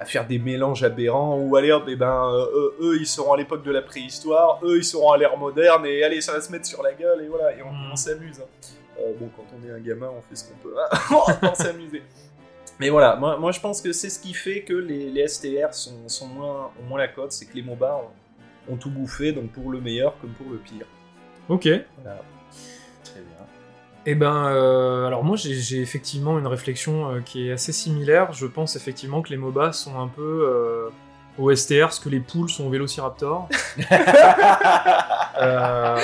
[0.00, 3.36] à faire des mélanges aberrants où allez hop et ben euh, eux, ils seront à
[3.36, 6.50] l'époque de la préhistoire eux ils seront à l'ère moderne et allez ça va se
[6.50, 8.68] mettre sur la gueule et voilà et on, on s'amuse hein.
[8.98, 10.96] Euh, bon quand on est un gamin on fait ce qu'on peut hein.
[11.42, 12.02] on s'amuser
[12.80, 15.72] mais voilà moi, moi je pense que c'est ce qui fait que les, les STR
[15.72, 17.94] sont, sont moins, ont moins la cote c'est que les MOBA
[18.68, 20.86] ont, ont tout bouffé donc pour le meilleur comme pour le pire
[21.48, 21.68] Ok.
[22.02, 22.22] voilà.
[24.04, 28.32] Eh ben, euh, alors moi j'ai effectivement une réflexion euh, qui est assez similaire.
[28.32, 30.88] Je pense effectivement que les MOBA sont un peu, euh,
[31.38, 33.48] au STR ce que les poules sont au Vélociraptor.
[35.40, 35.96] Euh,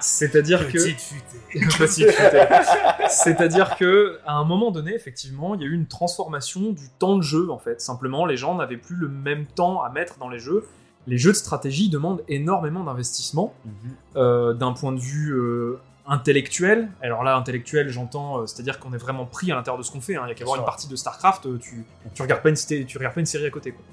[0.00, 0.72] C'est-à-dire que.
[1.52, 2.46] Petite futée.
[3.08, 7.16] C'est-à-dire que à un moment donné, effectivement, il y a eu une transformation du temps
[7.16, 7.80] de jeu en fait.
[7.82, 10.64] Simplement, les gens n'avaient plus le même temps à mettre dans les jeux.
[11.06, 13.72] Les jeux de stratégie demandent énormément d'investissement Mhm.
[14.16, 16.90] euh, d'un point de vue euh, intellectuel.
[17.02, 20.00] Alors là, intellectuel, j'entends, euh, c'est-à-dire qu'on est vraiment pris à l'intérieur de ce qu'on
[20.00, 20.16] fait.
[20.16, 20.22] hein.
[20.26, 22.56] Il y a qu'à voir une partie de Starcraft, euh, tu, tu regardes pas une,
[22.56, 23.72] tu regardes pas une série à côté.
[23.72, 23.84] Quoi.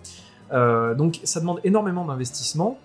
[0.54, 2.78] Euh, donc ça demande énormément d'investissement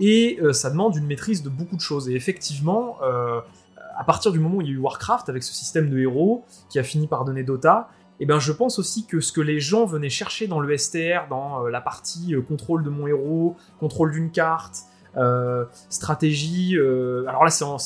[0.00, 2.08] et ça demande une maîtrise de beaucoup de choses.
[2.08, 2.98] Et effectivement,
[3.96, 6.44] à partir du moment où il y a eu Warcraft avec ce système de héros
[6.70, 7.88] qui a fini par donner Dota,
[8.22, 11.26] et ben je pense aussi que ce que les gens venaient chercher dans le STR,
[11.28, 14.82] dans euh, la partie euh, contrôle de mon héros, contrôle d'une carte,
[15.16, 16.78] euh, stratégie.
[16.78, 17.78] alors là, c'est en,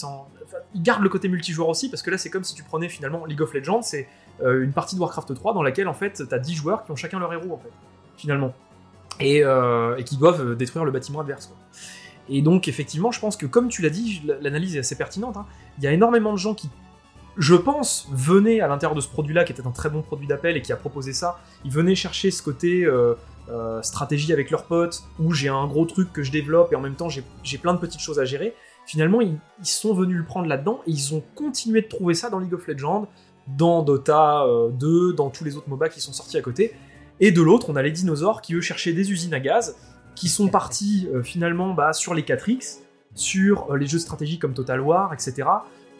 [0.76, 3.24] ils gardent le côté multijoueur aussi parce que là, c'est comme si tu prenais finalement
[3.24, 4.06] League of Legends, c'est
[4.42, 6.96] euh, une partie de Warcraft 3 dans laquelle en fait t'as 10 joueurs qui ont
[6.96, 7.72] chacun leur héros en fait,
[8.18, 8.52] finalement,
[9.18, 11.50] et, euh, qui doivent euh, détruire le bâtiment adverse.
[12.28, 15.36] Et donc effectivement, je pense que comme tu l'as dit, l'analyse est assez pertinente.
[15.38, 15.46] hein.
[15.78, 16.68] Il y a énormément de gens qui,
[17.38, 20.56] je pense, venaient à l'intérieur de ce produit-là, qui était un très bon produit d'appel
[20.56, 21.38] et qui a proposé ça.
[21.64, 22.86] Ils venaient chercher ce côté
[23.82, 26.96] stratégie avec leurs potes, où j'ai un gros truc que je développe et en même
[26.96, 28.54] temps j'ai plein de petites choses à gérer.
[28.86, 32.38] Finalement, ils, sont venus le prendre là-dedans et ils ont continué de trouver ça dans
[32.38, 33.08] League of Legends,
[33.48, 36.72] dans Dota euh, 2, dans tous les autres MOBA qui sont sortis à côté.
[37.20, 39.76] Et de l'autre, on a les dinosaures qui eux cherchaient des usines à gaz,
[40.14, 42.78] qui sont partis euh, finalement bah, sur les 4X,
[43.16, 45.48] sur euh, les jeux de stratégie comme Total War, etc.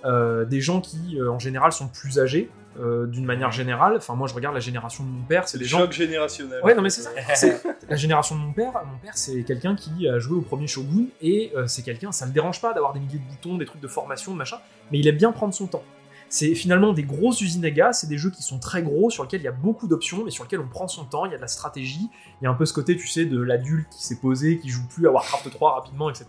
[0.05, 2.49] Euh, des gens qui euh, en général sont plus âgés,
[2.81, 3.95] euh, d'une manière générale.
[3.97, 6.61] Enfin, moi je regarde la génération de mon père, c'est des gens chocs générationnels.
[6.63, 7.11] Ouais, non, mais c'est ça.
[7.35, 8.73] C'est la génération de mon père.
[8.91, 12.27] Mon père, c'est quelqu'un qui a joué au premier Shogun et euh, c'est quelqu'un, ça
[12.27, 14.59] le dérange pas d'avoir des milliers de boutons, des trucs de formation, de machin,
[14.91, 15.83] mais il aime bien prendre son temps.
[16.29, 19.23] C'est finalement des grosses usines à gaz, c'est des jeux qui sont très gros, sur
[19.23, 21.35] lesquels il y a beaucoup d'options, mais sur lesquels on prend son temps, il y
[21.35, 23.89] a de la stratégie, il y a un peu ce côté, tu sais, de l'adulte
[23.91, 26.27] qui s'est posé, qui joue plus à Warcraft 3 rapidement, etc.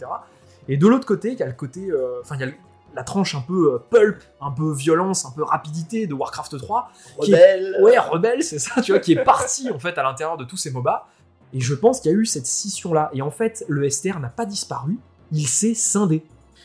[0.70, 2.54] Et de l'autre côté, il y a le côté, euh, enfin, il y a le-
[2.98, 6.92] la tranche un peu euh, pulp, un peu violence, un peu rapidité de Warcraft 3,
[7.22, 7.78] qui est- Rebelle.
[7.84, 10.58] ouais, rebelle, c'est ça, tu vois, qui est parti en fait à l'intérieur de tous
[10.58, 11.08] ces MOBA.
[11.54, 13.10] Et je pense qu'il y a eu cette scission-là.
[13.14, 14.98] Et en fait, le STR n'a pas disparu,
[15.32, 16.24] il s'est scindé.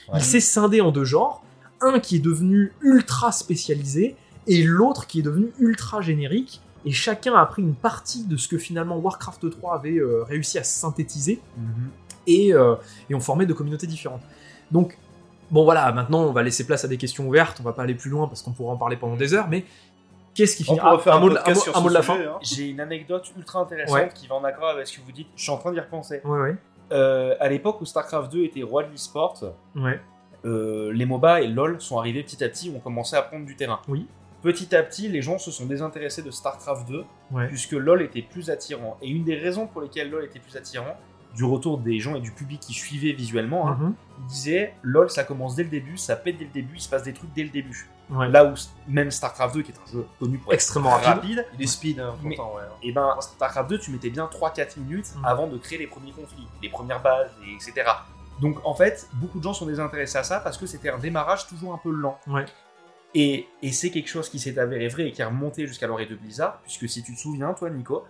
[0.08, 0.18] Ouais.
[0.18, 1.44] Il s'est scindé en deux genres.
[1.82, 6.62] Un qui est devenu ultra spécialisé et l'autre qui est devenu ultra générique.
[6.84, 10.58] Et chacun a pris une partie de ce que finalement Warcraft 3 avait euh, réussi
[10.58, 11.90] à synthétiser Mhm.
[12.26, 12.74] et, euh,
[13.10, 14.22] et ont formé de communautés différentes.
[14.72, 14.96] Donc,
[15.52, 17.94] bon voilà, maintenant on va laisser place à des questions ouvertes, on va pas aller
[17.94, 19.64] plus loin parce qu'on pourra en parler pendant des heures, mais
[20.34, 22.24] qu'est-ce qui finit Ah, faire un, mot de, podcast un mot- un de la sujet,
[22.24, 22.38] fin hein.
[22.42, 24.10] J'ai une anecdote ultra intéressante Ouais.
[24.14, 25.28] qui va en accord avec ce que vous dites.
[25.36, 26.20] Je suis en train d'y repenser.
[26.24, 26.56] Ouais, ouais.
[26.92, 29.38] Euh, à l'époque où StarCraft 2 était roi de l'e-sport,
[29.76, 30.00] Ouais.
[30.44, 33.54] euh, les MOBA et LoL sont arrivés petit à petit, ont commencé à prendre du
[33.56, 33.80] terrain.
[33.88, 34.06] Oui.
[34.42, 37.46] Petit à petit, les gens se sont désintéressés de StarCraft 2 Ouais.
[37.46, 38.96] puisque LoL était plus attirant.
[39.00, 40.96] Et une des raisons pour lesquelles LoL était plus attirant,
[41.34, 43.94] du retour des gens et du public qui suivaient visuellement, hein, Mhm.
[44.20, 46.88] ils disaient LoL ça commence dès le début, ça pète dès le début, il se
[46.88, 47.88] passe des trucs dès le début.
[48.10, 48.28] Ouais.
[48.28, 48.54] Là où
[48.88, 51.46] même StarCraft 2, qui est un jeu connu pour être Extrêmement rapide.
[51.54, 52.62] Il est speed, hein, Mais- pourtant, ouais.
[52.82, 55.24] et ben StarCraft 2, tu mettais bien 3-4 minutes Mm.
[55.24, 57.88] avant de créer les premiers conflits, les premières bases, et etc.
[58.40, 61.46] Donc en fait, beaucoup de gens sont désintéressés à ça parce que c'était un démarrage
[61.46, 62.18] toujours un peu lent.
[62.26, 62.44] Ouais.
[63.14, 66.08] Et, et c'est quelque chose qui s'est avéré vrai et qui est remonté jusqu'à l'oreille
[66.08, 68.04] de Blizzard, puisque si tu te souviens, toi Nico,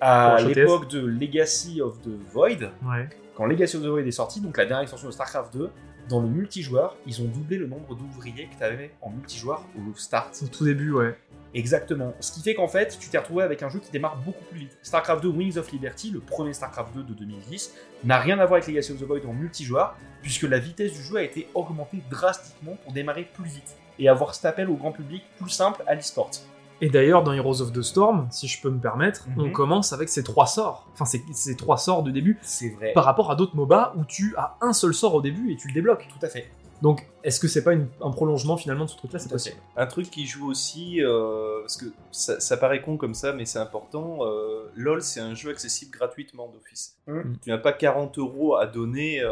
[0.00, 3.08] à l'époque de Legacy of the Void, Ouais.
[3.34, 5.70] quand Legacy of the Void est sorti, donc la dernière extension de StarCraft 2,
[6.08, 9.94] dans le multijoueur, ils ont doublé le nombre d'ouvriers que tu avais en multijoueur au
[9.96, 10.40] start.
[10.44, 11.18] Au tout début, ouais.
[11.52, 12.14] Exactement.
[12.20, 14.58] Ce qui fait qu'en fait, tu t'es retrouvé avec un jeu qui démarre beaucoup plus
[14.60, 14.78] vite.
[14.82, 17.74] StarCraft 2 Wings of Liberty, le premier StarCraft 2 de 2010,
[18.04, 21.02] n'a rien à voir avec Legacy of the Void en multijoueur, puisque la vitesse du
[21.02, 24.92] jeu a été augmentée drastiquement pour démarrer plus vite et avoir cet appel au grand
[24.92, 26.30] public plus simple à l'e-sport.
[26.80, 29.42] Et d'ailleurs, dans Heroes of the Storm, si je peux me permettre, Mhm.
[29.44, 30.86] on commence avec ces trois sorts.
[30.92, 32.92] Enfin, ces, ces trois sorts de début, C'est vrai.
[32.92, 35.68] par rapport à d'autres MOBA où tu as un seul sort au début et tu
[35.68, 36.06] le débloques.
[36.18, 36.50] Tout à fait.
[36.82, 39.18] Donc, est-ce que c'est pas une- un prolongement finalement de ce truc-là?
[39.18, 39.56] C'est possible.
[39.78, 43.46] Un truc qui joue aussi, euh, parce que ça, ça paraît con comme ça, mais
[43.46, 44.18] c'est important.
[44.26, 46.98] euh, LOL, c'est un jeu accessible gratuitement d'office.
[47.06, 47.38] Mhm.
[47.42, 49.30] Tu n'as pas 40 euros à donner euh,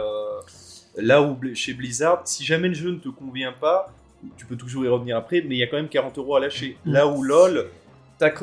[0.97, 3.93] là où chez Blizzard, si jamais le jeu ne te convient pas,
[4.37, 6.41] tu peux toujours y revenir après, mais il y a quand même 40 euros à
[6.41, 6.77] lâcher.
[6.85, 6.93] Mhm.
[6.93, 7.69] Là où LOL,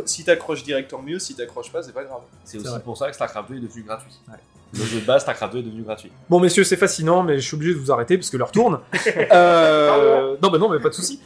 [0.05, 1.19] si t'accroches direct, tant mieux.
[1.19, 2.21] Si t'accroches pas, c'est pas grave.
[2.43, 2.81] C'est aussi vrai.
[2.81, 4.19] pour ça que StarCraft 2 est devenu gratuit.
[4.27, 4.35] Ouais.
[4.73, 6.11] Le jeu de base, StarCraft 2 est devenu gratuit.
[6.29, 8.79] Bon, messieurs, c'est fascinant, mais je suis obligé de vous arrêter parce que l'heure tourne.
[9.31, 11.19] Euh, non, bah non, mais pas de souci.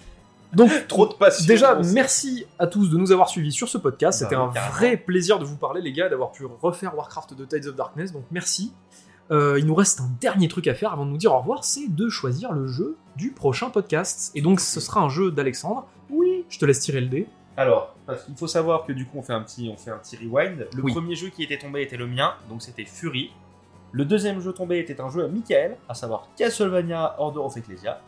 [0.54, 1.46] Donc, Trop de passion.
[1.46, 4.22] Déjà, merci à tous de nous avoir suivis sur ce podcast.
[4.22, 4.76] Bah C'était un carrément.
[4.76, 8.12] vrai plaisir de vous parler, les gars, d'avoir pu refaire Warcraft de Tides of Darkness.
[8.14, 8.72] Donc, merci.
[9.32, 11.64] Euh, il nous reste un dernier truc à faire avant de nous dire au revoir,
[11.64, 14.32] c'est de choisir le jeu du prochain podcast.
[14.36, 15.88] Et donc, ce sera un jeu d'Alexandre.
[16.12, 16.46] Oui.
[16.50, 17.28] Je te laisse tirer le dé.
[17.58, 19.98] Alors, parce qu'il faut savoir que du coup, on fait un petit, on fait un
[19.98, 20.68] petit rewind.
[20.76, 20.92] Le Oui.
[20.94, 23.32] premier jeu qui était tombé était le mien, donc c'était Fury.
[23.92, 28.02] Le deuxième jeu tombé était un jeu à Michael, à savoir Castlevania Order of Ecclesia.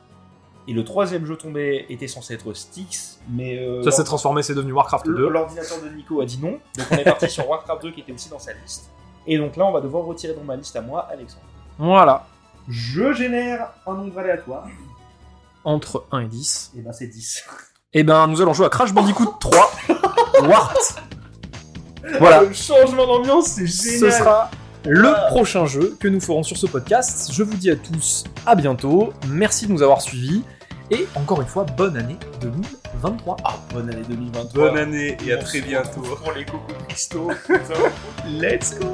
[0.68, 4.54] Et le troisième jeu tombé était censé être Styx, mais euh, Ça s'est transformé, c'est
[4.54, 5.30] devenu Warcraft 2.
[5.30, 6.60] l'ordinateur de Nico a dit non.
[6.78, 8.92] Donc on est parti sur Warcraft 2 qui était aussi dans sa liste.
[9.28, 11.44] Et donc là, on va devoir retirer dans ma liste à moi, Alexandre.
[11.78, 12.26] Voilà.
[12.70, 14.66] Je génère un nombre aléatoire.
[15.64, 16.72] Entre 1 et 10.
[16.78, 17.44] Et ben c'est 10.
[17.94, 19.72] Et ben, nous allons jouer à Crash Bandicoot 3.
[20.48, 20.76] Wart.
[22.20, 22.44] Voilà.
[22.44, 24.12] Le changement d'ambiance, c'est Ce génial.
[24.14, 24.52] sera
[24.86, 25.28] le Ah.
[25.30, 27.30] prochain jeu que nous ferons sur ce podcast.
[27.34, 29.12] Je vous dis à tous à bientôt.
[29.28, 30.44] Merci de nous avoir suivis.
[30.90, 33.36] Et encore une fois, bonne année 2023.
[33.44, 34.70] Ah, bonne année 2023.
[34.70, 36.00] Bonne année et à très bientôt.
[36.02, 37.30] Pour les cocos cristaux.
[38.26, 38.88] Let's go